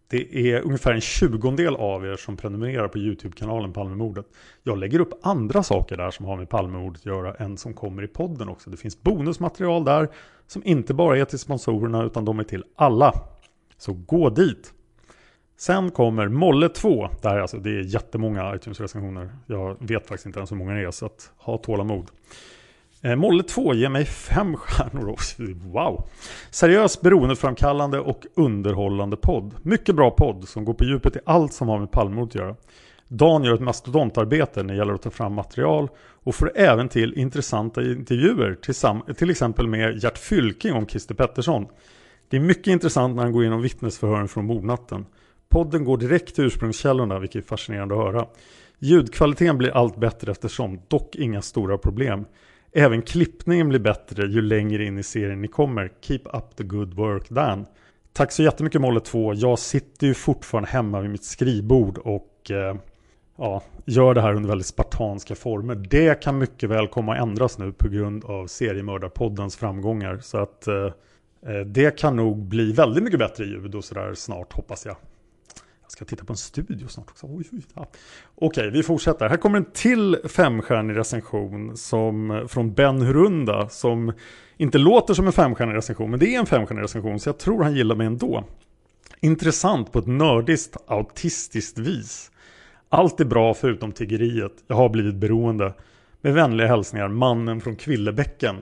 Det 0.08 0.52
är 0.52 0.62
ungefär 0.62 0.94
en 0.94 1.02
tjugondel 1.02 1.76
av 1.76 2.06
er 2.06 2.16
som 2.16 2.38
prenumererar 2.38 2.88
på 2.88 2.98
YouTube-kanalen 2.98 3.74
Palmemordet. 3.74 4.26
Jag 4.64 4.78
lägger 4.78 5.00
upp 5.00 5.14
andra 5.22 5.64
saker 5.64 5.98
där 5.98 6.12
som 6.12 6.26
har 6.26 6.38
med 6.38 6.50
Palmemordet 6.50 7.02
att 7.02 7.06
göra 7.06 7.34
än 7.34 7.58
som 7.58 7.74
kommer 7.74 8.04
i 8.04 8.08
podden 8.08 8.50
också. 8.50 8.70
Det 8.70 8.78
finns 8.78 9.02
bonusmaterial 9.02 9.86
där 9.86 10.10
som 10.48 10.62
inte 10.66 10.94
bara 10.94 11.18
är 11.18 11.26
till 11.26 11.40
sponsorerna 11.40 12.04
utan 12.04 12.26
de 12.26 12.40
är 12.40 12.44
till 12.44 12.64
alla. 12.76 13.14
Så 13.78 13.94
gå 13.94 14.30
dit! 14.30 14.74
Sen 15.58 15.92
kommer 15.92 16.28
Molle 16.28 16.70
2. 16.70 17.10
Det 17.22 17.30
här 17.30 17.38
är 17.38 17.42
alltså, 17.42 17.58
det 17.58 17.70
är 17.70 17.82
jättemånga 17.82 18.56
iTunes-recensioner. 18.56 19.30
Jag 19.46 19.78
vet 19.80 20.08
faktiskt 20.08 20.26
inte 20.26 20.40
ens 20.40 20.52
hur 20.52 20.58
många 20.58 20.74
det 20.74 20.82
är, 20.82 20.92
så 20.92 21.06
att 21.06 21.32
ha 21.38 21.58
tålamod. 21.58 22.12
Eh, 23.06 23.16
Molle 23.16 23.44
2 23.44 23.74
ger 23.74 23.90
mig 23.90 24.06
fem 24.06 24.56
stjärnor. 24.56 25.18
Wow! 25.72 26.08
Seriös, 26.52 27.02
beroendeframkallande 27.02 28.00
och 28.00 28.26
underhållande 28.36 29.18
podd. 29.18 29.54
Mycket 29.62 29.96
bra 29.96 30.12
podd 30.12 30.48
som 30.48 30.66
går 30.66 30.74
på 30.74 30.84
djupet 30.84 31.16
i 31.16 31.20
allt 31.26 31.54
som 31.54 31.68
har 31.68 31.80
med 31.80 31.92
Palmemordet 31.92 32.36
att 32.36 32.42
göra. 32.42 32.56
Dan 33.08 33.44
gör 33.44 33.54
ett 33.54 33.62
mastodontarbete 33.62 34.64
när 34.64 34.74
det 34.74 34.78
gäller 34.78 34.94
att 34.94 35.02
ta 35.02 35.10
fram 35.10 35.34
material 35.34 35.90
och 36.24 36.36
får 36.36 36.52
även 36.56 36.90
till 36.90 37.14
intressanta 37.14 37.84
intervjuer 37.84 38.58
till 39.14 39.30
exempel 39.30 39.68
med 39.68 40.04
Gert 40.04 40.18
Fylking 40.18 40.74
om 40.74 40.88
Christer 40.88 41.16
Pettersson. 41.16 41.66
Det 42.30 42.38
är 42.38 42.42
mycket 42.42 42.68
intressant 42.68 43.16
när 43.16 43.24
han 43.24 43.32
går 43.32 43.42
igenom 43.44 43.62
vittnesförhören 43.62 44.28
från 44.28 44.46
mordnatten. 44.46 45.06
Podden 45.50 45.84
går 45.84 45.98
direkt 45.98 46.36
till 46.36 46.46
ursprungskällorna 46.46 47.20
vilket 47.20 47.44
är 47.44 47.48
fascinerande 47.48 47.96
att 47.96 48.02
höra. 48.02 48.26
Ljudkvaliteten 48.80 49.58
blir 49.58 49.70
allt 49.70 49.98
bättre 49.98 50.32
eftersom, 50.32 50.80
dock 50.88 51.16
inga 51.16 51.42
stora 51.42 51.78
problem. 51.78 52.26
Även 52.78 53.02
klippningen 53.02 53.70
blir 53.70 53.80
bättre 53.80 54.28
ju 54.28 54.42
längre 54.42 54.86
in 54.86 54.98
i 54.98 55.04
serien 55.04 55.42
ni 55.42 55.48
kommer. 55.48 55.92
Keep 56.02 56.20
up 56.34 56.56
the 56.56 56.64
good 56.64 56.94
work 56.94 57.30
Dan. 57.30 57.66
Tack 58.14 58.32
så 58.32 58.44
jättemycket 58.44 58.82
Molle 58.82 59.00
2. 59.00 59.34
Jag 59.34 59.60
sitter 59.60 60.08
ju 60.08 60.14
fortfarande 60.14 60.70
hemma 60.70 61.02
vid 61.02 61.10
mitt 61.10 61.24
skrivbord 61.24 61.98
och 61.98 62.52
eh, 62.52 62.76
ja, 63.38 63.64
gör 63.86 64.14
det 64.14 64.22
här 64.22 64.34
under 64.34 64.50
väldigt 64.50 64.68
spartanska 64.68 65.36
former. 65.36 65.76
Det 65.76 66.22
kan 66.22 66.38
mycket 66.38 66.70
väl 66.70 66.88
komma 66.88 67.14
att 67.14 67.22
ändras 67.22 67.58
nu 67.58 67.72
på 67.72 67.90
grund 67.90 68.26
av 68.26 68.48
seriemördarpoddens 68.48 69.58
framgångar. 69.58 70.20
Så 70.22 70.38
att 70.38 70.68
eh, 70.68 70.86
eh 71.48 71.60
det 71.66 72.00
kan 72.00 72.16
nog 72.16 72.38
bli 72.38 72.72
väldigt 72.72 73.04
mycket 73.04 73.20
bättre 73.20 73.46
ljud 73.46 73.76
och 73.76 73.84
sådär 73.84 74.14
snart 74.14 74.54
hoppas 74.54 74.86
jag. 74.86 74.96
Ska 75.96 76.06
titta 76.06 76.26
på 76.26 76.34
en 76.34 76.38
studio 76.38 76.88
snart 76.88 77.10
också. 77.10 77.28
Oj, 77.30 77.46
oj, 77.52 77.62
ja. 77.74 77.88
Okej, 78.36 78.72
vi 78.72 78.84
fortsätter. 78.84 79.30
Här 79.30 79.38
kommer 79.38 79.58
en 79.58 79.66
till 79.74 80.18
femstjärnig 80.26 80.98
recension 80.98 81.78
som, 81.78 82.46
från 82.50 82.74
Ben 82.74 83.02
Hurunda 83.02 83.70
som 83.70 84.14
inte 84.58 84.78
låter 84.78 85.14
som 85.14 85.28
en 85.28 85.34
femstjärnig 85.34 85.76
recension, 85.76 86.12
men 86.12 86.20
det 86.20 86.36
är 86.36 86.40
en 86.40 86.46
femstjärnig 86.46 86.84
recension 86.84 87.20
så 87.20 87.30
jag 87.30 87.38
tror 87.38 87.64
han 87.64 87.76
gillar 87.76 87.96
mig 87.96 88.08
ändå. 88.08 88.44
Intressant 89.20 89.92
på 89.92 90.00
ett 90.00 90.08
nördiskt, 90.08 90.78
autistiskt 90.88 91.78
vis. 91.78 92.32
Allt 92.90 93.20
är 93.20 93.26
bra 93.26 93.54
förutom 93.54 93.92
tiggeriet. 93.92 94.54
Jag 94.68 94.76
har 94.76 94.90
blivit 94.90 95.16
beroende. 95.16 95.74
Med 96.22 96.34
vänliga 96.34 96.68
hälsningar, 96.68 97.08
mannen 97.08 97.62
från 97.62 97.76
Kvillebäcken. 97.76 98.56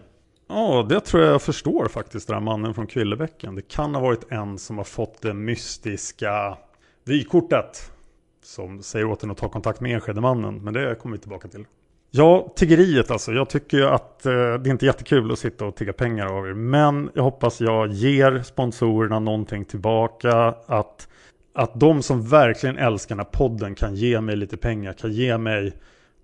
Ja, 0.50 0.86
det 0.90 1.00
tror 1.00 1.24
jag 1.24 1.34
jag 1.34 1.42
förstår 1.42 1.88
faktiskt, 1.88 2.28
den 2.28 2.34
här 2.34 2.42
mannen 2.42 2.74
från 2.74 2.88
Kvillebäcken. 2.88 3.56
Det 3.56 3.68
kan 3.68 3.96
ha 3.96 4.02
varit 4.02 4.32
en 4.32 4.58
som 4.58 4.78
har 4.78 4.86
fått 4.86 5.22
det 5.22 5.34
mystiska 5.34 6.58
vykortet. 7.06 7.91
Som 8.43 8.84
säger 8.84 9.06
åt 9.06 9.24
en 9.24 9.32
att 9.32 9.38
ta 9.38 9.49
kontakt 9.49 9.82
med 9.82 9.93
Enskede-mannen, 9.93 10.64
men 10.64 10.74
det 10.74 10.95
kommer 10.95 11.16
vi 11.16 11.22
tillbaka 11.22 11.47
till. 11.47 11.66
Ja, 12.12 12.54
tiggeriet 12.56 13.12
alltså. 13.12 13.32
Jag 13.32 13.49
tycker 13.49 13.78
ju 13.78 13.86
att 13.86 14.26
eh, 14.26 14.32
det 14.34 14.39
är 14.39 14.72
inte 14.72 14.86
jättekul 14.86 15.32
att 15.32 15.39
sitta 15.39 15.66
och 15.66 15.76
tigga 15.76 15.93
pengar 15.93 16.26
av 16.26 16.47
er. 16.47 16.54
Men 16.54 17.10
jag 17.14 17.24
hoppas 17.24 17.62
jag 17.62 17.91
ger 17.91 18.41
sponsorerna 18.41 19.20
någonting 19.20 19.66
tillbaka. 19.66 20.56
Att 20.66 21.08
att 21.54 21.80
de 21.80 22.04
som 22.04 22.22
verkligen 22.28 22.78
älskar 22.78 23.16
den 23.16 23.26
här 23.26 23.32
podden 23.32 23.76
kan 23.76 23.95
ge 23.95 24.22
mig 24.22 24.36
lite 24.36 24.58
pengar, 24.58 24.93
kan 24.93 25.12
ge 25.12 25.38
mig 25.38 25.74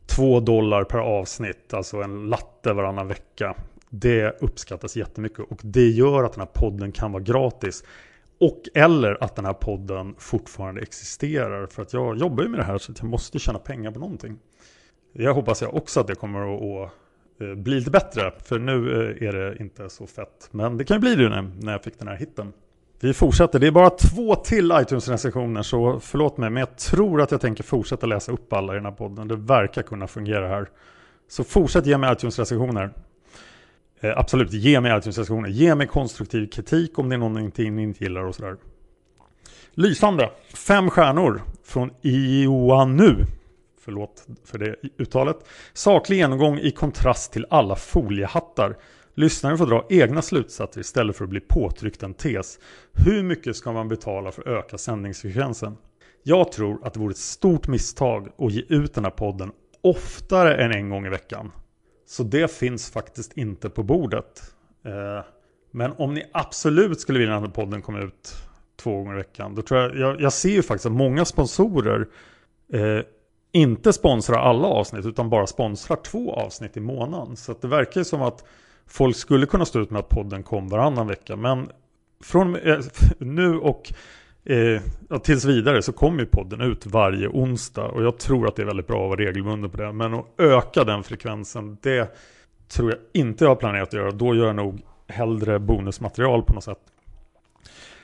två 0.06 0.40
dollar 0.40 0.84
per 0.84 0.98
avsnitt, 0.98 1.74
alltså 1.74 1.98
en 1.98 2.30
latte 2.30 2.74
varannan 2.74 3.08
vecka. 3.08 3.56
Det 3.90 4.42
uppskattas 4.42 4.96
jättemycket 4.96 5.40
och 5.40 5.60
det 5.64 5.88
gör 5.90 6.24
att 6.24 6.34
den 6.34 6.42
här 6.42 6.54
podden 6.54 6.92
kan 6.92 7.12
vara 7.12 7.24
gratis. 7.24 7.84
Och 8.40 8.62
eller 8.74 9.24
att 9.24 9.36
den 9.36 9.46
här 9.46 9.54
podden 9.54 10.16
fortfarande 10.18 10.82
existerar. 10.82 11.68
För 11.68 11.82
att 11.82 11.94
jag 11.94 12.18
jobbar 12.18 12.44
ju 12.44 12.50
med 12.50 12.60
det 12.60 12.64
här 12.64 12.78
så 12.78 12.92
att 12.92 13.00
jag 13.00 13.10
måste 13.10 13.40
tjäna 13.40 13.60
pengar 13.60 13.92
på 13.92 14.00
någonting. 14.00 14.38
Jag 15.14 15.34
hoppas 15.34 15.62
jag 15.62 15.76
också 15.76 16.00
att 16.00 16.08
det 16.08 16.16
kommer 16.16 16.56
att, 16.56 16.62
att 16.62 16.92
eh, 17.42 17.56
bli 17.56 17.76
lite 17.76 17.92
bättre. 17.92 18.32
För 18.44 18.60
nu 18.60 18.92
eh, 18.92 19.28
är 19.28 19.34
det 19.34 19.58
inte 19.60 19.90
så 19.90 20.08
fett. 20.08 20.50
Men 20.52 20.78
det 20.78 20.84
kan 20.84 20.98
ju 20.98 21.02
bli 21.02 21.16
det 21.16 21.30
nu 21.30 21.52
när 21.60 21.72
jag 21.72 21.84
fick 21.84 22.00
den 22.00 22.08
här 22.08 22.16
hitten. 22.16 22.54
Vi 23.02 23.14
fortsätter. 23.14 23.60
Det 23.60 23.68
är 23.68 23.72
bara 23.72 23.90
två 23.90 24.36
till 24.36 24.72
iTunes-recensioner 24.72 25.62
så 25.62 26.00
förlåt 26.00 26.38
mig. 26.38 26.50
Men 26.50 26.60
jag 26.60 26.78
tror 26.78 27.22
att 27.22 27.32
jag 27.32 27.42
tänker 27.42 27.64
fortsätta 27.64 28.08
läsa 28.08 28.32
upp 28.32 28.54
alla 28.54 28.74
i 28.74 28.76
den 28.76 28.86
här 28.86 28.92
podden. 28.92 29.28
Det 29.28 29.36
verkar 29.36 29.82
kunna 29.82 30.08
fungera 30.08 30.48
här. 30.48 30.70
Så 31.28 31.44
fortsätt 31.44 31.86
ge 31.86 31.98
mig 31.98 32.14
iTunes-recensioner. 32.14 32.94
Eh, 34.02 34.18
absolut, 34.18 34.54
ge 34.54 34.82
mig 34.82 34.98
iTunes-recensioner. 34.98 35.50
Ge 35.50 35.76
mig 35.76 35.88
konstruktiv 35.88 36.48
kritik 36.48 37.00
om 37.00 37.10
det 37.10 37.16
är 37.16 37.20
någonting 37.20 37.76
ni 37.76 37.84
inte 37.84 38.04
gillar 38.04 38.24
och 38.24 38.36
sådär. 38.36 38.56
Lysande. 39.74 40.32
Fem 40.54 40.90
stjärnor 40.90 41.42
från 41.64 41.92
Ioanu. 42.02 43.26
Förlåt 43.82 44.28
för 44.46 44.58
det 44.58 44.76
uttalet. 44.98 45.38
Saklig 45.74 46.18
genomgång 46.18 46.60
i 46.60 46.72
kontrast 46.72 47.34
till 47.34 47.46
alla 47.50 47.76
foliehattar. 47.76 48.78
Lyssnaren 49.16 49.58
får 49.58 49.66
dra 49.66 49.86
egna 49.90 50.22
slutsatser 50.22 50.82
istället 50.82 51.18
för 51.18 51.24
att 51.24 51.30
bli 51.30 51.40
påtryckt 51.40 52.04
en 52.04 52.14
tes. 52.14 52.60
Hur 52.94 53.24
mycket 53.24 53.56
ska 53.56 53.72
man 53.72 53.88
betala 53.88 54.32
för 54.32 54.42
att 54.42 54.48
öka 54.48 54.78
sändningsfrekvensen? 54.78 55.78
Jag 56.24 56.52
tror 56.52 56.88
att 56.88 56.94
det 56.94 57.00
vore 57.00 57.12
ett 57.12 57.18
stort 57.18 57.68
misstag 57.68 58.28
att 58.38 58.52
ge 58.52 58.64
ut 58.70 58.94
den 58.94 59.04
här 59.04 59.12
podden 59.12 59.52
oftare 59.82 60.64
än 60.64 60.72
en 60.72 60.90
gång 60.90 61.06
i 61.06 61.10
veckan. 61.10 61.52
Så 62.10 62.24
det 62.24 62.52
finns 62.52 62.92
faktiskt 62.92 63.38
inte 63.38 63.70
på 63.70 63.84
bordet. 63.84 64.54
Eh, 64.86 65.26
men 65.72 65.92
om 65.98 66.14
ni 66.14 66.30
absolut 66.32 67.00
skulle 67.00 67.20
vilja 67.20 67.36
att 67.36 67.54
podden 67.54 67.82
kom 67.82 67.96
ut 67.96 68.36
två 68.76 68.98
gånger 68.98 69.14
i 69.14 69.18
veckan. 69.18 69.56
Då 69.56 69.62
tror 69.62 69.80
jag, 69.80 69.98
jag, 69.98 70.22
jag 70.22 70.34
ser 70.34 70.50
ju 70.50 70.64
faktiskt 70.64 70.86
att 70.86 70.92
många 70.92 71.26
sponsorer 71.26 72.08
eh, 72.74 73.00
inte 73.52 73.94
sponsrar 73.94 74.40
alla 74.40 74.68
avsnitt 74.68 75.06
utan 75.06 75.30
bara 75.30 75.48
sponsrar 75.48 75.98
två 75.98 76.34
avsnitt 76.34 76.78
i 76.78 76.80
månaden. 76.80 77.36
Så 77.36 77.56
det 77.62 77.68
verkar 77.68 78.02
ju 78.02 78.06
som 78.06 78.22
att 78.22 78.46
folk 78.88 79.16
skulle 79.16 79.46
kunna 79.46 79.66
stå 79.66 79.80
ut 79.80 79.90
med 79.90 80.00
att 80.00 80.10
podden 80.10 80.44
kom 80.44 80.68
varannan 80.68 81.08
vecka. 81.08 81.36
Men 81.36 81.70
från 82.24 82.56
eh, 82.56 82.80
nu 83.18 83.58
och 83.58 83.94
eh, 84.50 85.20
tills 85.20 85.46
vidare 85.46 85.82
så 85.82 85.92
kommer 85.92 86.20
ju 86.20 86.26
podden 86.26 86.62
ut 86.62 86.86
varje 86.86 87.28
onsdag. 87.28 87.86
Och 87.86 88.04
jag 88.04 88.18
tror 88.18 88.48
att 88.48 88.56
det 88.56 88.62
är 88.62 88.66
väldigt 88.66 88.88
bra 88.88 89.04
att 89.04 89.10
vara 89.10 89.20
regelbunden 89.20 89.72
på 89.72 89.78
det. 89.78 89.92
Men 89.92 90.14
att 90.14 90.26
öka 90.38 90.84
den 90.84 91.04
frekvensen, 91.04 91.78
det 91.82 92.18
tror 92.68 92.90
jag 92.90 93.00
inte 93.14 93.44
jag 93.44 93.52
har 93.52 93.56
planerat 93.56 93.88
att 93.88 93.94
göra. 93.94 94.12
Då 94.12 94.36
gör 94.36 94.46
jag 94.46 94.56
nog 94.56 94.82
hellre 95.08 95.60
bonusmaterial 95.60 96.44
på 96.44 96.54
något 96.54 96.64
sätt. 96.64 96.80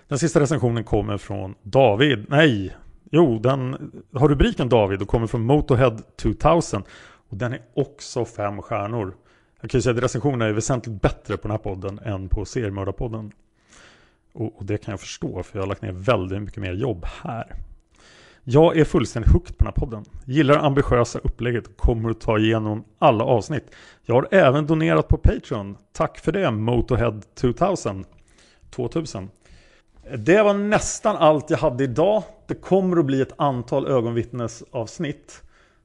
Den 0.08 0.20
sista 0.20 0.39
recensionen 0.39 0.84
kommer 0.84 1.18
från 1.18 1.56
David. 1.62 2.26
Nej, 2.30 2.76
jo, 3.12 3.39
den 3.39 3.91
har 4.14 4.30
rubriken 4.30 4.70
David 4.70 5.02
och 5.02 5.08
kommer 5.08 5.28
från 5.28 5.41
Motorhead 5.41 5.98
2000. 6.22 6.84
Och 7.30 7.38
den 7.38 7.54
är 7.54 7.62
också 7.74 8.26
fem 8.26 8.62
stjärnor. 8.62 9.16
Jag 9.62 9.72
kan 9.72 9.78
ju 9.78 9.82
säga 9.82 9.96
att 9.96 10.04
recensionerna 10.04 10.46
är 10.46 10.54
väsentligt 10.54 11.02
bättre 11.02 11.38
på 11.38 11.41
den 11.41 11.52
här 11.52 11.58
podden 11.58 12.00
än 12.00 12.30
på 12.30 12.46
seriemördarpodden. 12.46 13.32
Och, 14.36 14.57
och 14.57 14.65
det 14.65 14.77
kan 14.77 14.91
jag 14.91 14.99
förstå 14.99 15.43
för 15.43 15.57
jag 15.59 15.63
har 15.63 15.67
lagt 15.67 15.81
ner 15.81 15.91
väldigt 15.91 16.41
mycket 16.41 16.61
mer 16.61 16.73
jobb 16.73 17.05
här. 17.23 17.55
Jag 18.43 18.77
är 18.77 18.86
fullständigt 18.86 19.31
hooked 19.31 19.57
på 19.57 19.63
den 19.63 19.67
här 19.67 19.86
podden. 19.86 20.05
Gillar 20.25 20.53
det 20.53 20.61
ambitiösa 20.61 21.19
upplägget 21.19 21.67
och 21.67 21.77
kommer 21.77 22.09
att 22.09 22.21
ta 22.21 22.39
igenom 22.39 22.83
alla 22.99 23.23
avsnitt. 23.23 23.75
Jag 24.03 24.15
har 24.15 24.27
även 24.31 24.65
donerat 24.65 25.07
på 25.07 25.17
Patreon. 25.17 25.77
Tack 25.93 26.19
för 26.19 26.31
det 26.31 26.51
Motorhead 26.51 27.21
2000. 27.36 28.05
2000. 28.71 29.29
Det 30.17 30.43
var 30.43 30.53
nästan 30.53 31.15
allt 31.15 31.49
jag 31.49 31.57
hade 31.57 31.83
idag. 31.83 32.23
Det 32.47 32.55
kommer 32.55 32.97
att 32.97 33.05
bli 33.05 33.21
ett 33.21 33.33
antal 33.38 33.88
ögonvittnesavsnitt. 33.88 35.41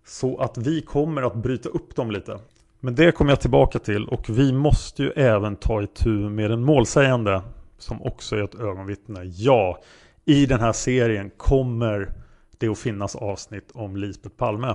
Så 0.07 0.39
att 0.39 0.59
vi 0.59 0.81
kommer 0.81 1.23
att 1.23 1.35
bryta 1.35 1.69
upp 1.69 1.97
dem 1.97 2.11
lite. 2.11 2.39
Men 2.81 2.95
det 2.95 3.13
kommer 3.13 3.31
jag 3.31 3.41
tillbaka 3.41 3.79
till 3.79 4.09
och 4.09 4.31
vi 4.31 4.53
måste 4.53 5.03
ju 5.03 5.11
även 5.11 5.57
ta 5.57 5.83
itu 5.83 6.11
med 6.11 6.51
den 6.51 6.65
målsägande 6.65 7.43
som 7.83 8.03
också 8.03 8.37
är 8.37 8.43
ett 8.43 8.55
ögonvittne. 8.55 9.21
Ja, 9.25 9.79
i 10.25 10.47
den 10.47 10.61
här 10.61 10.73
serien 10.73 11.31
kommer 11.37 12.13
det 12.59 12.69
att 12.69 12.79
finnas 12.79 13.17
avsnitt 13.17 13.71
om 13.75 13.97
Lisbeth 13.97 14.37
Palme. 14.37 14.75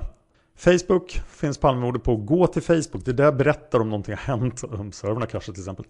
Facebook 0.58 1.22
finns 1.28 1.58
Palmemordet 1.58 2.04
på. 2.04 2.16
Gå 2.16 2.48
till 2.48 2.62
Facebook. 2.62 3.06
Det 3.06 3.14
där 3.14 3.32
berättar 3.32 3.80
om 3.80 3.90
någonting 3.90 4.16
har 4.16 4.38
hänt. 4.38 4.64
Om 4.64 4.92
serverna 4.92 5.26
kraschar 5.26 5.54
till 5.54 5.62
exempel. 5.62 5.86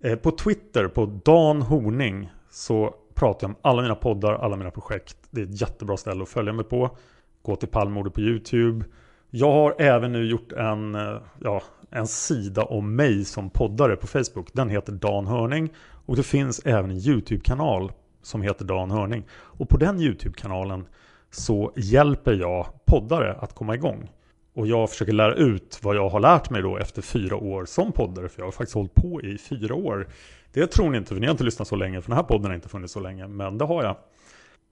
Eh, 0.00 0.16
på 0.16 0.30
Twitter, 0.30 0.88
på 0.88 1.06
Dan 1.24 1.62
Horning, 1.62 2.30
så 2.50 2.94
pratar 3.14 3.48
jag 3.48 3.50
om 3.50 3.56
alla 3.62 3.82
mina 3.82 3.94
poddar, 3.94 4.32
alla 4.32 4.56
mina 4.56 4.70
projekt. 4.70 5.16
Det 5.30 5.40
är 5.40 5.44
ett 5.44 5.60
jättebra 5.60 5.96
ställe 5.96 6.22
att 6.22 6.28
följa 6.28 6.52
mig 6.52 6.64
på. 6.64 6.96
Gå 7.42 7.56
till 7.56 7.68
Palmemordet 7.68 8.14
på 8.14 8.20
YouTube. 8.20 8.84
Jag 9.30 9.52
har 9.52 9.74
även 9.78 10.12
nu 10.12 10.26
gjort 10.26 10.52
en, 10.52 10.94
eh, 10.94 11.16
ja, 11.40 11.62
en 11.90 12.06
sida 12.06 12.64
om 12.64 12.96
mig 12.96 13.24
som 13.24 13.50
poddare 13.50 13.96
på 13.96 14.06
Facebook. 14.06 14.48
Den 14.52 14.68
heter 14.68 14.92
Dan 14.92 15.26
Hörning. 15.26 15.72
Och 16.06 16.16
det 16.16 16.22
finns 16.22 16.60
även 16.64 16.90
en 16.90 16.96
YouTube-kanal 16.96 17.92
som 18.22 18.42
heter 18.42 18.64
Dan 18.64 18.90
Hörning. 18.90 19.26
Och 19.32 19.68
på 19.68 19.76
den 19.76 20.00
YouTube-kanalen 20.00 20.86
så 21.30 21.72
hjälper 21.76 22.32
jag 22.32 22.66
poddare 22.86 23.34
att 23.34 23.54
komma 23.54 23.74
igång. 23.74 24.10
Och 24.54 24.66
jag 24.66 24.90
försöker 24.90 25.12
lära 25.12 25.34
ut 25.34 25.78
vad 25.82 25.96
jag 25.96 26.08
har 26.08 26.20
lärt 26.20 26.50
mig 26.50 26.62
då 26.62 26.78
efter 26.78 27.02
fyra 27.02 27.36
år 27.36 27.64
som 27.64 27.92
poddare. 27.92 28.28
För 28.28 28.40
jag 28.40 28.46
har 28.46 28.52
faktiskt 28.52 28.74
hållit 28.74 28.94
på 28.94 29.22
i 29.22 29.38
fyra 29.38 29.74
år. 29.74 30.08
Det 30.52 30.66
tror 30.66 30.90
ni 30.90 30.98
inte, 30.98 31.14
för 31.14 31.20
ni 31.20 31.26
har 31.26 31.32
inte 31.32 31.44
lyssnat 31.44 31.68
så 31.68 31.76
länge. 31.76 32.00
För 32.00 32.10
den 32.10 32.16
här 32.16 32.24
podden 32.24 32.46
har 32.46 32.54
inte 32.54 32.68
funnits 32.68 32.92
så 32.92 33.00
länge. 33.00 33.28
Men 33.28 33.58
det 33.58 33.64
har 33.64 33.84
jag. 33.84 33.96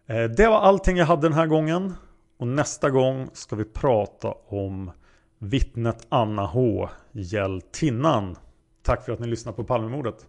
Eh, 0.07 0.31
det 0.31 0.49
var 0.49 0.61
allting 0.61 0.97
jag 0.97 1.07
hade 1.07 1.23
den 1.23 1.33
här 1.33 1.47
gången. 1.47 1.95
Och 2.39 2.47
nästa 2.47 2.91
gång 2.91 3.29
ska 3.33 3.57
vi 3.57 3.64
prata 3.64 4.35
om 4.49 4.91
vittnet 5.39 6.07
Anna 6.09 6.47
H. 6.47 6.89
Hjältinnan. 7.12 8.36
Tack 8.82 9.05
för 9.05 9.12
att 9.12 9.18
ni 9.18 9.26
lyssnar 9.26 9.53
på 9.53 9.64
Palmemordet. 9.64 10.26